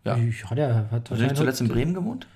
Ja. 0.06 0.18
Ich, 0.18 0.46
hat 0.50 0.58
er, 0.58 0.90
hat 0.92 1.12
er 1.12 1.18
nicht 1.18 1.38
zuletzt 1.38 1.62
in 1.62 1.68
Bremen 1.68 1.94
gewohnt? 1.94 2.28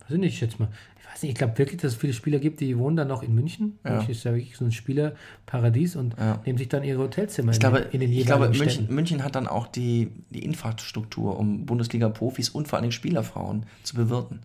Weiß 0.00 0.12
ich 0.12 0.18
nicht, 0.18 0.40
jetzt 0.40 0.58
mal. 0.58 0.68
Ich 0.98 1.06
weiß 1.16 1.22
nicht, 1.22 1.32
ich 1.32 1.38
glaube 1.38 1.58
wirklich, 1.58 1.80
dass 1.80 1.92
es 1.92 1.98
viele 1.98 2.14
Spieler 2.14 2.38
gibt, 2.38 2.60
die 2.60 2.78
wohnen 2.78 2.96
dann 2.96 3.08
noch 3.08 3.22
in 3.22 3.34
München. 3.34 3.78
Ja. 3.84 3.92
München 3.96 4.10
ist 4.12 4.24
ja 4.24 4.32
wirklich 4.34 4.56
so 4.56 4.64
ein 4.64 4.72
Spielerparadies 4.72 5.96
und 5.96 6.16
Ja. 6.18 6.40
nehmen 6.46 6.56
sich 6.56 6.68
dann 6.70 6.82
ihre 6.82 7.00
Hotelzimmer 7.00 7.52
Ich 7.52 7.60
glaube, 7.60 7.78
in, 7.78 8.00
den- 8.00 8.02
in 8.02 8.10
den 8.12 8.18
ich 8.20 8.26
glaube 8.26 8.48
München, 8.48 8.70
Städten. 8.70 8.94
München 8.94 9.22
hat 9.22 9.34
dann 9.34 9.46
auch 9.46 9.66
die, 9.66 10.10
die 10.30 10.44
Infrastruktur, 10.44 11.38
um 11.38 11.66
Bundesliga-Profis 11.66 12.48
und 12.48 12.68
vor 12.68 12.78
allen 12.78 12.84
Dingen 12.84 12.92
Spielerfrauen 12.92 13.66
zu 13.82 13.94
bewirten. 13.96 14.40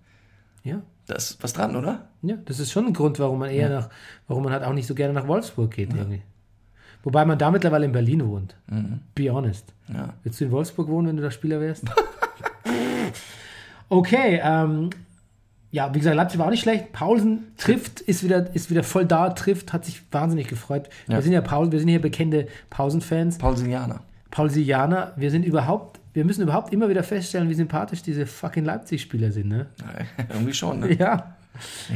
Ja. 0.63 0.81
Da 1.05 1.15
ist 1.15 1.41
was 1.41 1.53
dran, 1.53 1.77
oder? 1.77 2.09
ja, 2.21 2.35
das 2.43 2.59
ist 2.59 2.73
schon 2.73 2.87
ein 2.87 2.93
Grund, 2.93 3.17
warum 3.19 3.39
man 3.39 3.49
eher 3.49 3.69
nach, 3.69 3.89
warum 4.27 4.43
man 4.43 4.51
halt 4.51 4.63
auch 4.65 4.73
nicht 4.73 4.87
so 4.87 4.93
gerne 4.95 5.13
nach 5.13 5.25
Wolfsburg 5.27 5.71
geht 5.71 5.93
irgendwie. 5.93 6.21
Wobei 7.03 7.23
man 7.23 7.37
da 7.37 7.49
mittlerweile 7.51 7.85
in 7.85 7.93
Berlin 7.93 8.27
wohnt. 8.27 8.57
Be 9.15 9.31
honest. 9.31 9.73
Ja. 9.87 10.13
Willst 10.23 10.41
du 10.41 10.45
in 10.45 10.51
Wolfsburg 10.51 10.89
wohnen, 10.89 11.07
wenn 11.07 11.15
du 11.15 11.23
da 11.23 11.31
Spieler 11.31 11.61
wärst? 11.61 11.85
okay, 13.89 14.39
ähm, 14.43 14.89
ja, 15.71 15.93
wie 15.93 15.99
gesagt, 15.99 16.15
Leipzig 16.15 16.39
war 16.39 16.47
auch 16.47 16.51
nicht 16.51 16.61
schlecht. 16.61 16.93
Paulsen 16.93 17.51
trifft, 17.57 17.99
ist 18.01 18.23
wieder, 18.23 18.53
ist 18.55 18.69
wieder 18.69 18.83
voll 18.83 19.05
da, 19.05 19.29
trifft, 19.29 19.73
hat 19.73 19.85
sich 19.85 20.01
wahnsinnig 20.11 20.47
gefreut. 20.47 20.89
Ja. 21.07 21.15
Wir 21.15 21.21
sind 21.21 21.33
ja 21.33 21.41
Paul, 21.41 21.71
wir 21.71 21.79
sind 21.79 21.89
hier 21.89 22.01
bekannte 22.01 22.47
Pausen-Fans. 22.69 23.37
Paul 23.37 23.57
Silianer. 23.57 24.01
Paulsianer, 24.31 25.13
wir 25.15 25.31
sind 25.31 25.43
überhaupt, 25.43 25.99
wir 26.13 26.25
müssen 26.25 26.41
überhaupt 26.41 26.73
immer 26.73 26.89
wieder 26.89 27.03
feststellen, 27.03 27.49
wie 27.49 27.53
sympathisch 27.53 28.01
diese 28.01 28.25
fucking 28.25 28.65
Leipzig-Spieler 28.65 29.31
sind, 29.31 29.49
ne? 29.49 29.67
Ja, 29.79 30.25
Irgendwie 30.33 30.53
schon, 30.53 30.79
ne? 30.79 30.93
Ja. 30.93 31.35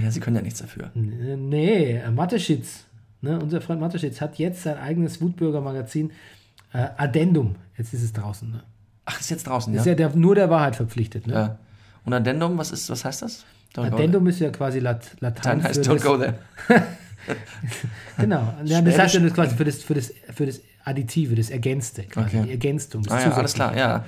Ja, 0.01 0.09
sie 0.09 0.19
können 0.19 0.35
ja 0.35 0.41
nichts 0.41 0.59
dafür. 0.59 0.89
Nee, 0.95 2.01
Mateschitz, 2.13 2.85
ne, 3.21 3.39
unser 3.39 3.61
Freund 3.61 3.79
Mateschitz 3.79 4.19
hat 4.19 4.39
jetzt 4.39 4.63
sein 4.63 4.77
eigenes 4.77 5.21
Wutbürger-Magazin 5.21 6.11
äh, 6.73 6.87
Addendum. 6.97 7.55
Jetzt 7.77 7.93
ist 7.93 8.01
es 8.01 8.13
draußen, 8.13 8.49
ne? 8.49 8.63
Ach, 9.05 9.19
ist 9.19 9.29
jetzt 9.29 9.47
draußen, 9.47 9.73
Ist 9.73 9.85
ja? 9.85 9.91
ja 9.91 9.95
der, 9.95 10.15
nur 10.15 10.35
der 10.35 10.49
Wahrheit 10.49 10.75
verpflichtet. 10.75 11.27
Ne? 11.27 11.33
ja. 11.33 11.57
Und 12.05 12.13
Addendum, 12.13 12.57
was 12.57 12.71
ist, 12.71 12.89
was 12.89 13.05
heißt 13.05 13.21
das? 13.21 13.45
Don't 13.75 13.85
Addendum 13.93 14.27
ist 14.27 14.39
ja 14.39 14.49
quasi 14.49 14.79
Lat. 14.79 15.15
Latein. 15.19 15.59
Dann 15.59 15.63
heißt 15.63 15.81
Don't 15.87 15.93
das- 15.95 16.03
go 16.03 16.17
there. 16.17 16.35
Genau. 18.17 18.53
Ja, 18.65 18.81
das 18.81 18.97
heißt 18.97 19.13
ja 19.15 19.19
das 19.21 19.33
quasi 19.33 19.55
für 19.55 19.63
das, 19.63 19.83
für 19.83 19.93
das, 19.93 20.11
für 20.33 20.45
das 20.47 20.59
Additive, 20.83 21.35
das 21.35 21.51
Ergänzte, 21.51 22.03
quasi 22.03 22.37
Okay. 22.37 22.45
die 22.47 22.51
Ergänzung. 22.51 23.03
Das 23.03 23.13
Ah 23.13 23.21
ja, 23.29 23.31
alles 23.33 23.53
klar, 23.53 23.77
ja. 23.77 24.05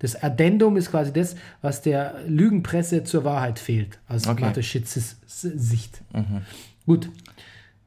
Das 0.00 0.20
Addendum 0.20 0.76
ist 0.76 0.90
quasi 0.90 1.12
das, 1.12 1.36
was 1.62 1.82
der 1.82 2.14
Lügenpresse 2.26 3.04
zur 3.04 3.22
Wahrheit 3.24 3.60
fehlt, 3.60 3.98
aus 4.08 4.26
Okay. 4.26 4.42
Mateschitz 4.42 5.16
Sicht. 5.28 6.02
Gut. 6.86 7.08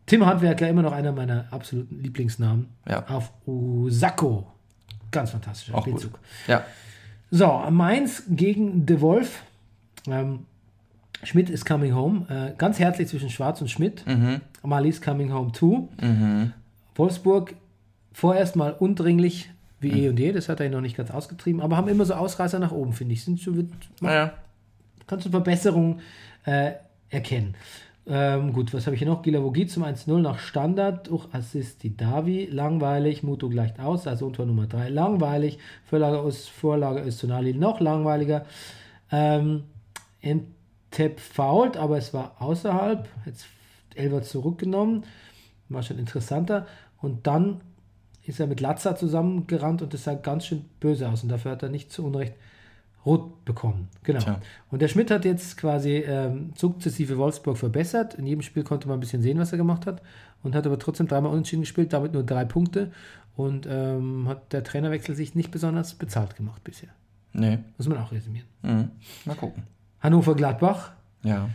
Tim 0.05 0.25
Handwerker, 0.25 0.67
immer 0.69 0.81
noch 0.81 0.93
einer 0.93 1.11
meiner 1.11 1.47
absoluten 1.51 1.99
Lieblingsnamen. 1.99 2.67
Ja. 2.87 3.05
Auf 3.07 3.31
Osako. 3.45 4.47
Ganz 5.11 5.31
fantastischer 5.31 5.75
Auch 5.75 5.83
gut. 5.83 5.99
Spielzug. 5.99 6.19
Ja, 6.47 6.63
So, 7.31 7.47
Mainz 7.69 8.23
gegen 8.29 8.85
De 8.85 9.01
Wolf. 9.01 9.43
Ähm, 10.07 10.45
Schmidt 11.23 11.49
is 11.49 11.65
coming 11.65 11.93
home. 11.93 12.25
Äh, 12.29 12.55
ganz 12.57 12.79
herzlich 12.79 13.07
zwischen 13.09 13.29
Schwarz 13.29 13.59
und 13.62 13.69
Schmidt. 13.69 14.05
Mhm. 14.07 14.41
Mali 14.63 14.89
is 14.89 15.01
coming 15.01 15.33
home 15.33 15.51
too. 15.51 15.89
Wolfsburg 16.95 17.55
vorerst 18.13 18.55
mal 18.55 18.71
undringlich 18.73 19.49
wie 19.79 19.91
Mhm. 19.91 19.97
eh 19.97 20.09
und 20.09 20.19
je. 20.19 20.31
Das 20.31 20.49
hat 20.49 20.59
er 20.59 20.69
noch 20.69 20.81
nicht 20.81 20.95
ganz 20.97 21.12
ausgetrieben. 21.12 21.62
Aber 21.62 21.77
haben 21.77 21.88
immer 21.89 22.05
so 22.05 22.13
Ausreißer 22.13 22.59
nach 22.59 22.71
oben, 22.71 22.93
finde 22.93 23.13
ich. 23.13 23.23
Sind 23.23 23.39
schon, 23.41 23.69
naja. 24.01 24.33
kannst 25.07 25.25
du 25.25 25.29
Verbesserungen 25.29 25.99
äh, 26.45 26.71
erkennen. 27.09 27.55
Ähm, 28.07 28.53
gut, 28.53 28.73
was 28.73 28.85
habe 28.88 28.95
ich 28.95 28.99
hier 29.01 29.07
noch? 29.07 29.21
Gilavogi 29.21 29.67
zum 29.67 29.83
1-0 29.83 30.19
nach 30.19 30.39
Standard. 30.39 31.09
Durch 31.09 31.27
Assist 31.33 31.83
die 31.83 31.95
Davi. 31.95 32.45
Langweilig. 32.51 33.23
Muto 33.23 33.49
gleicht 33.49 33.79
aus. 33.79 34.07
Also 34.07 34.25
Untor 34.27 34.45
Nummer 34.45 34.67
3. 34.67 34.89
Langweilig. 34.89 35.59
Vorlage 35.85 36.19
aus 36.19 36.47
Vorlage 36.47 37.01
Östonali 37.01 37.53
noch 37.53 37.79
langweiliger. 37.79 38.45
Ähm, 39.12 39.63
Entep 40.21 41.19
fault, 41.19 41.77
aber 41.77 41.97
es 41.97 42.13
war 42.13 42.36
außerhalb. 42.39 43.08
Jetzt 43.25 43.47
Elber 43.95 44.21
zurückgenommen. 44.21 45.03
War 45.69 45.84
schon 45.84 45.99
interessanter. 45.99 46.67
Und 47.01 47.27
dann 47.27 47.62
ist 48.25 48.39
er 48.39 48.47
mit 48.47 48.60
Latza 48.60 48.95
zusammengerannt 48.95 49.82
und 49.82 49.93
das 49.93 50.03
sah 50.03 50.13
ganz 50.13 50.45
schön 50.45 50.65
böse 50.79 51.10
aus. 51.10 51.23
Und 51.23 51.29
dafür 51.29 51.51
hat 51.51 51.63
er 51.63 51.69
nicht 51.69 51.91
zu 51.91 52.05
Unrecht 52.05 52.34
rot 53.05 53.45
bekommen. 53.45 53.88
Genau. 54.03 54.19
Tja. 54.19 54.39
Und 54.69 54.82
der 54.82 54.88
Schmidt 54.88 55.10
hat 55.10 55.25
jetzt 55.25 55.58
quasi 55.58 55.97
ähm, 55.97 56.51
sukzessive 56.55 57.17
Wolfsburg 57.17 57.58
verbessert. 57.58 58.15
In 58.15 58.27
jedem 58.27 58.41
Spiel 58.41 58.63
konnte 58.63 58.88
man 58.88 58.97
ein 58.97 58.99
bisschen 58.99 59.21
sehen, 59.21 59.39
was 59.39 59.51
er 59.51 59.58
gemacht 59.58 59.86
hat. 59.86 60.01
Und 60.43 60.55
hat 60.55 60.65
aber 60.65 60.79
trotzdem 60.79 61.08
dreimal 61.08 61.32
unentschieden 61.32 61.62
gespielt, 61.62 61.93
damit 61.93 62.13
nur 62.13 62.23
drei 62.23 62.45
Punkte. 62.45 62.91
Und 63.36 63.67
ähm, 63.69 64.27
hat 64.27 64.51
der 64.51 64.63
Trainerwechsel 64.63 65.15
sich 65.15 65.34
nicht 65.34 65.49
besonders 65.49 65.93
bezahlt 65.93 66.36
gemacht 66.36 66.63
bisher. 66.63 66.89
Nee. 67.32 67.60
Muss 67.77 67.88
man 67.88 67.99
auch 67.99 68.12
resümieren. 68.12 68.47
Mhm. 68.63 68.91
Mal 69.25 69.36
gucken. 69.36 69.63
Hannover-Gladbach. 70.01 70.93
Ja. 71.23 71.49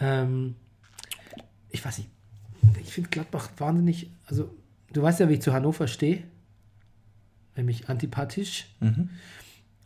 Ähm, 0.00 0.54
ich 1.70 1.84
weiß 1.84 1.98
nicht. 1.98 2.10
Ich 2.82 2.92
finde 2.92 3.10
Gladbach 3.10 3.50
wahnsinnig. 3.56 4.10
Also, 4.26 4.54
du 4.92 5.02
weißt 5.02 5.20
ja, 5.20 5.28
wie 5.28 5.34
ich 5.34 5.42
zu 5.42 5.52
Hannover 5.52 5.86
stehe. 5.88 6.22
Nämlich 7.56 7.88
antipathisch. 7.88 8.66
Mhm. 8.80 9.10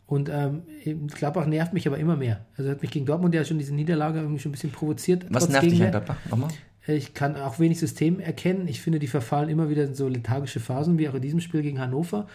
Und 0.05 0.29
ähm, 0.29 0.63
Gladbach 1.07 1.47
nervt 1.47 1.73
mich 1.73 1.87
aber 1.87 1.97
immer 1.97 2.15
mehr. 2.15 2.45
Also 2.57 2.69
hat 2.69 2.81
mich 2.81 2.91
gegen 2.91 3.05
Dortmund 3.05 3.33
ja 3.33 3.43
schon 3.45 3.57
diese 3.57 3.73
Niederlage 3.73 4.19
irgendwie 4.19 4.39
schon 4.39 4.49
ein 4.49 4.53
bisschen 4.53 4.71
provoziert. 4.71 5.25
Was 5.29 5.49
nervt 5.49 5.71
dich 5.71 5.81
an. 5.81 5.91
Gladbach? 5.91 6.17
Nochmal? 6.29 6.49
Ich 6.85 7.13
kann 7.13 7.37
auch 7.37 7.59
wenig 7.59 7.79
System 7.79 8.19
erkennen. 8.19 8.67
Ich 8.67 8.81
finde, 8.81 8.99
die 8.99 9.07
verfallen 9.07 9.49
immer 9.49 9.69
wieder 9.69 9.85
in 9.85 9.95
so 9.95 10.07
lethargische 10.07 10.59
Phasen, 10.59 10.99
wie 10.99 11.07
auch 11.07 11.13
in 11.13 11.21
diesem 11.21 11.39
Spiel 11.39 11.61
gegen 11.61 11.79
Hannover. 11.79 12.27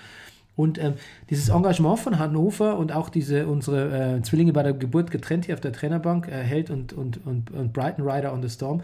Und 0.58 0.76
ähm, 0.82 0.94
dieses 1.30 1.50
Engagement 1.50 2.00
von 2.00 2.18
Hannover 2.18 2.78
und 2.78 2.90
auch 2.92 3.10
diese 3.10 3.46
unsere 3.46 4.16
äh, 4.16 4.22
Zwillinge 4.22 4.52
bei 4.52 4.64
der 4.64 4.72
Geburt 4.72 5.12
getrennt 5.12 5.44
hier 5.44 5.54
auf 5.54 5.60
der 5.60 5.72
Trainerbank, 5.72 6.26
äh, 6.26 6.32
Held 6.42 6.68
und, 6.68 6.92
und, 6.92 7.24
und, 7.24 7.52
und 7.52 7.72
Brighton 7.72 8.08
Rider 8.08 8.32
on 8.34 8.42
the 8.42 8.48
Storm, 8.50 8.82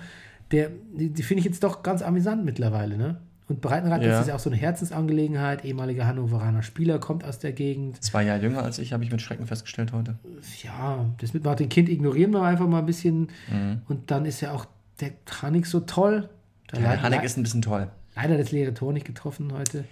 der, 0.53 0.71
die, 0.97 1.11
die 1.11 1.23
finde 1.25 1.41
ich 1.41 1.47
jetzt 1.47 1.65
doch 1.65 1.83
ganz 1.83 2.01
amüsant 2.01 2.45
mittlerweile. 2.45 2.97
Ne? 2.97 3.17
Und 3.49 3.61
Breitenreiter 3.61 4.07
Ja. 4.07 4.21
ist 4.21 4.29
ja 4.29 4.37
auch 4.37 4.39
so 4.39 4.49
eine 4.51 4.57
Herzensangelegenheit, 4.57 5.65
ehemaliger 5.65 6.07
Hannoveraner 6.07 6.63
Spieler, 6.63 7.01
kommt 7.01 7.25
aus 7.25 7.41
der 7.41 7.53
Gegend. 7.53 8.01
Zwei 8.03 8.23
Jahre 8.23 8.41
jünger 8.41 8.63
als 8.63 8.79
ich, 8.79 8.93
habe 8.93 9.03
ich 9.03 9.11
mit 9.11 9.21
Schrecken 9.21 9.47
festgestellt 9.47 9.93
heute. 9.93 10.15
Ja, 10.63 11.05
das 11.19 11.35
mit 11.35 11.43
Martin 11.43 11.69
Kind 11.69 11.89
ignorieren 11.89 12.31
wir 12.31 12.43
einfach 12.43 12.69
mal 12.69 12.79
ein 12.79 12.87
bisschen. 12.87 13.31
Mhm. 13.53 13.83
Und 13.89 14.13
dann 14.13 14.27
ist 14.27 14.41
ja 14.41 14.53
auch 14.53 14.65
der 15.01 15.11
Hanik 15.43 15.67
so 15.67 15.81
toll. 15.81 16.29
Der 16.73 16.81
Ja, 16.81 17.03
Hanek 17.03 17.25
ist 17.25 17.37
ein 17.37 17.43
bisschen 17.43 17.63
toll. 17.63 17.89
leider 18.15 18.39
das 18.39 18.53
leere 18.53 18.73
Tor 18.75 18.93
nicht 18.93 19.07
getroffen 19.07 19.53
heute. 19.53 19.85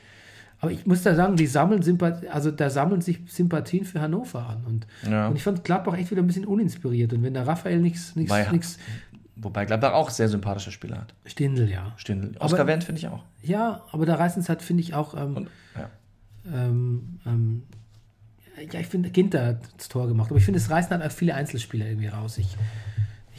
Aber 0.63 0.71
ich 0.71 0.87
muss 0.87 1.03
da 1.03 1.15
sagen, 1.17 1.35
die 1.37 1.49
sammeln 1.49 1.83
Sympath 1.83 2.25
also 2.29 2.53
da 2.53 2.71
sammeln 2.71 3.01
sich 3.01 3.21
Sympathien 3.27 3.85
für 3.85 4.01
Hannover 4.01 4.47
an. 4.49 4.65
Und, 4.65 4.87
Ja. 5.11 5.27
und 5.27 5.37
ich 5.37 5.43
fand 5.43 5.65
Gladbach 5.65 5.99
echt 5.99 6.11
wieder 6.13 6.23
ein 6.23 6.27
bisschen 6.29 6.47
uninspiriert. 6.47 7.13
Und 7.13 7.23
wenn 7.25 7.35
der 7.35 7.47
Raphael 7.47 7.81
nichts, 7.81 8.15
nichts, 8.17 8.79
Wobei 9.35 9.65
Gladbach 9.65 9.93
auch 9.93 10.09
sehr 10.11 10.29
sympathische 10.29 10.71
Spieler 10.71 10.99
hat. 11.01 11.15
Stindl, 11.27 11.69
ja. 11.69 11.93
Stindl. 11.97 12.37
Oscar 12.39 12.67
Wendt 12.69 12.85
finde 12.85 13.01
ich 13.01 13.09
auch. 13.09 13.25
Ja, 13.43 13.83
aber 13.91 14.07
da 14.07 14.15
reißen 14.15 14.41
es 14.41 14.49
halt, 14.49 14.63
finde 14.63 14.83
ich, 14.85 14.95
auch, 14.95 15.15
ähm, 15.21 15.37
Und, 15.37 15.49
ja. 15.77 15.91
ähm, 16.55 17.19
ähm, 17.27 17.63
ja, 18.73 18.79
ich 18.79 18.87
finde, 18.87 19.11
Ginter 19.11 19.45
hat 19.47 19.59
das 19.77 19.89
Tor 19.89 20.07
gemacht, 20.07 20.31
aber 20.31 20.39
ich 20.39 20.45
finde, 20.45 20.59
es 20.61 20.71
reißen 20.71 20.91
halt 20.91 21.03
auch 21.03 21.11
viele 21.11 21.35
Einzelspieler 21.35 21.87
irgendwie 21.87 22.07
raus. 22.07 22.39
Ich, 22.39 22.57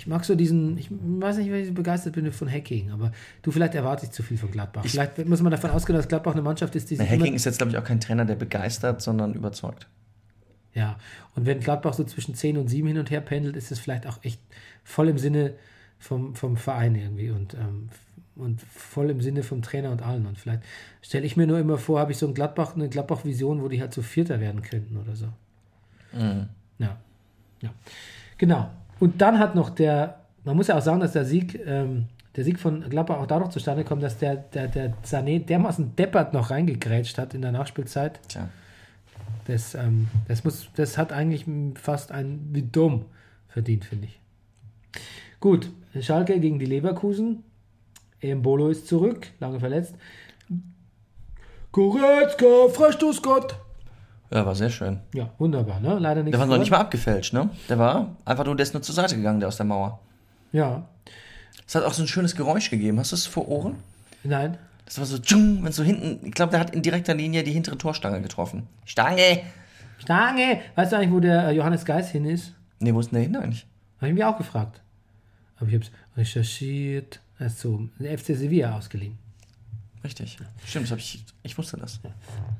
ich 0.04 0.08
mag 0.08 0.26
so 0.26 0.36
diesen, 0.36 0.78
ich 0.78 0.89
weiß 0.92 1.38
nicht, 1.38 1.50
wenn 1.50 1.63
ich 1.63 1.74
begeistert 1.74 2.12
bin 2.16 2.30
von 2.34 2.52
Hacking, 2.52 2.92
aber 2.92 3.13
du, 3.42 3.52
vielleicht 3.52 3.74
erwarte 3.74 4.06
ich 4.06 4.12
zu 4.12 4.22
viel 4.22 4.38
von 4.38 4.52
Gladbach. 4.52 4.84
vielleicht 4.86 5.26
muss 5.30 5.42
man 5.42 5.50
davon 5.50 5.70
ausgehen, 5.70 5.96
dass 5.96 6.10
Gladbach 6.10 6.34
eine 6.34 6.42
Mannschaft 6.42 6.76
ist, 6.76 6.92
die 6.92 6.98
Der 6.98 7.06
sich 7.06 7.18
Hacking 7.18 7.34
ist 7.34 7.46
jetzt, 7.46 7.60
glaube 7.60 7.72
ich, 7.72 7.78
auch 7.78 7.86
kein 7.86 8.02
Trainer, 8.02 8.26
der 8.26 8.36
begeistert, 8.36 9.02
sondern 9.02 9.34
überzeugt. 9.34 9.88
Ja, 10.74 10.98
und 11.36 11.46
wenn 11.46 11.62
Gladbach 11.62 11.94
so 11.94 12.04
zwischen 12.04 12.36
10 12.36 12.58
und 12.58 12.68
7 12.68 12.86
hin 12.86 12.98
und 12.98 13.12
her 13.12 13.22
pendelt, 13.22 13.56
ist 13.56 13.72
es 13.72 13.80
vielleicht 13.80 14.06
auch 14.06 14.22
echt 14.24 14.42
voll 14.84 15.08
im 15.08 15.18
Sinne 15.18 15.54
vom, 16.00 16.36
vom 16.36 16.58
Verein 16.58 16.96
irgendwie 16.96 17.30
und, 17.30 17.54
ähm, 17.54 17.88
und 18.36 18.60
voll 18.62 19.10
im 19.10 19.22
Sinne 19.22 19.42
vom 19.42 19.62
Trainer 19.62 19.92
und 19.92 20.02
allen. 20.02 20.26
Und 20.26 20.38
vielleicht 20.38 20.63
stelle 21.02 21.26
ich 21.26 21.38
mir 21.38 21.48
nur 21.48 21.60
immer 21.60 21.78
vor, 21.78 22.02
habe 22.02 22.12
ich 22.12 22.18
so 22.18 22.28
ein 22.28 22.34
Gladbach, 22.34 22.76
eine 22.76 22.89
Gladbach-Vision, 22.89 23.62
wo 23.62 23.70
die 23.70 23.80
halt 23.80 23.94
so 23.94 24.02
Vierter 24.02 24.42
werden 24.42 24.63
könnten 24.63 24.98
oder 24.98 25.16
so. 25.16 25.30
Ja. 26.80 26.98
ja. 27.62 27.74
Genau. 28.38 28.70
Und 29.00 29.22
dann 29.22 29.40
hat 29.40 29.56
noch 29.56 29.70
der, 29.70 30.20
man 30.44 30.56
muss 30.56 30.68
ja 30.68 30.78
auch 30.78 30.82
sagen, 30.82 31.00
dass 31.00 31.14
der 31.14 31.26
Sieg, 31.26 31.60
ähm, 31.66 32.08
der 32.36 32.44
Sieg 32.44 32.60
von 32.60 32.90
Gladbach 32.90 33.18
auch 33.20 33.28
dadurch 33.28 33.52
zustande 33.52 33.84
kommt, 33.84 34.04
dass 34.04 34.18
der, 34.18 34.36
der, 34.36 34.68
der 34.68 34.94
Sané 35.04 35.44
dermaßen 35.44 35.96
deppert 35.96 36.34
noch 36.34 36.50
reingegrätscht 36.50 37.18
hat 37.18 37.34
in 37.34 37.42
der 37.42 37.52
Nachspielzeit. 37.52 38.20
Tja. 38.28 38.50
Das, 39.46 39.76
ähm, 39.76 40.08
das, 40.28 40.44
muss, 40.44 40.70
das 40.76 40.98
hat 40.98 41.12
eigentlich 41.12 41.46
fast 41.76 42.12
ein 42.12 42.50
wie 42.52 42.62
dumm 42.62 43.06
verdient, 43.50 43.86
finde 43.86 44.08
ich. 44.08 44.20
Gut, 45.40 45.70
Schalke 46.00 46.40
gegen 46.40 46.60
die 46.60 46.66
Leverkusen. 46.66 47.44
Embolo 48.22 48.70
ist 48.70 48.88
zurück, 48.88 49.28
lange 49.40 49.60
verletzt. 49.60 49.96
Goretzka, 51.74 52.70
Freistoßgott. 52.72 53.58
Ja, 54.34 54.46
war 54.46 54.56
sehr 54.56 54.69
schön. 54.72 55.00
Ja, 55.13 55.30
wunderbar, 55.38 55.80
ne? 55.80 56.00
Leider 56.00 56.24
nichts. 56.24 56.32
Der 56.32 56.39
war 56.39 56.48
noch 56.48 56.58
nicht 56.58 56.72
mal 56.72 56.80
abgefälscht, 56.80 57.34
ne? 57.34 57.50
Der 57.69 57.78
war 57.78 58.15
einfach 58.26 58.46
nur, 58.46 58.56
der 58.56 58.63
ist 58.63 58.74
nur 58.74 58.82
zur 58.82 58.96
Seite 58.96 59.15
gegangen, 59.15 59.39
der 59.39 59.48
aus 59.50 59.58
der 59.58 59.65
Mauer. 59.67 60.00
Ja, 60.52 60.88
Es 61.67 61.76
hat 61.76 61.84
auch 61.84 61.93
so 61.93 62.02
ein 62.04 62.08
schönes 62.08 62.36
Geräusch 62.36 62.69
gegeben. 62.72 63.00
Hast 63.00 63.12
du 63.12 63.15
es 63.15 63.26
vor 63.28 63.48
Ohren? 63.48 63.76
nein. 64.24 64.58
Das 64.86 64.98
war 65.00 65.06
so, 65.06 65.17
tschung, 65.17 65.63
wenn 65.63 65.72
so 65.72 65.82
hinten, 65.82 66.26
ich 66.28 66.34
glaube, 66.34 66.52
der 66.52 66.60
hat 66.60 66.76
in 66.76 66.82
direkter 66.82 67.13
Linie 67.13 67.43
die 67.43 67.54
hintere 67.54 67.78
Torstange 67.78 68.22
getroffen. 68.22 68.67
Stange! 68.86 69.39
Stange! 69.98 70.60
Weißt 70.76 70.91
du 70.91 70.98
eigentlich, 70.98 71.12
wo 71.12 71.22
der 71.22 71.48
äh, 71.48 71.52
Johannes 71.56 71.86
Geis 71.86 72.12
hin 72.12 72.26
ist? 72.26 72.54
Nee, 72.80 72.93
wo 72.93 73.00
ist 73.00 73.12
denn 73.12 73.19
der 73.19 73.24
hin 73.24 73.36
eigentlich? 73.38 73.65
Habe 74.00 74.10
ich 74.10 74.13
mich 74.13 74.24
auch 74.26 74.38
gefragt. 74.38 74.82
Aber 75.56 75.67
ich 75.69 75.76
habe 75.76 75.86
es 75.86 75.91
recherchiert. 76.17 77.22
Er 77.39 77.46
ist 77.48 77.62
so, 77.62 77.88
der 77.98 78.17
FC 78.17 78.36
Sevilla 78.36 78.76
ausgeliehen. 78.78 79.17
Richtig. 80.04 80.38
Stimmt, 80.66 80.92
ich, 80.92 81.24
ich 81.44 81.58
wusste 81.58 81.78
das. 81.78 82.00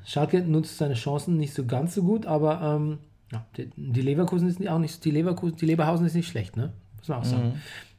Schalke 0.06 0.40
nutzt 0.40 0.78
seine 0.78 0.94
Chancen 0.94 1.36
nicht 1.36 1.52
so 1.54 1.64
ganz 1.66 1.94
so 1.94 2.02
gut, 2.02 2.24
aber 2.26 2.60
ähm, 2.62 2.98
ja, 3.32 3.44
die, 3.56 3.70
die 3.76 4.00
Leverkusen 4.02 4.48
ist 4.48 4.66
auch 4.66 4.78
nicht, 4.78 5.04
die 5.04 5.10
Leverkusen, 5.10 5.56
die 5.56 5.66
Leberhausen 5.66 6.06
ist 6.06 6.14
nicht 6.14 6.28
schlecht, 6.28 6.56
ne? 6.56 6.72
Muss 6.98 7.08
man 7.08 7.18
auch 7.18 7.24
sagen. 7.24 7.48
Mhm. 7.48 7.52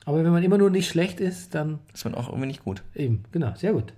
Aber 0.05 0.23
wenn 0.23 0.31
man 0.31 0.43
immer 0.43 0.57
nur 0.57 0.69
nicht 0.69 0.87
schlecht 0.87 1.19
ist, 1.19 1.55
dann 1.55 1.79
Das 1.91 2.05
wird 2.05 2.15
auch 2.15 2.29
irgendwie 2.29 2.47
nicht 2.47 2.63
gut. 2.63 2.83
eben, 2.95 3.23
genau, 3.31 3.53
sehr 3.55 3.73
gut. 3.73 3.93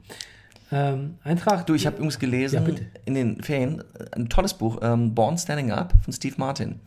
Ähm, 0.71 1.15
Eintracht. 1.23 1.69
Du, 1.69 1.73
ich 1.75 1.85
habe 1.85 1.95
übrigens 1.97 2.19
gelesen 2.19 2.55
Ja, 2.65 2.73
in 3.05 3.13
den 3.13 3.41
Ferien 3.41 3.83
ein 4.13 4.27
tolles 4.27 4.53
Buch, 4.53 4.79
ähm, 4.81 5.15
Born 5.15 5.37
Standing 5.37 5.71
Up 5.71 5.93
von 6.03 6.11
Steve 6.13 6.35
Martin. 6.37 6.79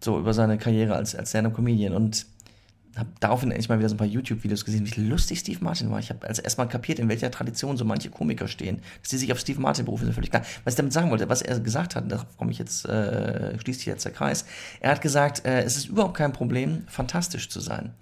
So 0.00 0.18
über 0.18 0.34
seine 0.34 0.58
Karriere 0.58 0.96
als, 0.96 1.14
als 1.14 1.30
Stand-Up-Comedian. 1.30 1.92
Und 1.92 2.26
habe 2.96 3.08
daraufhin 3.20 3.50
endlich 3.50 3.68
mal 3.68 3.78
wieder 3.78 3.88
so 3.88 3.94
ein 3.94 3.98
paar 3.98 4.06
YouTube-Videos 4.06 4.64
gesehen, 4.64 4.86
wie 4.86 5.00
lustig 5.00 5.38
Steve 5.40 5.62
Martin 5.64 5.90
war. 5.90 5.98
Ich 5.98 6.10
habe 6.10 6.26
als 6.26 6.38
erstmal 6.38 6.68
kapiert, 6.68 6.98
in 6.98 7.08
welcher 7.08 7.30
Tradition 7.30 7.76
so 7.76 7.84
manche 7.84 8.10
Komiker 8.10 8.48
stehen. 8.48 8.80
Dass 9.00 9.10
sie 9.10 9.18
sich 9.18 9.32
auf 9.32 9.38
Steve 9.40 9.60
Martin 9.60 9.84
berufen, 9.86 10.08
ist 10.08 10.14
völlig 10.14 10.30
klar. 10.30 10.42
Was 10.64 10.74
ich 10.74 10.76
damit 10.76 10.92
sagen 10.92 11.10
wollte, 11.10 11.28
was 11.28 11.40
er 11.42 11.58
gesagt 11.60 11.96
hat, 11.96 12.10
darauf 12.12 12.26
komme 12.36 12.50
ich 12.50 12.58
jetzt, 12.58 12.84
äh, 12.86 13.58
schließt 13.58 13.80
sich 13.80 13.86
jetzt 13.86 14.04
der 14.04 14.12
Kreis. 14.12 14.44
Er 14.80 14.90
hat 14.90 15.00
gesagt, 15.00 15.44
äh, 15.46 15.62
es 15.62 15.76
ist 15.76 15.86
überhaupt 15.86 16.16
kein 16.16 16.32
Problem, 16.32 16.84
fantastisch 16.86 17.48
zu 17.48 17.60
sein. 17.60 17.94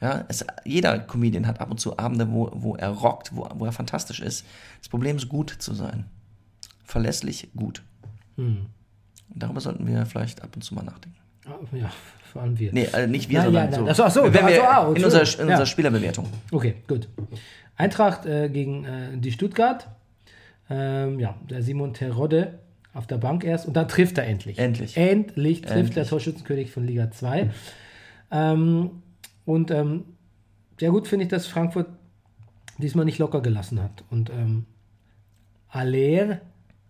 Ja, 0.00 0.24
es, 0.26 0.44
jeder 0.64 0.98
Comedian 0.98 1.46
hat 1.46 1.60
ab 1.60 1.70
und 1.70 1.78
zu 1.78 1.96
Abende, 1.96 2.28
wo, 2.32 2.50
wo 2.52 2.74
er 2.74 2.88
rockt, 2.88 3.36
wo, 3.36 3.48
wo 3.54 3.64
er 3.64 3.72
fantastisch 3.72 4.18
ist. 4.18 4.44
Das 4.80 4.88
Problem 4.88 5.16
ist, 5.16 5.28
gut 5.28 5.50
zu 5.58 5.74
sein. 5.74 6.06
Verlässlich 6.84 7.48
gut. 7.54 7.82
Und 9.32 9.42
darüber 9.42 9.60
sollten 9.60 9.86
wir 9.86 10.04
vielleicht 10.06 10.42
ab 10.42 10.56
und 10.56 10.62
zu 10.62 10.74
mal 10.74 10.82
nachdenken. 10.82 11.18
Ah, 11.46 11.54
Ja, 11.76 11.90
vor 12.32 12.42
allem 12.42 12.58
wir. 12.58 12.72
Nee, 12.72 12.88
äh, 12.92 13.06
nicht 13.06 13.28
wir, 13.30 13.38
Nein, 13.38 13.44
sondern 13.46 13.64
ja, 13.70 13.72
so. 13.72 13.80
nein. 13.82 13.90
Ach 13.90 13.96
so, 13.96 14.04
ach 14.04 14.10
so, 14.10 14.22
wenn 14.24 14.32
wir 14.32 14.42
ach 14.44 14.50
so, 14.50 14.62
ah, 14.62 14.94
in 14.96 15.04
unserer, 15.04 15.20
in 15.20 15.26
Entschuldigung. 15.26 15.46
unserer 15.46 15.58
Ja. 15.60 15.66
Spielerbewertung. 15.66 16.26
Okay, 16.50 16.74
gut. 16.88 17.08
Eintracht 17.76 18.26
äh, 18.26 18.48
gegen 18.48 18.84
äh, 18.84 19.16
die 19.18 19.32
Stuttgart. 19.32 19.88
Ähm, 20.70 21.20
ja, 21.20 21.34
der 21.50 21.62
Simon 21.62 21.92
Terodde 21.94 22.58
auf 22.94 23.06
der 23.06 23.18
Bank 23.18 23.44
erst 23.44 23.66
und 23.66 23.74
dann 23.74 23.88
trifft 23.88 24.18
er 24.18 24.24
endlich. 24.26 24.58
Endlich. 24.58 24.96
Endlich 24.96 25.62
trifft 25.62 25.76
Endlich. 25.76 25.94
der 25.94 26.06
Torschützenkönig 26.06 26.70
von 26.70 26.86
Liga 26.86 27.10
2. 27.10 27.50
Ähm, 28.30 28.90
und 29.44 29.70
ähm, 29.70 30.04
sehr 30.78 30.90
gut 30.90 31.08
finde 31.08 31.24
ich, 31.24 31.28
dass 31.30 31.46
Frankfurt 31.46 31.86
diesmal 32.78 33.04
nicht 33.04 33.18
locker 33.18 33.40
gelassen 33.40 33.82
hat. 33.82 34.04
Und 34.10 34.30
ähm, 34.30 34.66
Aller, 35.68 36.40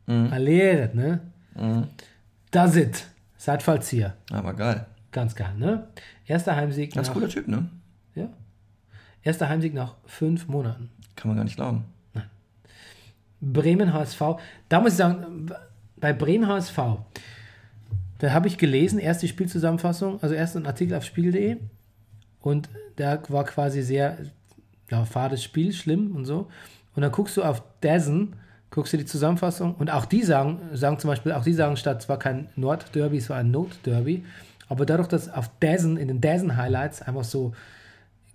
Mhm. 0.07 0.28
Aller, 0.32 0.88
ne? 0.95 1.20
Das 2.51 2.74
it. 2.76 3.07
Seid 3.36 3.62
Fallzieher. 3.62 4.14
Aber 4.32 4.53
geil. 4.55 4.86
Ganz 5.13 5.35
geil, 5.35 5.55
ne? 5.57 5.89
Erster 6.27 6.57
Heimsieg 6.57 6.95
Ganz 6.95 7.09
nach, 7.09 7.15
cooler 7.15 7.29
Typ, 7.29 7.47
ne? 7.47 7.69
ja. 8.15 8.29
Erster 9.23 9.49
Heimsieg 9.49 9.75
nach 9.75 9.95
fünf 10.07 10.49
Monaten. 10.49 10.91
Kann 11.15 11.29
man 11.29 11.37
gar 11.37 11.45
nicht 11.45 11.57
glauben. 11.57 11.85
Bremen 13.43 13.93
HSV. 13.93 14.23
Da 14.69 14.81
muss 14.81 14.93
ich 14.93 14.99
sagen, 14.99 15.51
bei 15.97 16.13
Bremen 16.13 16.47
HSV, 16.47 16.79
da 18.19 18.33
habe 18.33 18.47
ich 18.47 18.57
gelesen, 18.57 18.99
erst 18.99 19.23
die 19.23 19.29
Spielzusammenfassung, 19.29 20.23
also 20.23 20.35
erst 20.35 20.57
ein 20.57 20.67
Artikel 20.67 20.95
auf 20.95 21.05
spiegel.de 21.05 21.57
und 22.41 22.71
da 22.97 23.21
war 23.29 23.45
quasi 23.45 23.83
sehr, 23.83 24.19
ja, 24.91 25.05
fades 25.05 25.43
Spiel, 25.43 25.73
schlimm 25.73 26.15
und 26.15 26.25
so. 26.25 26.49
Und 26.95 27.03
dann 27.03 27.11
guckst 27.11 27.37
du 27.37 27.43
auf 27.43 27.63
Dazen, 27.81 28.37
guckst 28.71 28.93
du 28.93 28.97
die 28.97 29.07
Zusammenfassung 29.07 29.75
und 29.75 29.91
auch 29.91 30.05
die 30.05 30.23
sagen, 30.23 30.61
sagen 30.73 30.99
zum 31.01 31.09
Beispiel, 31.09 31.33
auch 31.33 31.43
die 31.43 31.53
sagen 31.53 31.77
statt, 31.77 32.03
es 32.03 32.09
war 32.09 32.19
kein 32.19 32.49
Nordderby, 32.55 33.17
es 33.17 33.29
war 33.29 33.39
ein 33.39 33.51
Notderby. 33.51 34.25
Aber 34.73 34.87
dadurch, 34.87 35.09
dass 35.09 35.29
auf 35.29 35.51
Dazen, 35.61 35.99
in 35.99 36.09
den 36.09 36.23
Dazen-Highlights 36.23 37.03
einfach 37.03 37.25
so 37.25 37.53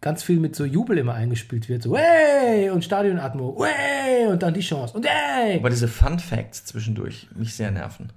ganz 0.01 0.21
viel 0.21 0.39
mit 0.39 0.55
so 0.55 0.65
Jubel 0.65 0.99
immer 0.99 1.15
eingespielt 1.15 1.67
wird, 1.67 1.81
so 1.81 1.97
hey 1.97 2.69
und 2.69 2.85
Stadionatmo, 2.85 3.65
hey 3.65 4.27
und 4.27 4.43
dann 4.43 4.53
die 4.53 4.61
Chance 4.61 4.95
und 4.95 5.07
hey. 5.07 5.57
Aber 5.57 5.71
diese 5.71 5.87
Fun 5.87 6.19
Facts 6.19 6.65
zwischendurch 6.65 7.27
mich 7.35 7.55
sehr 7.55 7.71
nerven. 7.71 8.11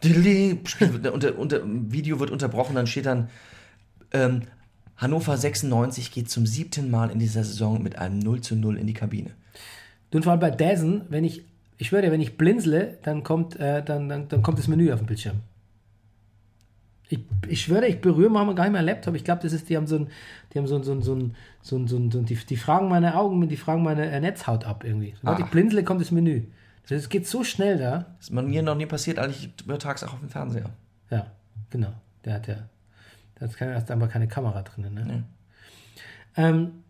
Wird, 0.00 1.06
unter, 1.08 1.38
unter, 1.38 1.60
Video 1.64 2.18
wird 2.18 2.30
unterbrochen, 2.30 2.74
dann 2.76 2.86
steht 2.86 3.04
dann 3.04 3.28
ähm, 4.12 4.44
Hannover 4.96 5.36
96 5.36 6.12
geht 6.12 6.30
zum 6.30 6.46
siebten 6.46 6.90
Mal 6.90 7.10
in 7.10 7.18
dieser 7.18 7.44
Saison 7.44 7.82
mit 7.82 7.98
einem 7.98 8.20
0 8.20 8.40
zu 8.40 8.56
0 8.56 8.78
in 8.78 8.86
die 8.86 8.94
Kabine. 8.94 9.32
Und 10.14 10.22
vor 10.22 10.32
allem 10.32 10.40
bei 10.40 10.50
Dazen, 10.50 11.02
wenn 11.10 11.24
ich, 11.24 11.44
ich 11.76 11.90
dir, 11.90 12.10
wenn 12.10 12.22
ich 12.22 12.38
blinzle, 12.38 12.96
dann 13.02 13.22
kommt, 13.22 13.60
äh, 13.60 13.82
dann, 13.82 14.08
dann, 14.08 14.28
dann 14.28 14.42
kommt 14.42 14.58
das 14.58 14.66
Menü 14.66 14.90
auf 14.92 15.00
dem 15.00 15.06
Bildschirm. 15.06 15.42
Ich, 17.14 17.50
ich 17.50 17.62
schwöre, 17.62 17.86
ich 17.86 18.00
berühre 18.00 18.30
manchmal 18.30 18.54
gar 18.54 18.64
nicht 18.64 18.72
meinen 18.72 18.86
Laptop. 18.86 19.14
Ich 19.14 19.24
glaube, 19.24 19.42
das 19.42 19.52
ist, 19.52 19.68
die 19.68 19.76
haben 19.76 19.86
so 19.86 19.96
ein, 19.96 20.08
die 20.52 20.58
haben 20.58 20.66
so 20.66 20.76
ein, 20.76 20.82
so 20.82 20.92
ein, 20.92 21.02
so 21.02 21.14
ein, 21.14 21.36
so 21.62 21.76
ein, 21.76 21.86
so 21.86 21.96
ein, 21.96 22.10
so 22.10 22.18
ein 22.18 22.24
die, 22.24 22.34
die 22.34 22.56
fragen 22.56 22.88
meine 22.88 23.16
Augen, 23.16 23.48
die 23.48 23.56
fragen 23.56 23.82
meine 23.82 24.10
äh, 24.10 24.20
Netzhaut 24.20 24.64
ab 24.64 24.84
irgendwie. 24.84 25.14
Sobald 25.20 25.40
ich 25.40 25.46
blinzle, 25.46 25.84
kommt 25.84 26.00
das 26.00 26.10
Menü. 26.10 26.42
Das 26.88 27.08
geht 27.08 27.26
so 27.26 27.44
schnell 27.44 27.78
da. 27.78 28.06
Das 28.18 28.28
ist 28.28 28.30
mir 28.30 28.62
noch 28.62 28.74
nie 28.74 28.86
passiert, 28.86 29.18
eigentlich 29.18 29.50
es 29.66 30.04
auch 30.04 30.12
auf 30.12 30.20
dem 30.20 30.28
Fernseher. 30.28 30.70
Ja, 31.10 31.26
genau. 31.70 31.92
Der 32.24 32.34
hat 32.34 32.46
ja, 32.46 32.56
da 33.36 33.46
ist 33.46 33.56
keine, 33.56 33.82
aber 33.88 34.08
keine 34.08 34.28
Kamera 34.28 34.62
drin. 34.62 34.92
Ne? 34.92 35.04
Nee. 35.04 35.22
Ähm, 36.36 36.84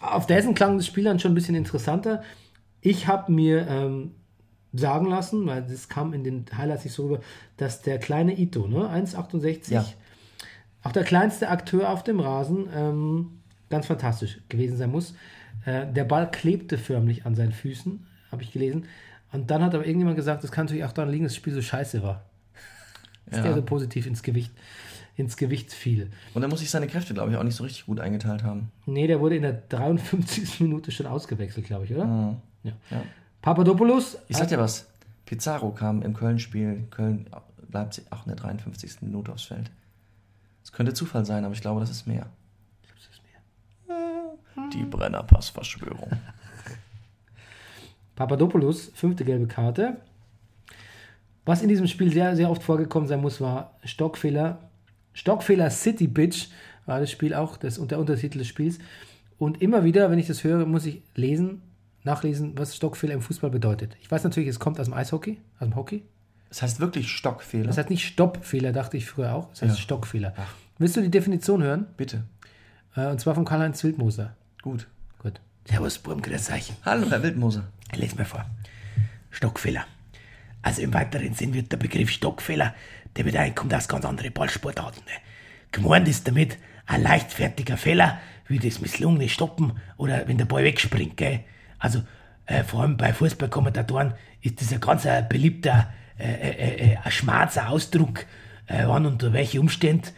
auf 0.00 0.26
dessen 0.26 0.54
klang 0.54 0.76
das 0.76 0.86
Spiel 0.86 1.04
dann 1.04 1.18
schon 1.18 1.32
ein 1.32 1.34
bisschen 1.34 1.54
interessanter. 1.54 2.22
Ich 2.80 3.06
habe 3.06 3.32
mir 3.32 3.66
ähm, 3.66 4.14
sagen 4.72 5.06
lassen, 5.06 5.46
weil 5.46 5.62
das 5.62 5.88
kam 5.88 6.12
in 6.12 6.24
den 6.24 6.44
Highlights 6.56 6.84
nicht 6.84 6.94
so 6.94 7.04
rüber, 7.04 7.20
dass 7.56 7.82
der 7.82 7.98
kleine 7.98 8.38
Ito, 8.38 8.66
ne, 8.68 8.88
1,68, 8.90 9.72
Ja. 9.72 9.84
auch 10.82 10.92
der 10.92 11.04
kleinste 11.04 11.48
Akteur 11.48 11.90
auf 11.90 12.04
dem 12.04 12.20
Rasen, 12.20 12.68
ähm, 12.74 13.30
ganz 13.70 13.86
fantastisch 13.86 14.38
gewesen 14.48 14.76
sein 14.76 14.90
muss. 14.90 15.14
Äh, 15.64 15.86
der 15.92 16.04
Ball 16.04 16.30
klebte 16.30 16.78
förmlich 16.78 17.24
an 17.26 17.34
seinen 17.34 17.52
Füßen, 17.52 18.06
habe 18.30 18.42
ich 18.42 18.52
gelesen. 18.52 18.84
Und 19.32 19.50
dann 19.50 19.62
hat 19.62 19.74
aber 19.74 19.84
irgendjemand 19.86 20.16
gesagt, 20.16 20.42
das 20.44 20.52
kann 20.52 20.66
natürlich 20.66 20.84
auch 20.84 20.92
daran 20.92 21.10
liegen, 21.10 21.24
dass 21.24 21.32
das 21.32 21.36
Spiel 21.36 21.52
so 21.54 21.60
scheiße 21.62 22.02
war. 22.02 22.24
Dass 23.26 23.38
Ja. 23.38 23.44
der 23.44 23.54
so 23.54 23.62
positiv 23.62 24.06
ins 24.06 24.22
Gewicht, 24.22 24.52
ins 25.16 25.36
Gewicht 25.36 25.72
fiel. 25.72 26.10
Und 26.32 26.40
da 26.42 26.48
muss 26.48 26.62
ich 26.62 26.70
seine 26.70 26.86
Kräfte, 26.86 27.12
glaube 27.12 27.30
ich, 27.32 27.36
auch 27.36 27.42
nicht 27.42 27.56
so 27.56 27.64
richtig 27.64 27.84
gut 27.86 28.00
eingeteilt 28.00 28.42
haben. 28.42 28.70
Nee, 28.86 29.06
der 29.06 29.20
wurde 29.20 29.36
in 29.36 29.42
der 29.42 29.52
53. 29.52 30.60
Minute 30.60 30.90
schon 30.92 31.06
ausgewechselt, 31.06 31.66
glaube 31.66 31.84
ich, 31.84 31.92
oder? 31.94 32.36
Ja. 32.62 32.72
Ja. 32.90 33.02
Papadopoulos. 33.42 34.18
Ich 34.28 34.36
sag 34.36 34.48
dir 34.48 34.58
was, 34.58 34.86
Pizarro 35.26 35.70
kam 35.70 36.02
im 36.02 36.14
Köln-Spiel, 36.14 36.86
Köln-Leipzig, 36.90 38.04
auch 38.10 38.26
in 38.26 38.30
der 38.30 38.36
53. 38.36 39.02
Minute 39.02 39.32
aufs 39.32 39.44
Feld. 39.44 39.70
Es 40.64 40.72
könnte 40.72 40.92
Zufall 40.94 41.24
sein, 41.24 41.44
aber 41.44 41.54
ich 41.54 41.60
glaube, 41.60 41.80
das 41.80 41.90
ist 41.90 42.06
mehr. 42.06 42.26
Die 44.72 44.84
Brennerpass-Verschwörung. 44.84 46.10
Papadopoulos, 48.16 48.90
fünfte 48.94 49.24
gelbe 49.24 49.46
Karte. 49.46 49.98
Was 51.44 51.62
in 51.62 51.68
diesem 51.68 51.86
Spiel 51.86 52.12
sehr, 52.12 52.36
sehr 52.36 52.50
oft 52.50 52.62
vorgekommen 52.62 53.08
sein 53.08 53.20
muss, 53.20 53.40
war 53.40 53.78
Stockfehler. 53.84 54.58
Stockfehler 55.14 55.70
City 55.70 56.06
Bitch 56.06 56.48
war 56.84 57.00
das 57.00 57.10
Spiel 57.10 57.32
auch, 57.32 57.56
das, 57.56 57.80
der 57.86 57.98
Untertitel 57.98 58.38
des 58.38 58.48
Spiels. 58.48 58.78
Und 59.38 59.62
immer 59.62 59.84
wieder, 59.84 60.10
wenn 60.10 60.18
ich 60.18 60.26
das 60.26 60.42
höre, 60.42 60.66
muss 60.66 60.84
ich 60.84 61.02
lesen, 61.14 61.62
nachlesen, 62.08 62.56
was 62.58 62.74
Stockfehler 62.74 63.14
im 63.14 63.22
Fußball 63.22 63.50
bedeutet. 63.50 63.96
Ich 64.00 64.10
weiß 64.10 64.24
natürlich, 64.24 64.48
es 64.48 64.58
kommt 64.58 64.80
aus 64.80 64.86
dem 64.86 64.94
Eishockey, 64.94 65.38
aus 65.60 65.68
dem 65.68 65.76
Hockey. 65.76 66.02
Das 66.48 66.62
heißt 66.62 66.80
wirklich 66.80 67.10
Stockfehler. 67.10 67.66
Das 67.66 67.76
heißt 67.78 67.90
nicht 67.90 68.06
Stoppfehler, 68.06 68.72
dachte 68.72 68.96
ich 68.96 69.06
früher 69.06 69.34
auch. 69.34 69.50
Das 69.50 69.62
heißt 69.62 69.76
Ja. 69.76 69.80
Stockfehler. 69.82 70.34
Willst 70.78 70.96
du 70.96 71.02
die 71.02 71.10
Definition 71.10 71.62
hören? 71.62 71.86
Bitte. 71.96 72.24
Äh, 72.96 73.06
und 73.08 73.20
zwar 73.20 73.34
von 73.34 73.44
Karl-Heinz 73.44 73.84
Wildmoser. 73.84 74.34
Gut. 74.62 74.88
Gut. 75.18 75.40
Servus, 75.66 75.98
Burm, 75.98 76.22
grüß 76.22 76.50
euch. 76.50 76.72
Hallo, 76.84 77.10
Herr 77.10 77.22
Wildmoser. 77.22 77.64
Lies 77.94 78.16
mir 78.16 78.24
vor. 78.24 78.46
Stockfehler. 79.30 79.84
Also 80.62 80.82
im 80.82 80.94
weiteren 80.94 81.34
Sinn 81.34 81.52
wird 81.54 81.70
der 81.70 81.76
Begriff 81.76 82.10
Stockfehler, 82.10 82.74
der 83.16 83.24
wird 83.24 83.36
eigentlich 83.36 83.54
kommt 83.54 83.74
aus 83.74 83.86
ganz 83.88 84.04
andere 84.04 84.30
Ballsportarten. 84.30 85.02
Ne? 85.04 85.12
Gemeint 85.72 86.08
ist 86.08 86.26
damit 86.26 86.56
ein 86.86 87.02
leichtfertiger 87.02 87.76
Fehler, 87.76 88.18
wie 88.46 88.58
das 88.58 88.80
misslungene 88.80 89.28
Stoppen 89.28 89.72
oder 89.98 90.26
wenn 90.26 90.38
der 90.38 90.46
Ball 90.46 90.64
wegspringt. 90.64 91.16
Gell? 91.18 91.40
Also 91.78 92.02
äh, 92.46 92.64
vor 92.64 92.82
allem 92.82 92.96
bei 92.96 93.12
Fußballkommentatoren 93.12 94.14
ist 94.40 94.60
das 94.60 94.72
ein 94.72 94.80
ganz 94.80 95.04
äh, 95.04 95.22
beliebter, 95.28 95.92
äh, 96.18 96.32
äh, 96.32 96.92
äh, 96.92 96.96
ein 96.96 97.10
schmarzer 97.10 97.68
Ausdruck, 97.68 98.26
äh, 98.66 98.84
wann 98.86 99.06
unter 99.06 99.32
welchen 99.32 99.60
Umständen 99.60 100.08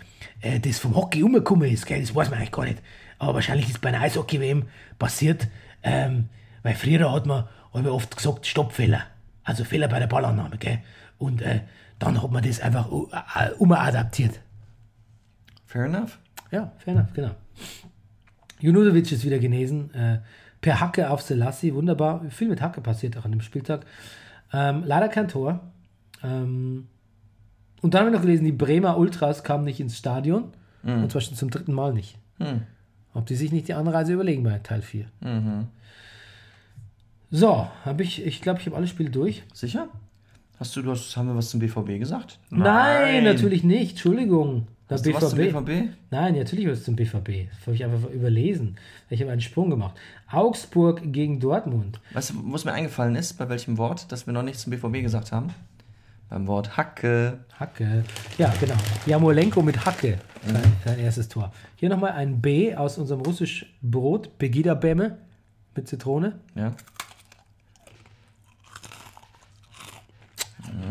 äh, 0.40 0.60
das 0.60 0.78
vom 0.78 0.94
Hockey 0.94 1.22
umgekommen 1.22 1.70
ist. 1.70 1.86
Gell? 1.86 2.00
Das 2.00 2.14
weiß 2.14 2.30
man 2.30 2.38
eigentlich 2.38 2.52
gar 2.52 2.64
nicht. 2.64 2.82
Aber 3.18 3.34
wahrscheinlich 3.34 3.68
ist 3.68 3.80
bei 3.80 3.90
einer 3.90 4.00
Eishockey-WM 4.00 4.64
passiert, 4.98 5.48
ähm, 5.82 6.28
weil 6.62 6.74
früher 6.74 7.12
hat 7.12 7.26
man 7.26 7.48
aber 7.72 7.92
oft 7.92 8.16
gesagt 8.16 8.46
Stoppfehler. 8.46 9.02
Also 9.44 9.64
Fehler 9.64 9.88
bei 9.88 9.98
der 9.98 10.06
Ballannahme. 10.06 10.56
Gell? 10.58 10.78
Und 11.18 11.42
äh, 11.42 11.60
dann 11.98 12.22
hat 12.22 12.30
man 12.30 12.42
das 12.42 12.60
einfach 12.60 12.88
umadaptiert. 13.58 14.40
Fair 15.66 15.84
enough. 15.84 16.18
Ja, 16.50 16.72
fair 16.78 16.94
enough, 16.94 17.12
genau. 17.12 17.30
Junusovic 18.60 19.12
ist 19.12 19.24
wieder 19.24 19.38
genesen. 19.38 19.92
Äh, 19.94 20.20
per 20.60 20.80
Hacke 20.80 21.10
auf 21.10 21.22
Selassie, 21.22 21.74
wunderbar. 21.74 22.22
Viel 22.30 22.48
mit 22.48 22.60
Hacke 22.60 22.80
passiert 22.80 23.16
auch 23.16 23.24
an 23.24 23.32
dem 23.32 23.40
Spieltag. 23.40 23.86
Ähm, 24.52 24.82
leider 24.84 25.08
kein 25.08 25.28
Tor. 25.28 25.60
Ähm, 26.22 26.86
und 27.82 27.94
dann 27.94 28.00
haben 28.00 28.08
wir 28.08 28.18
noch 28.18 28.22
gelesen, 28.22 28.44
die 28.44 28.52
Bremer 28.52 28.98
Ultras 28.98 29.42
kamen 29.42 29.64
nicht 29.64 29.80
ins 29.80 29.96
Stadion. 29.96 30.52
Und 31.02 31.10
zwar 31.12 31.20
schon 31.20 31.34
zum 31.34 31.50
dritten 31.50 31.72
Mal 31.72 31.92
nicht. 31.92 32.18
Ob 33.14 33.26
die 33.26 33.36
sich 33.36 33.52
nicht 33.52 33.68
die 33.68 33.74
Anreise 33.74 34.12
überlegen 34.12 34.42
bei 34.42 34.58
Teil 34.58 34.82
4. 34.82 35.06
So, 37.30 37.68
habe 37.84 38.02
ich, 38.02 38.24
ich 38.26 38.40
glaube, 38.42 38.60
ich 38.60 38.66
habe 38.66 38.76
alle 38.76 38.86
Spiele 38.86 39.10
durch. 39.10 39.44
Sicher? 39.54 39.88
Hast 40.58 40.74
du, 40.76 40.82
du 40.82 40.90
hast, 40.90 41.16
haben 41.16 41.28
wir 41.28 41.36
was 41.36 41.50
zum 41.50 41.60
BVB 41.60 41.98
gesagt? 41.98 42.38
Nein, 42.50 43.24
natürlich 43.24 43.62
nicht. 43.64 43.92
Entschuldigung. 43.92 44.66
Hast 44.90 45.06
du 45.06 45.14
was 45.14 45.30
zum 45.30 45.38
BVB? 45.38 45.92
Nein, 46.10 46.34
natürlich 46.34 46.68
was 46.68 46.82
zum 46.82 46.96
BVB. 46.96 47.48
Das 47.48 47.66
habe 47.66 47.76
ich 47.76 47.84
einfach 47.84 48.10
überlesen. 48.10 48.76
Ich 49.08 49.20
habe 49.20 49.30
einen 49.30 49.40
Sprung 49.40 49.70
gemacht. 49.70 49.96
Augsburg 50.30 51.12
gegen 51.12 51.38
Dortmund. 51.38 52.00
Weißt 52.12 52.30
du, 52.30 52.34
was 52.52 52.64
mir 52.64 52.72
eingefallen 52.72 53.14
ist, 53.14 53.34
bei 53.34 53.48
welchem 53.48 53.78
Wort, 53.78 54.10
dass 54.10 54.26
wir 54.26 54.32
noch 54.32 54.42
nichts 54.42 54.62
zum 54.62 54.72
BVB 54.72 55.02
gesagt 55.02 55.30
haben? 55.30 55.54
Beim 56.28 56.48
Wort 56.48 56.76
Hacke. 56.76 57.38
Hacke. 57.58 58.04
Ja, 58.36 58.52
genau. 58.60 58.74
Jamolenko 59.06 59.62
mit 59.62 59.84
Hacke. 59.84 60.18
Sein, 60.44 60.72
sein 60.84 60.98
erstes 60.98 61.28
Tor. 61.28 61.52
Hier 61.76 61.88
nochmal 61.88 62.12
ein 62.12 62.40
B 62.40 62.74
aus 62.74 62.98
unserem 62.98 63.20
russisch 63.20 63.72
Brot. 63.82 64.38
Begida 64.38 64.74
Bämme 64.74 65.18
mit 65.76 65.86
Zitrone. 65.86 66.40
Ja. 66.56 66.74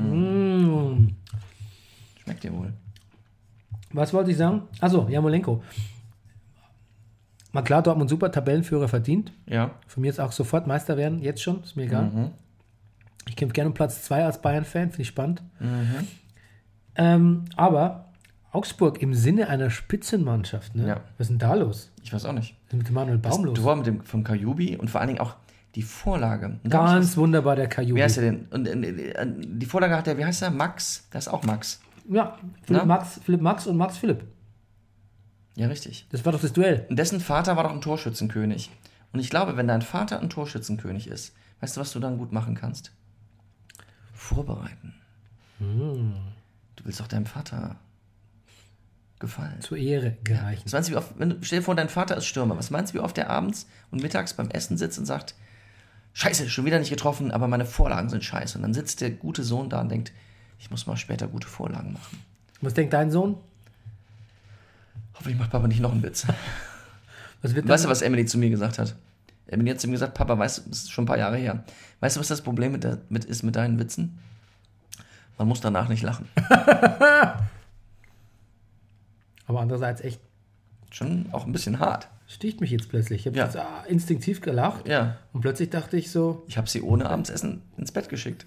Mm. 0.01 1.09
Schmeckt 2.23 2.43
dir 2.43 2.53
wohl. 2.53 2.73
Was 3.91 4.13
wollte 4.13 4.31
ich 4.31 4.37
sagen? 4.37 4.63
Also 4.81 5.07
Jamolenko. 5.09 5.63
Mal 7.51 7.63
klar, 7.63 7.81
Dortmund 7.81 8.09
super, 8.09 8.31
Tabellenführer 8.31 8.87
verdient. 8.87 9.31
Ja. 9.47 9.71
Von 9.87 10.01
mir 10.01 10.07
jetzt 10.07 10.19
auch 10.19 10.31
sofort 10.31 10.67
Meister 10.67 10.97
werden, 10.97 11.19
jetzt 11.19 11.41
schon, 11.41 11.63
ist 11.63 11.75
mir 11.75 11.83
egal. 11.83 12.31
Ich 13.27 13.35
kämpfe 13.35 13.53
gerne 13.53 13.69
um 13.69 13.73
Platz 13.73 14.03
2 14.03 14.23
als 14.25 14.41
Bayern-Fan, 14.41 14.89
finde 14.91 15.01
ich 15.01 15.07
spannend. 15.07 15.41
Ähm, 16.95 17.45
aber 17.55 18.05
Augsburg 18.51 19.01
im 19.01 19.13
Sinne 19.13 19.47
einer 19.47 19.69
Spitzenmannschaft, 19.69 20.75
ne? 20.75 20.87
Ja. 20.87 20.95
Was 21.17 21.25
ist 21.25 21.29
denn 21.29 21.37
da 21.39 21.53
los? 21.53 21.91
Ich 22.03 22.11
weiß 22.13 22.25
auch 22.25 22.33
nicht. 22.33 22.55
Ist 22.67 22.73
mit 22.75 22.87
dem 22.87 22.95
Manuel 22.95 23.17
Baum 23.17 23.31
Das 23.31 23.41
los? 23.41 23.59
Tor 23.59 23.75
mit 23.75 23.85
dem 23.87 24.01
vom 24.03 24.23
Kajubi 24.23 24.75
und 24.75 24.89
vor 24.89 25.01
allen 25.01 25.09
Dingen 25.09 25.19
auch 25.19 25.35
die 25.75 25.83
Vorlage. 25.83 26.59
Und 26.63 26.69
Ganz 26.69 27.15
wunderbar, 27.15 27.55
der 27.55 27.67
Kajubi. 27.67 27.99
Wie 27.99 28.03
heißt 28.03 28.17
der 28.17 28.23
denn? 28.23 28.47
Und 28.49 28.67
äh, 28.67 29.11
äh, 29.11 29.27
die 29.27 29.65
Vorlage 29.65 29.95
hat 29.95 30.07
der, 30.07 30.17
wie 30.17 30.25
heißt 30.25 30.41
der? 30.41 30.49
Max. 30.49 31.07
Das 31.11 31.27
ist 31.27 31.33
auch 31.33 31.43
Max. 31.43 31.79
Ja, 32.10 32.38
Philipp 32.64 32.82
Na? 32.82 32.86
Max, 32.86 33.20
Philipp 33.24 33.41
Max 33.41 33.68
und 33.68 33.78
Max 33.78 33.97
Philipp. 33.97 34.26
Ja, 35.55 35.68
richtig. 35.68 36.07
Das 36.10 36.26
war 36.26 36.32
doch 36.32 36.41
das 36.41 36.53
Duell. 36.53 36.86
Und 36.89 36.97
dessen 36.97 37.20
Vater 37.20 37.55
war 37.55 37.64
doch 37.64 37.72
ein 37.72 37.82
Torschützenkönig. 37.82 38.70
Und 39.12 39.20
ich 39.20 39.30
glaube, 39.30 39.57
wenn 39.57 39.68
dein 39.68 39.82
Vater 39.82 40.20
ein 40.20 40.30
Torschützenkönig 40.30 41.07
ist, 41.07 41.36
weißt 41.62 41.78
du, 41.78 41.82
was 41.82 41.91
du 41.91 41.99
dann 41.99 42.18
gut 42.18 42.32
machen 42.32 42.55
kannst? 42.55 42.91
Vorbereiten. 44.14 44.93
Hm. 45.60 46.14
Du 46.76 46.86
willst 46.86 46.99
doch 46.99 47.07
deinem 47.07 47.26
Vater 47.26 47.78
gefallen. 49.20 49.62
Zur 49.62 49.78
Ehre 49.78 50.18
gereichen. 50.24 50.64
Was 50.66 50.72
meinst 50.72 50.89
du, 50.89 50.93
wie 50.93 50.97
oft, 50.97 51.20
wenn 51.20 51.30
du, 51.30 51.38
stell 51.41 51.60
dir 51.60 51.66
vor, 51.66 51.76
dein 51.76 51.89
Vater 51.89 52.18
ist 52.18 52.26
Stürmer. 52.26 52.57
Was 52.57 52.72
meinst 52.72 52.93
du, 52.93 52.97
wie 52.97 53.03
oft 53.03 53.18
der 53.18 53.30
abends 53.30 53.68
und 53.91 54.01
mittags 54.01 54.34
beim 54.34 54.49
Essen 54.49 54.78
sitzt 54.78 54.97
und 54.97 55.05
sagt, 55.05 55.36
Scheiße, 56.14 56.49
schon 56.49 56.66
wieder 56.66 56.80
nicht 56.80 56.89
getroffen, 56.89 57.32
aber 57.32 57.47
meine 57.47 57.66
Vorlagen 57.66 58.10
sind 58.10 58.24
scheiße. 58.24 58.57
Und 58.57 58.64
dann 58.64 58.74
sitzt 58.74 59.01
der 59.01 59.12
gute 59.12 59.43
Sohn 59.43 59.70
da 59.70 59.82
und 59.82 59.89
denkt, 59.89 60.12
ich 60.60 60.70
muss 60.70 60.86
mal 60.88 60.97
später 60.97 61.28
gute 61.28 61.47
Vorlagen 61.47 61.93
machen. 61.93 62.22
Was 62.62 62.74
denkt 62.74 62.93
dein 62.93 63.10
Sohn? 63.12 63.38
Hoffentlich 65.16 65.38
macht 65.39 65.51
Papa 65.51 65.68
nicht 65.68 65.80
noch 65.82 65.91
einen 65.91 66.03
Witz. 66.03 66.26
Was 67.41 67.55
wird 67.55 67.68
Weißt 67.70 67.86
du, 67.86 67.89
was 67.89 68.01
Emily 68.01 68.26
zu 68.26 68.38
mir 68.38 68.49
gesagt 68.49 68.80
hat? 68.80 68.95
Emily 69.47 69.72
hat 69.72 69.80
zu 69.80 69.88
mir 69.88 69.93
gesagt, 69.93 70.14
Papa, 70.14 70.38
weißt 70.38 70.57
du, 70.57 70.62
das 70.70 70.80
ist 70.80 70.91
schon 70.91 71.05
ein 71.05 71.07
paar 71.07 71.18
Jahre 71.18 71.38
her. 71.38 71.64
Weißt 72.01 72.18
du, 72.18 72.20
was 72.20 72.28
das 72.28 72.41
Problem 72.41 72.74
mit, 72.74 72.84
der, 72.84 72.97
mit 73.07 73.24
ist 73.24 73.43
mit 73.43 73.55
deinen 73.55 73.80
Witzen? 73.80 74.20
Man 75.38 75.47
muss 75.47 75.62
danach 75.62 75.88
nicht 75.88 76.03
lachen. 76.03 76.28
Aber 79.47 79.62
andererseits 79.62 80.01
echt 80.01 80.20
Schon 80.91 81.28
auch 81.32 81.45
ein 81.45 81.51
bisschen 81.51 81.80
hart. 81.80 82.07
sticht 82.28 82.62
mich 82.62 82.72
jetzt 82.72 82.89
plötzlich. 82.89 83.22
Ich 83.22 83.28
habe 83.28 83.38
Ja. 83.38 83.45
jetzt 83.45 83.55
ah, 83.57 83.84
instinktiv 83.88 84.41
gelacht 84.41 84.88
Ja. 84.88 85.18
und 85.34 85.41
plötzlich 85.41 85.70
dachte 85.70 85.97
ich 85.97 86.12
so, 86.12 86.43
Ich 86.47 86.57
habe 86.57 86.68
sie 86.68 86.82
ohne 86.82 87.07
Abendsessen 87.10 87.62
ins 87.78 87.91
Bett 87.91 88.10
geschickt. 88.10 88.45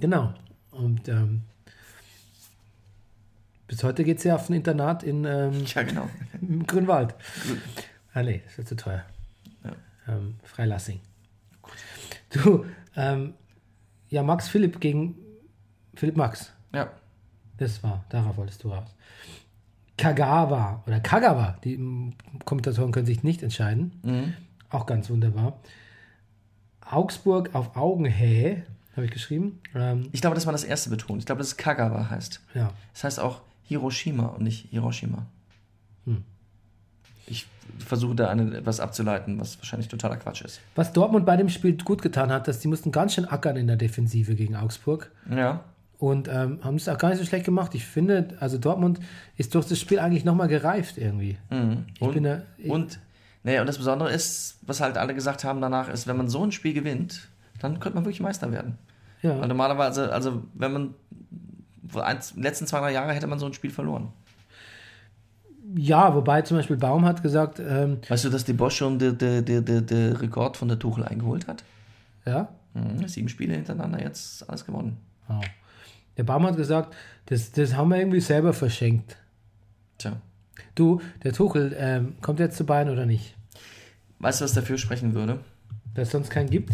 genau. 0.00 0.32
Und 0.72 1.08
ähm, 1.08 1.42
bis 3.68 3.84
heute 3.84 4.04
geht 4.04 4.20
sie 4.20 4.32
auf 4.32 4.48
ein 4.50 4.54
Internat 4.54 5.02
in 5.02 5.24
ähm, 5.24 5.64
Ja, 5.66 5.82
genau. 5.82 6.08
im 6.40 6.66
Grünwald. 6.66 7.14
Ah 8.12 8.22
nee, 8.22 8.42
das 8.44 8.58
wird 8.58 8.68
zu 8.68 8.76
teuer. 8.76 9.04
Ja. 9.64 9.72
Ähm, 10.08 10.34
Freilassing. 10.42 11.00
Du, 12.30 12.64
ähm, 12.96 13.34
ja, 14.08 14.22
Max 14.22 14.48
Philipp 14.48 14.80
gegen 14.80 15.14
Philipp 15.94 16.16
Max. 16.16 16.52
Ja. 16.74 16.90
Das 17.58 17.82
war, 17.82 18.04
darauf 18.08 18.36
wolltest 18.36 18.64
du 18.64 18.70
raus. 18.70 18.88
Kagawa 19.96 20.82
oder 20.86 21.00
Kagawa, 21.00 21.58
die 21.64 21.76
mm, 21.76 22.14
Kommentatoren 22.44 22.92
können 22.92 23.06
sich 23.06 23.22
nicht 23.22 23.42
entscheiden. 23.42 23.92
Mhm. 24.02 24.34
Auch 24.70 24.86
ganz 24.86 25.10
wunderbar. 25.10 25.60
Augsburg 26.80 27.54
auf 27.54 27.76
Augenhöhe, 27.76 28.64
habe 28.96 29.06
ich 29.06 29.10
geschrieben. 29.12 29.60
Ähm, 29.74 30.08
Ich 30.12 30.20
glaube, 30.20 30.34
dass 30.34 30.44
man 30.46 30.52
das 30.54 30.64
erste 30.64 30.90
betont. 30.90 31.20
Ich 31.20 31.26
glaube, 31.26 31.38
dass 31.38 31.48
es 31.48 31.56
Kagawa 31.56 32.10
heißt. 32.10 32.40
ja. 32.54 32.70
Das 32.92 33.04
heißt 33.04 33.20
auch 33.20 33.40
Hiroshima 33.64 34.26
und 34.26 34.42
nicht 34.44 34.68
Hiroshima. 34.70 35.26
Hm. 36.04 36.24
Ich 37.26 37.46
versuche 37.78 38.14
da 38.16 38.28
eine, 38.28 38.56
etwas 38.56 38.80
abzuleiten, 38.80 39.40
was 39.40 39.58
wahrscheinlich 39.58 39.88
totaler 39.88 40.16
Quatsch 40.16 40.42
ist. 40.42 40.60
Was 40.74 40.92
Dortmund 40.92 41.24
bei 41.24 41.36
dem 41.36 41.48
Spiel 41.48 41.76
gut 41.76 42.02
getan 42.02 42.30
hat, 42.30 42.48
dass 42.48 42.58
die 42.58 42.68
mussten 42.68 42.92
ganz 42.92 43.14
schön 43.14 43.24
ackern 43.24 43.56
in 43.56 43.66
der 43.66 43.76
Defensive 43.76 44.34
gegen 44.34 44.56
Augsburg. 44.56 45.10
Ja. 45.30 45.64
Und 45.98 46.26
ähm, 46.28 46.58
haben 46.64 46.74
es 46.74 46.88
auch 46.88 46.98
gar 46.98 47.10
nicht 47.10 47.18
so 47.20 47.24
schlecht 47.24 47.44
gemacht. 47.46 47.74
Ich 47.76 47.86
finde, 47.86 48.36
also 48.40 48.58
Dortmund 48.58 48.98
ist 49.36 49.54
durch 49.54 49.66
das 49.68 49.78
Spiel 49.78 50.00
eigentlich 50.00 50.24
nochmal 50.24 50.48
gereift 50.48 50.98
irgendwie. 50.98 51.38
Mhm. 51.48 51.84
Ich 51.94 52.02
Und, 52.02 52.14
bin 52.14 52.24
da, 52.24 52.42
ich, 52.58 52.68
und, 52.68 52.98
naja, 53.44 53.60
und 53.60 53.68
das 53.68 53.78
Besondere 53.78 54.10
ist, 54.12 54.58
was 54.62 54.80
halt 54.80 54.98
alle 54.98 55.14
gesagt 55.14 55.44
haben 55.44 55.60
danach, 55.60 55.88
ist, 55.88 56.08
wenn 56.08 56.16
man 56.16 56.28
so 56.28 56.44
ein 56.44 56.50
Spiel 56.50 56.74
gewinnt, 56.74 57.28
dann 57.62 57.80
könnte 57.80 57.94
man 57.96 58.04
wirklich 58.04 58.20
Meister 58.20 58.52
werden. 58.52 58.76
Weil 59.22 59.38
ja. 59.38 59.46
normalerweise, 59.46 60.12
also 60.12 60.42
wenn 60.54 60.72
man 60.72 60.94
vor 61.88 62.04
eins, 62.04 62.34
letzten 62.36 62.66
zwei, 62.66 62.80
drei 62.80 62.92
Jahre 62.92 63.12
hätte 63.12 63.26
man 63.26 63.38
so 63.38 63.46
ein 63.46 63.54
Spiel 63.54 63.70
verloren. 63.70 64.08
ja, 65.76 66.14
wobei 66.14 66.42
zum 66.42 66.56
Beispiel 66.56 66.76
Baum 66.76 67.04
hat 67.04 67.22
gesagt, 67.22 67.60
ähm, 67.60 67.98
Weißt 68.08 68.24
du, 68.24 68.30
dass 68.30 68.44
die 68.44 68.52
Bosch 68.52 68.76
schon 68.76 68.98
den 68.98 69.16
der, 69.18 69.42
der, 69.42 69.62
der, 69.62 69.80
der 69.80 70.20
Rekord 70.20 70.56
von 70.56 70.68
der 70.68 70.78
Tuchel 70.78 71.04
eingeholt 71.04 71.46
hat? 71.46 71.64
ja, 72.26 72.48
Mhm. 72.74 73.06
Sieben 73.06 73.28
Spiele 73.28 73.54
hintereinander, 73.54 74.00
jetzt 74.00 74.48
alles 74.48 74.64
gewonnen. 74.64 74.96
wow. 75.28 75.44
der 76.16 76.24
Baum 76.24 76.46
hat 76.46 76.56
gesagt, 76.56 76.94
das, 77.26 77.52
das 77.52 77.74
haben 77.76 77.90
wir 77.90 77.98
irgendwie 77.98 78.20
selber 78.20 78.54
verschenkt. 78.54 79.18
Tja. 79.98 80.16
Du, 80.74 81.00
der 81.22 81.34
Tuchel, 81.34 81.76
ähm, 81.78 82.14
kommt 82.22 82.40
jetzt 82.40 82.56
zu 82.56 82.64
Bayern 82.64 82.88
oder 82.88 83.04
nicht? 83.04 83.36
Weißt 84.20 84.40
du, 84.40 84.44
was 84.46 84.54
dafür 84.54 84.78
sprechen 84.78 85.12
würde? 85.14 85.40
Dass 85.94 86.08
es 86.08 86.12
sonst 86.12 86.30
keinen 86.30 86.50
gibt? 86.50 86.72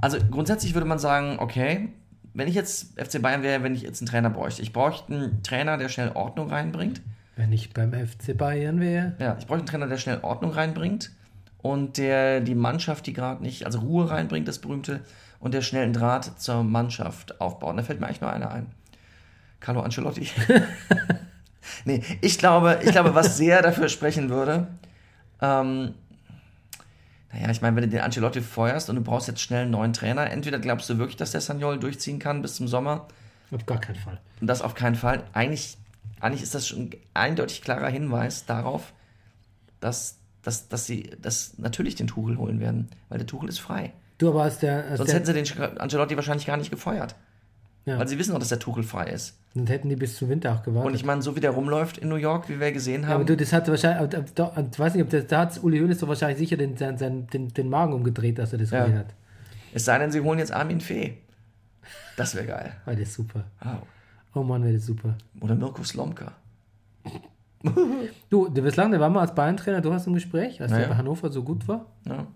Also 0.00 0.18
grundsätzlich 0.30 0.74
würde 0.74 0.86
man 0.86 0.98
sagen, 0.98 1.36
okay, 1.38 1.88
wenn 2.34 2.48
ich 2.48 2.54
jetzt 2.54 3.00
FC 3.00 3.22
Bayern 3.22 3.42
wäre, 3.42 3.62
wenn 3.62 3.74
ich 3.74 3.82
jetzt 3.82 4.02
einen 4.02 4.08
Trainer 4.08 4.30
bräuchte. 4.30 4.62
Ich 4.62 4.72
bräuchte 4.72 5.14
einen 5.14 5.42
Trainer, 5.42 5.78
der 5.78 5.88
schnell 5.88 6.10
Ordnung 6.14 6.50
reinbringt. 6.50 7.00
Wenn 7.34 7.52
ich 7.52 7.72
beim 7.72 7.92
FC 7.92 8.36
Bayern 8.36 8.80
wäre. 8.80 9.14
Ja, 9.18 9.36
ich 9.38 9.46
bräuchte 9.46 9.62
einen 9.62 9.66
Trainer, 9.66 9.86
der 9.86 9.98
schnell 9.98 10.20
Ordnung 10.22 10.52
reinbringt 10.52 11.12
und 11.62 11.98
der 11.98 12.40
die 12.40 12.54
Mannschaft, 12.54 13.06
die 13.06 13.12
gerade 13.12 13.42
nicht, 13.42 13.64
also 13.66 13.80
Ruhe 13.80 14.10
reinbringt, 14.10 14.46
das 14.46 14.58
berühmte, 14.58 15.00
und 15.40 15.54
der 15.54 15.62
schnell 15.62 15.84
einen 15.84 15.92
Draht 15.92 16.40
zur 16.40 16.62
Mannschaft 16.62 17.40
aufbaut. 17.40 17.70
Und 17.70 17.76
da 17.78 17.82
fällt 17.82 18.00
mir 18.00 18.06
eigentlich 18.06 18.20
nur 18.20 18.32
einer 18.32 18.50
ein. 18.50 18.66
Carlo 19.60 19.80
Ancelotti. 19.80 20.28
nee, 21.84 22.02
ich 22.20 22.38
glaube, 22.38 22.80
ich 22.82 22.90
glaube, 22.90 23.14
was 23.14 23.36
sehr 23.36 23.62
dafür 23.62 23.88
sprechen 23.88 24.28
würde, 24.28 24.68
ähm, 25.40 25.94
naja, 27.32 27.50
ich 27.50 27.60
meine, 27.60 27.76
wenn 27.76 27.82
du 27.84 27.88
den 27.88 28.00
Ancelotti 28.00 28.40
feuerst 28.40 28.88
und 28.88 28.96
du 28.96 29.02
brauchst 29.02 29.28
jetzt 29.28 29.40
schnell 29.40 29.62
einen 29.62 29.72
neuen 29.72 29.92
Trainer, 29.92 30.30
entweder 30.30 30.58
glaubst 30.58 30.88
du 30.88 30.98
wirklich, 30.98 31.16
dass 31.16 31.32
der 31.32 31.40
Sagnol 31.40 31.78
durchziehen 31.78 32.18
kann 32.18 32.42
bis 32.42 32.54
zum 32.56 32.68
Sommer 32.68 33.08
Auf 33.50 33.66
gar 33.66 33.80
keinen 33.80 33.96
Fall. 33.96 34.20
und 34.40 34.46
das 34.46 34.62
auf 34.62 34.74
keinen 34.74 34.94
Fall. 34.94 35.24
Eigentlich, 35.32 35.76
eigentlich 36.20 36.42
ist 36.42 36.54
das 36.54 36.68
schon 36.68 36.82
ein 36.82 36.90
eindeutig 37.14 37.62
klarer 37.62 37.88
Hinweis 37.88 38.46
darauf, 38.46 38.92
dass, 39.80 40.18
dass, 40.42 40.68
dass 40.68 40.86
sie 40.86 41.10
das 41.20 41.58
natürlich 41.58 41.94
den 41.96 42.06
Tuchel 42.06 42.38
holen 42.38 42.60
werden, 42.60 42.88
weil 43.08 43.18
der 43.18 43.26
Tuchel 43.26 43.48
ist 43.48 43.58
frei. 43.58 43.92
Du 44.18 44.30
aber 44.30 44.44
als 44.44 44.58
der. 44.58 44.84
Als 44.84 44.98
Sonst 44.98 45.08
der 45.08 45.16
hätten 45.16 45.46
sie 45.46 45.54
den 45.54 45.78
Ancelotti 45.78 46.16
wahrscheinlich 46.16 46.46
gar 46.46 46.56
nicht 46.56 46.70
gefeuert. 46.70 47.16
Ja, 47.86 47.98
Weil 47.98 48.08
sie 48.08 48.18
wissen 48.18 48.34
auch, 48.34 48.38
dass 48.38 48.48
der 48.50 48.58
Tuchel 48.58 48.82
frei 48.82 49.06
ist. 49.10 49.38
sonst 49.54 49.70
hätten 49.70 49.88
die 49.88 49.96
bis 49.96 50.16
zum 50.16 50.28
Winter 50.28 50.52
auch 50.54 50.62
gewartet. 50.62 50.88
Und 50.90 50.94
ich 50.94 51.04
meine, 51.04 51.22
so 51.22 51.34
wie 51.36 51.40
der 51.40 51.52
rumläuft 51.52 51.96
in 51.98 52.08
New 52.08 52.16
York, 52.16 52.48
wie 52.48 52.60
wir 52.60 52.72
gesehen 52.72 53.02
Ja, 53.02 53.08
aber 53.10 53.18
haben. 53.20 53.26
du, 53.26 53.36
das 53.36 53.52
hat 53.52 53.68
wahrscheinlich, 53.68 54.12
ich 54.12 54.78
weiß 54.78 54.94
nicht, 54.94 55.04
ob 55.04 55.10
das, 55.10 55.26
da 55.28 55.38
hat 55.42 55.62
Uli 55.62 55.78
Hoeneß 55.78 55.98
doch 56.00 56.08
wahrscheinlich 56.08 56.38
sicher 56.38 56.56
den, 56.56 56.74
den, 56.74 57.26
den, 57.28 57.48
den, 57.54 57.68
Magen 57.70 57.92
umgedreht, 57.94 58.38
dass 58.38 58.52
er 58.52 58.58
das 58.58 58.70
Ja. 58.70 58.84
gesehen 58.84 58.98
hat. 58.98 59.06
es 59.72 59.84
sei 59.84 59.98
denn, 59.98 60.10
sie 60.10 60.20
holen 60.20 60.38
jetzt 60.38 60.52
Armin 60.52 60.80
Fee. 60.80 61.16
Das 62.16 62.34
wäre 62.34 62.46
geil. 62.46 62.72
Weil 62.84 62.96
das 62.96 63.08
ist 63.08 63.14
super. 63.14 63.44
Wow. 63.62 63.76
Oh 64.34 64.42
Mann, 64.42 64.62
wäre 64.64 64.74
das 64.74 64.84
super. 64.86 65.14
Oder 65.40 65.54
Mirko 65.54 65.82
Slomka. 65.84 66.32
Du, 68.30 68.48
der 68.48 68.62
bislang, 68.62 68.90
der 68.92 69.00
war 69.00 69.08
mal 69.10 69.22
als 69.22 69.34
Bayern-Trainer, 69.34 69.80
du 69.80 69.92
hast 69.92 70.06
im 70.06 70.14
Gespräch, 70.14 70.60
als 70.60 70.70
Ja, 70.70 70.78
der 70.78 70.86
bei 70.88 70.96
Hannover 70.96 71.30
so 71.32 71.42
gut 71.42 71.66
war 71.66 71.86
Ja. 72.04 72.26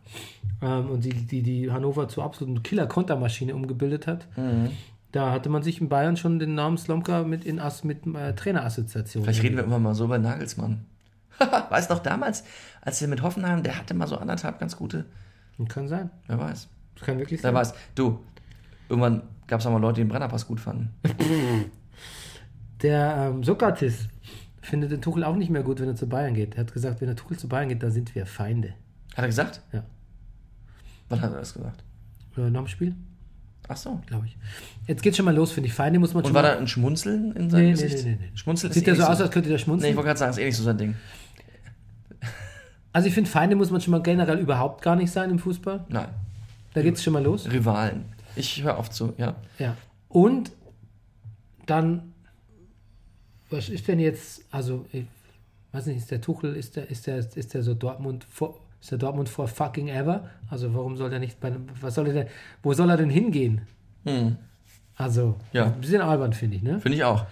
ähm, 0.63 0.91
und 0.91 1.05
die, 1.05 1.11
die, 1.13 1.43
die 1.43 1.71
Hannover 1.71 2.09
zur 2.09 2.25
absoluten 2.25 2.63
Killer-Kontermaschine 2.65 3.55
umgebildet 3.55 4.07
hat. 4.09 4.27
Mhm. 4.37 4.71
Da 5.13 5.33
hatte 5.33 5.49
man 5.49 5.63
sich 5.63 5.81
in 5.81 5.89
Bayern 5.89 6.17
schon 6.17 6.39
den 6.39 6.55
Namen 6.55 6.79
Slomka 6.79 7.25
mit, 7.25 7.45
in 7.45 7.59
As, 7.59 7.83
mit 7.83 8.07
äh, 8.07 8.35
Trainerassoziation. 8.35 9.25
Vielleicht 9.25 9.43
reden 9.43 9.57
wir 9.57 9.65
immer 9.65 9.79
mal 9.79 9.95
so 9.95 10.05
über 10.05 10.19
Nagelsmann. 10.19 10.85
weißt 11.71 11.91
du 11.91 11.95
noch 11.95 12.03
damals, 12.03 12.45
als 12.83 13.03
er 13.03 13.09
mit 13.09 13.23
Hoffenheim, 13.23 13.63
der 13.63 13.77
hatte 13.77 13.95
mal 13.95 14.07
so 14.07 14.17
anderthalb 14.17 14.59
ganz 14.61 14.77
gute. 14.77 15.07
Kann 15.69 15.89
sein. 15.89 16.11
Wer 16.27 16.39
weiß. 16.39 16.69
Das 16.95 17.05
kann 17.05 17.19
wirklich 17.19 17.43
Wer 17.43 17.51
sein. 17.51 17.55
weiß. 17.55 17.75
Du, 17.95 18.21
irgendwann 18.89 19.23
gab 19.47 19.61
es 19.61 19.67
auch 19.67 19.73
mal 19.73 19.81
Leute, 19.81 19.97
die 19.97 20.03
den 20.03 20.09
Brennerpass 20.09 20.47
gut 20.47 20.61
fanden. 20.61 20.91
Der 22.83 23.31
ähm, 23.31 23.45
Sokrates 23.45 24.09
findet 24.63 24.91
den 24.91 25.03
Tuchel 25.03 25.25
auch 25.25 25.37
nicht 25.37 25.51
mehr 25.51 25.63
gut, 25.63 25.81
wenn 25.81 25.89
er 25.89 25.97
zu 25.97 26.09
Bayern 26.09 26.35
geht. 26.35 26.55
Er 26.55 26.61
hat 26.61 26.73
gesagt, 26.73 27.01
wenn 27.01 27.09
der 27.09 27.17
Tuchel 27.17 27.39
zu 27.39 27.49
Bayern 27.49 27.69
geht, 27.69 27.83
dann 27.83 27.91
sind 27.91 28.15
wir 28.15 28.25
Feinde. 28.25 28.75
Hat 29.15 29.25
er 29.25 29.27
gesagt? 29.27 29.61
Ja. 29.73 29.85
Wann 31.09 31.21
hat 31.21 31.33
er 31.33 31.41
das 31.41 31.53
gesagt? 31.53 31.85
Äh, 32.37 32.49
nach 32.51 32.61
dem 32.61 32.69
Spiel, 32.69 32.95
Ach 33.73 33.77
so. 33.77 34.01
glaube 34.07 34.27
ich. 34.27 34.37
Jetzt 34.89 35.01
geht 35.03 35.15
schon 35.17 35.25
mal 35.25 35.35
los, 35.35 35.53
finde 35.53 35.69
ich. 35.69 35.75
Feinde 35.75 36.01
muss 36.01 36.13
man 36.13 36.25
Und 36.25 36.29
schon 36.29 36.35
war 36.35 36.43
mal... 36.43 36.55
da 36.55 36.59
ein 36.59 36.67
Schmunzeln 36.67 37.31
in 37.37 37.51
seinem 37.51 37.67
Nee, 37.67 37.71
Gesicht? 37.71 38.05
nee, 38.05 38.11
nee, 38.11 38.19
nee. 38.21 38.37
Schmunzeln 38.37 38.73
Sieht 38.73 38.85
ja 38.85 38.95
eh 38.95 38.97
so 38.97 39.05
aus, 39.05 39.21
als 39.21 39.31
könnte 39.31 39.49
der 39.49 39.59
schmunzeln. 39.59 39.87
Nee, 39.87 39.91
ich 39.91 39.97
wollte 39.97 40.09
gerade 40.09 40.19
sagen, 40.19 40.33
ist 40.33 40.39
eh 40.39 40.45
nicht 40.47 40.57
so 40.57 40.65
sein 40.65 40.77
Ding. 40.77 40.97
also 42.93 43.07
ich 43.07 43.15
finde, 43.15 43.31
Feinde 43.31 43.55
muss 43.55 43.71
man 43.71 43.81
schon 43.81 43.93
mal 43.93 44.03
generell 44.03 44.39
überhaupt 44.39 44.83
gar 44.83 44.97
nicht 44.97 45.13
sein 45.13 45.31
im 45.31 45.39
Fußball. 45.39 45.85
Nein. 45.89 46.09
Da 46.75 46.83
geht 46.83 46.97
es 46.97 47.05
schon 47.05 47.13
mal 47.13 47.23
los. 47.23 47.49
Rivalen. 47.51 48.07
Ich 48.35 48.63
höre 48.63 48.77
oft 48.77 48.93
zu, 48.93 49.13
ja. 49.19 49.37
Ja. 49.61 49.77
Und 50.09 50.51
dann, 51.67 52.13
was 53.51 53.69
ist 53.69 53.87
denn 53.87 54.01
jetzt, 54.01 54.43
also 54.51 54.85
ich 54.93 55.05
weiß 55.71 55.87
nicht, 55.87 55.99
ist 55.99 56.11
der 56.11 56.21
Tuchel, 56.21 56.57
ist 56.57 56.75
der, 56.75 56.91
ist 56.91 57.07
der, 57.07 57.19
ist 57.19 57.55
der 57.55 57.63
so 57.63 57.75
Dortmund 57.75 58.25
vor, 58.29 58.59
ist 58.81 58.91
der 58.91 58.99
Dortmund 58.99 59.29
for 59.29 59.47
fucking 59.49 59.89
ever? 59.89 60.29
Also 60.49 60.73
warum 60.75 60.97
soll 60.97 61.11
der 61.11 61.19
nicht 61.19 61.39
bei, 61.41 61.53
was 61.81 61.95
soll 61.95 62.07
er 62.09 62.13
denn, 62.15 62.27
wo 62.63 62.73
soll 62.73 62.91
er 62.91 62.97
denn 62.97 63.11
hingehen? 63.11 63.63
Hm. 64.05 64.37
Also, 64.97 65.37
Ja. 65.53 65.67
ein 65.67 65.81
bisschen 65.81 66.03
albern, 66.03 66.33
finde 66.33 66.57
ich, 66.57 66.63
ne? 66.63 66.81
Finde 66.81 66.97
ich 66.97 67.05
auch. 67.05 67.25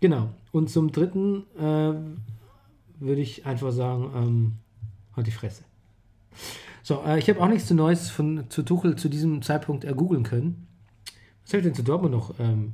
Genau. 0.00 0.30
Und 0.52 0.70
zum 0.70 0.92
dritten 0.92 1.44
äh, 1.58 1.94
würde 3.00 3.20
ich 3.20 3.44
einfach 3.46 3.70
sagen, 3.72 4.10
ähm, 4.14 4.52
halt 5.14 5.26
die 5.26 5.30
Fresse. 5.32 5.64
So, 6.82 7.02
äh, 7.04 7.18
ich 7.18 7.28
habe 7.28 7.40
auch 7.40 7.48
nichts 7.48 7.66
zu 7.68 7.74
Neues 7.74 8.10
von, 8.10 8.44
zu 8.48 8.62
Tuchel 8.62 8.96
zu 8.96 9.08
diesem 9.08 9.42
Zeitpunkt 9.42 9.84
ergoogeln 9.84 10.22
können. 10.22 10.66
Was 11.44 11.52
habe 11.52 11.58
ich 11.58 11.64
denn 11.64 11.74
zu 11.74 11.82
Dortmund 11.82 12.12
noch? 12.14 12.34
Ähm, 12.38 12.72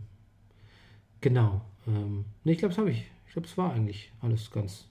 genau. 1.20 1.62
Ähm, 1.86 2.24
ne, 2.44 2.52
ich 2.52 2.58
glaube, 2.58 2.70
das 2.74 2.78
habe 2.78 2.90
ich. 2.90 3.04
Ich 3.26 3.32
glaube, 3.32 3.48
es 3.48 3.56
war 3.56 3.72
eigentlich 3.72 4.12
alles 4.20 4.50
ganz, 4.50 4.86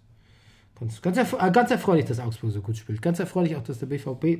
ganz, 0.82 1.02
ganz, 1.02 1.18
erf 1.18 1.34
äh, 1.40 1.52
ganz 1.52 1.72
erfreulich, 1.72 2.06
dass 2.06 2.20
Augsburg 2.20 2.52
so 2.52 2.62
gut 2.62 2.76
spielt. 2.76 3.02
Ganz 3.02 3.20
erfreulich 3.20 3.56
auch, 3.56 3.64
dass 3.64 3.80
der 3.80 3.86
BVB 3.86 4.40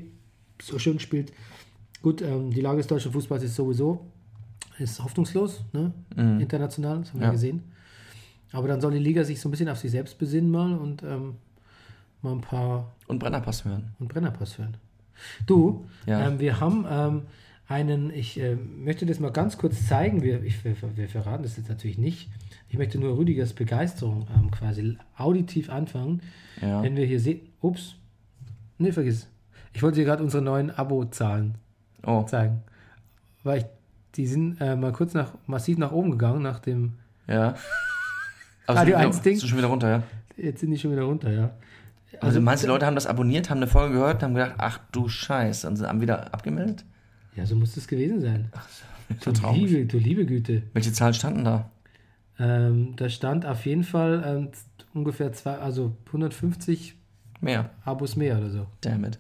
so 0.62 0.78
schön 0.78 1.00
spielt. 1.00 1.32
Gut, 2.02 2.22
ähm, 2.22 2.52
die 2.52 2.62
Lage 2.62 2.78
des 2.78 2.88
deutschen 2.88 3.12
Fußballs 3.14 3.44
ist 3.44 3.56
sowieso 3.56 4.06
ist 4.80 5.04
hoffnungslos, 5.04 5.64
ne? 5.74 5.92
international, 6.40 7.00
das 7.02 7.10
haben 7.14 7.20
wir 7.20 7.28
Ja. 7.28 7.32
gesehen. 7.32 7.62
Aber 8.52 8.68
dann 8.68 8.82
soll 8.82 8.92
die 8.94 9.00
Liga 9.00 9.24
sich 9.24 9.40
so 9.40 9.48
ein 9.48 9.52
bisschen 9.52 9.70
auf 9.70 9.78
sich 9.78 9.92
selbst 9.92 10.18
besinnen 10.18 10.50
mal 10.50 10.74
und 10.76 11.04
ähm, 11.04 11.36
mal 12.24 12.32
ein 12.34 12.42
paar 12.42 12.92
Und 13.08 13.20
Brennerpass 13.20 13.64
hören. 13.64 13.92
und 14.00 14.08
Brennerpass 14.10 14.58
hören. 14.58 14.76
Du, 15.46 15.86
Ja. 16.08 16.28
ähm, 16.28 16.40
wir 16.40 16.60
haben 16.60 16.86
ähm, 16.90 17.22
einen, 17.68 18.10
ich 18.12 18.40
äh, 18.40 18.56
möchte 18.56 19.06
das 19.06 19.20
mal 19.20 19.32
ganz 19.32 19.58
kurz 19.60 19.86
zeigen, 19.88 20.24
wir, 20.24 20.42
ich, 20.44 20.64
wir, 20.66 20.76
wir 20.96 21.08
verraten 21.10 21.44
das 21.44 21.58
jetzt 21.58 21.70
natürlich 21.70 22.00
nicht. 22.00 22.30
Ich 22.72 22.78
möchte 22.78 22.98
nur 22.98 23.18
Rüdigers 23.18 23.52
Begeisterung 23.52 24.28
ähm, 24.34 24.50
quasi 24.50 24.98
auditiv 25.18 25.70
anfangen. 25.70 26.22
Ja. 26.62 26.82
Wenn 26.82 26.96
wir 26.96 27.06
hier 27.06 27.20
sehen, 27.20 27.42
ups, 27.60 27.96
nee, 28.78 28.94
vergiss. 28.94 29.28
Ich 29.74 29.84
wollte 29.84 30.00
dir 30.00 30.06
gerade 30.06 30.24
unsere 30.24 30.42
neuen 30.42 30.72
Abo-Zahlen 30.72 31.56
Oh, 32.06 32.24
zeigen. 32.24 32.64
Weil 33.44 33.58
ich, 33.60 33.66
die 34.16 34.26
sind 34.26 34.62
äh, 34.62 34.78
mal 34.78 34.94
kurz 34.94 35.14
nach, 35.14 35.34
massiv 35.48 35.80
nach 35.80 35.92
oben 35.92 36.12
gegangen, 36.12 36.42
nach 36.42 36.60
dem, 36.60 36.94
ja. 37.28 37.56
Aber 38.68 38.80
Radio 38.80 38.96
sind 38.96 39.06
1 39.06 39.16
wieder, 39.16 39.24
Ding. 39.24 39.40
Sind 39.40 39.50
schon 39.50 39.58
wieder 39.58 39.68
runter, 39.68 39.90
ja. 39.90 40.04
jetzt 40.38 40.62
sind 40.62 40.72
die 40.72 40.80
schon 40.80 40.94
wieder 40.94 41.04
runter, 41.04 41.30
ja. 41.30 41.52
Also, 42.22 42.40
meinst 42.40 42.64
du, 42.64 42.70
Leute 42.70 42.86
haben 42.86 42.96
das 42.96 43.06
abonniert, 43.06 43.50
haben 43.50 43.58
eine 43.58 43.68
Folge 43.68 43.96
gehört 43.96 44.18
und 44.18 44.24
haben 44.24 44.34
gedacht, 44.36 44.54
ach 44.58 44.80
du 44.94 45.10
Scheiße, 45.10 45.68
und 45.68 45.82
haben 45.82 46.00
wieder 46.00 46.34
abgemeldet? 46.34 46.86
Ja, 47.36 47.46
so 47.46 47.56
muss 47.56 47.76
es 47.76 47.86
gewesen 47.86 48.22
sein. 48.22 48.50
So 49.20 49.32
Du 49.34 49.52
liebe, 49.52 49.86
du 49.86 49.98
liebe 49.98 50.26
Güte. 50.26 50.64
Welche 50.72 50.94
Zahlen 50.94 51.14
standen 51.14 51.44
da? 51.44 51.70
Ähm, 52.42 52.96
da 52.96 53.08
stand 53.10 53.46
auf 53.46 53.66
jeden 53.66 53.84
Fall 53.84 54.24
ähm, 54.26 54.50
ungefähr 54.94 55.32
zwei, 55.34 55.58
also 55.58 55.96
150 56.08 56.96
Mehr. 57.42 57.72
Abos 57.86 58.16
mehr 58.16 58.38
oder 58.38 58.50
so. 58.52 58.68
Damn 58.82 59.04
it. 59.04 59.20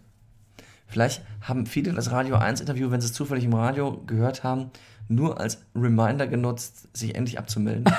Vielleicht 0.88 1.22
haben 1.42 1.66
viele 1.66 1.92
das 1.94 2.12
Radio 2.12 2.36
1 2.36 2.62
Interview, 2.62 2.92
wenn 2.92 3.02
sie 3.02 3.08
es 3.08 3.14
zufällig 3.14 3.46
im 3.46 3.54
Radio 3.54 4.04
gehört 4.06 4.44
haben, 4.44 4.70
nur 5.08 5.40
als 5.40 5.66
Reminder 5.76 6.28
genutzt, 6.28 6.96
sich 6.96 7.16
endlich 7.16 7.40
abzumelden. 7.40 7.86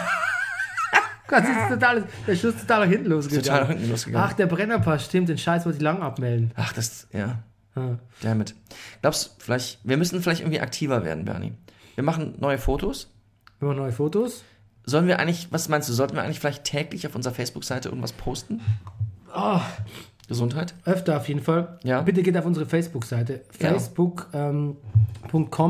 Gott, 1.28 1.42
das 1.42 1.48
ist 1.48 1.68
total, 1.70 2.04
der 2.26 2.36
Schluss 2.36 2.56
total 2.60 2.84
nach 2.84 2.92
hinten 2.92 3.08
losgegangen. 3.10 3.44
Total 3.44 3.60
nach 3.62 3.68
hinten 3.70 3.90
losgegangen. 3.90 4.28
Ach, 4.28 4.32
der 4.34 4.46
Brennerpass, 4.46 5.06
stimmt, 5.06 5.28
den 5.28 5.38
Scheiß 5.38 5.64
wollte 5.64 5.78
ich 5.78 5.82
lang 5.82 6.02
abmelden. 6.02 6.52
Ach, 6.54 6.72
das, 6.72 7.08
ja, 7.12 7.42
Ah. 7.74 7.96
damit. 8.20 8.54
Glaubst 9.00 9.26
du, 9.26 9.30
vielleicht, 9.44 9.80
wir 9.82 9.96
müssen 9.96 10.20
vielleicht 10.20 10.42
irgendwie 10.42 10.60
aktiver 10.60 11.04
werden, 11.04 11.24
Bernie. 11.24 11.54
Wir 11.94 12.04
machen 12.04 12.34
neue 12.38 12.58
Fotos. 12.58 13.10
Wir 13.58 13.68
machen 13.68 13.78
neue 13.78 13.92
Fotos. 13.92 14.44
Sollen 14.84 15.06
wir 15.06 15.20
eigentlich, 15.20 15.48
was 15.50 15.68
meinst 15.68 15.88
du, 15.88 15.92
sollten 15.92 16.16
wir 16.16 16.22
eigentlich 16.22 16.40
vielleicht 16.40 16.64
täglich 16.64 17.06
auf 17.06 17.14
unserer 17.14 17.34
Facebook-Seite 17.34 17.88
irgendwas 17.88 18.12
posten? 18.12 18.60
Ah, 19.32 19.62
Gesundheit? 20.28 20.74
öfter 20.84 21.16
auf 21.16 21.28
jeden 21.28 21.40
Fall. 21.40 21.78
Ja. 21.84 22.00
Bitte 22.00 22.22
geht 22.22 22.36
auf 22.36 22.44
unsere 22.44 22.66
Facebook-Seite. 22.66 23.42
Ja. 23.60 23.68
Facebook.com 23.70 24.76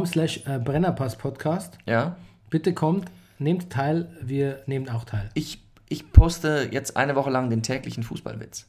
slash 0.07 0.47
äh, 0.47 0.59
Brennerpass-Podcast. 0.59 1.79
Ja. 1.87 2.17
Bitte 2.49 2.73
kommt, 2.73 3.11
nehmt 3.39 3.71
teil, 3.71 4.09
wir 4.23 4.63
nehmen 4.67 4.89
auch 4.89 5.05
teil. 5.05 5.29
Ich, 5.35 5.63
ich 5.89 6.13
poste 6.13 6.69
jetzt 6.71 6.97
eine 6.97 7.15
Woche 7.15 7.31
lang 7.31 7.51
den 7.51 7.63
täglichen 7.63 8.03
Fußballwitz. 8.03 8.67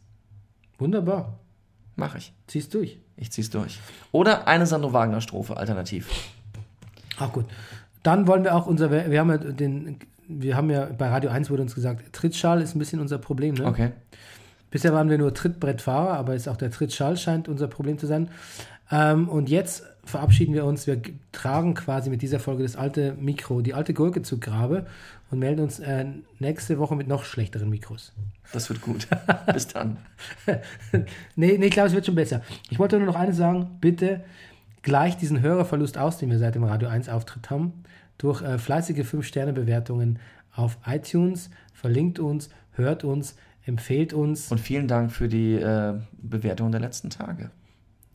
Wunderbar. 0.78 1.39
Mach 1.96 2.16
ich. 2.16 2.34
Zieh's 2.48 2.70
durch. 2.70 2.98
Ich 3.16 3.32
zieh's 3.32 3.50
durch. 3.50 3.80
Oder 4.12 4.48
eine 4.48 4.66
Sandro 4.66 4.94
Wagner-Strophe, 4.94 5.56
alternativ. 5.58 6.10
Ach 7.20 7.32
gut. 7.32 7.46
Dann 8.02 8.28
wollen 8.28 8.44
wir 8.44 8.56
auch 8.56 8.66
unser, 8.66 8.91
wir 8.91 9.20
haben 9.20 9.30
ja 9.30 9.38
den, 9.38 10.00
wir 10.28 10.55
haben 10.55 10.69
ja 10.69 10.86
bei 10.86 11.09
Radio 11.09 11.30
1 11.30 11.49
wurde 11.49 11.63
uns 11.63 11.76
gesagt, 11.76 12.13
Trittschall 12.13 12.61
ist 12.61 12.76
ein 12.76 12.80
bisschen 12.80 12.99
unser 12.99 13.17
Problem. 13.17 13.55
Ne? 13.55 13.65
Okay. 13.65 13.91
Bisher 14.71 14.93
waren 14.93 15.09
wir 15.09 15.17
nur 15.17 15.34
Trittbrettfahrer, 15.34 16.13
aber 16.13 16.36
ist 16.36 16.47
auch 16.47 16.57
der 16.57 16.71
Trittschall 16.71 17.17
scheint 17.17 17.47
unser 17.47 17.67
Problem 17.67 17.97
zu 17.99 18.07
sein. 18.07 18.30
Ähm, 18.91 19.30
und 19.30 19.49
jetzt 19.49 19.84
verabschieden 20.03 20.53
wir 20.53 20.65
uns. 20.65 20.88
Wir 20.88 21.01
tragen 21.32 21.74
quasi 21.76 22.09
mit 22.09 22.21
dieser 22.21 22.39
Folge 22.39 22.63
das 22.63 22.76
alte 22.76 23.13
Mikro, 23.19 23.61
die 23.61 23.74
alte 23.74 23.93
Gurke 23.93 24.21
zu 24.21 24.39
Grabe 24.39 24.86
und 25.32 25.39
melden 25.39 25.61
uns 25.61 25.80
äh, 25.80 26.05
nächste 26.39 26.80
Woche 26.80 26.95
mit 26.95 27.07
noch 27.07 27.24
schlechteren 27.24 27.69
Mikros. 27.69 28.13
Das 28.51 28.69
wird 28.69 28.82
gut. 28.82 29.07
Bis 29.53 29.67
dann. 29.67 29.97
nee, 31.36 31.57
nee, 31.57 31.65
ich 31.65 31.71
glaube, 31.71 31.88
es 31.88 31.93
wird 31.93 32.05
schon 32.05 32.15
besser. 32.15 32.41
Ich 32.69 32.80
wollte 32.80 32.97
nur 32.97 33.07
noch 33.07 33.15
eines 33.15 33.38
sagen. 33.38 33.78
Bitte 33.80 34.24
gleicht 34.84 35.21
diesen 35.21 35.41
Hörerverlust 35.41 35.97
aus, 35.97 36.17
den 36.17 36.30
wir 36.30 36.38
seit 36.38 36.55
dem 36.55 36.63
Radio 36.63 36.89
1 36.89 37.09
Auftritt 37.09 37.49
haben, 37.49 37.84
durch 38.24 38.41
äh, 38.41 38.57
fleißige 38.57 38.99
5-Sterne-Bewertungen 39.01 40.17
auf 40.55 40.78
iTunes. 40.88 41.49
Verlinkt 41.74 42.19
uns, 42.19 42.49
hört 42.71 43.03
uns, 43.03 43.36
empfehlt 43.65 44.13
uns. 44.13 44.49
Und 44.49 44.59
vielen 44.61 44.88
Dank 44.88 45.11
für 45.11 45.28
die 45.28 45.55
äh, 45.55 45.93
Bewertung 46.21 46.71
der 46.71 46.80
letzten 46.80 47.09
Tage. 47.09 47.51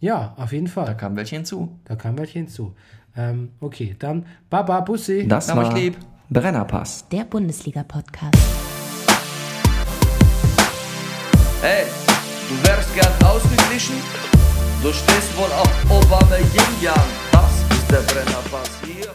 ja, 0.01 0.33
auf 0.39 0.53
jeden 0.53 0.67
Da 0.67 0.73
Fall. 0.73 0.97
kamen 0.97 1.17
welche 1.17 1.37
hinzu. 1.37 1.79
Da 1.85 1.95
kam 1.97 2.17
welche 2.17 2.39
hinzu. 2.39 2.75
Ähm, 3.17 3.51
okay, 3.61 3.97
dann 3.99 4.25
Baba, 4.49 4.81
Bussi. 4.81 5.29
Das 5.29 5.55
war 5.55 5.75
lieb. 5.75 5.97
Brennerpass. 6.31 7.07
Der 7.11 7.25
Bundesliga-Podcast. 7.25 8.39
Hey, 11.61 11.85
du 12.49 12.67
wärst 12.69 12.95
gern 12.95 13.13
ausgeglichen? 13.27 13.97
Du 14.83 14.91
stehst 14.93 15.37
wohl 15.37 15.51
auf 15.53 15.73
Obama 15.91 16.37
Yin 16.37 16.83
Yang. 16.83 16.95
Das 17.33 17.53
ist 17.77 17.91
der 17.91 18.03
Brennerpass. 18.13 18.71
Hier 18.87 19.11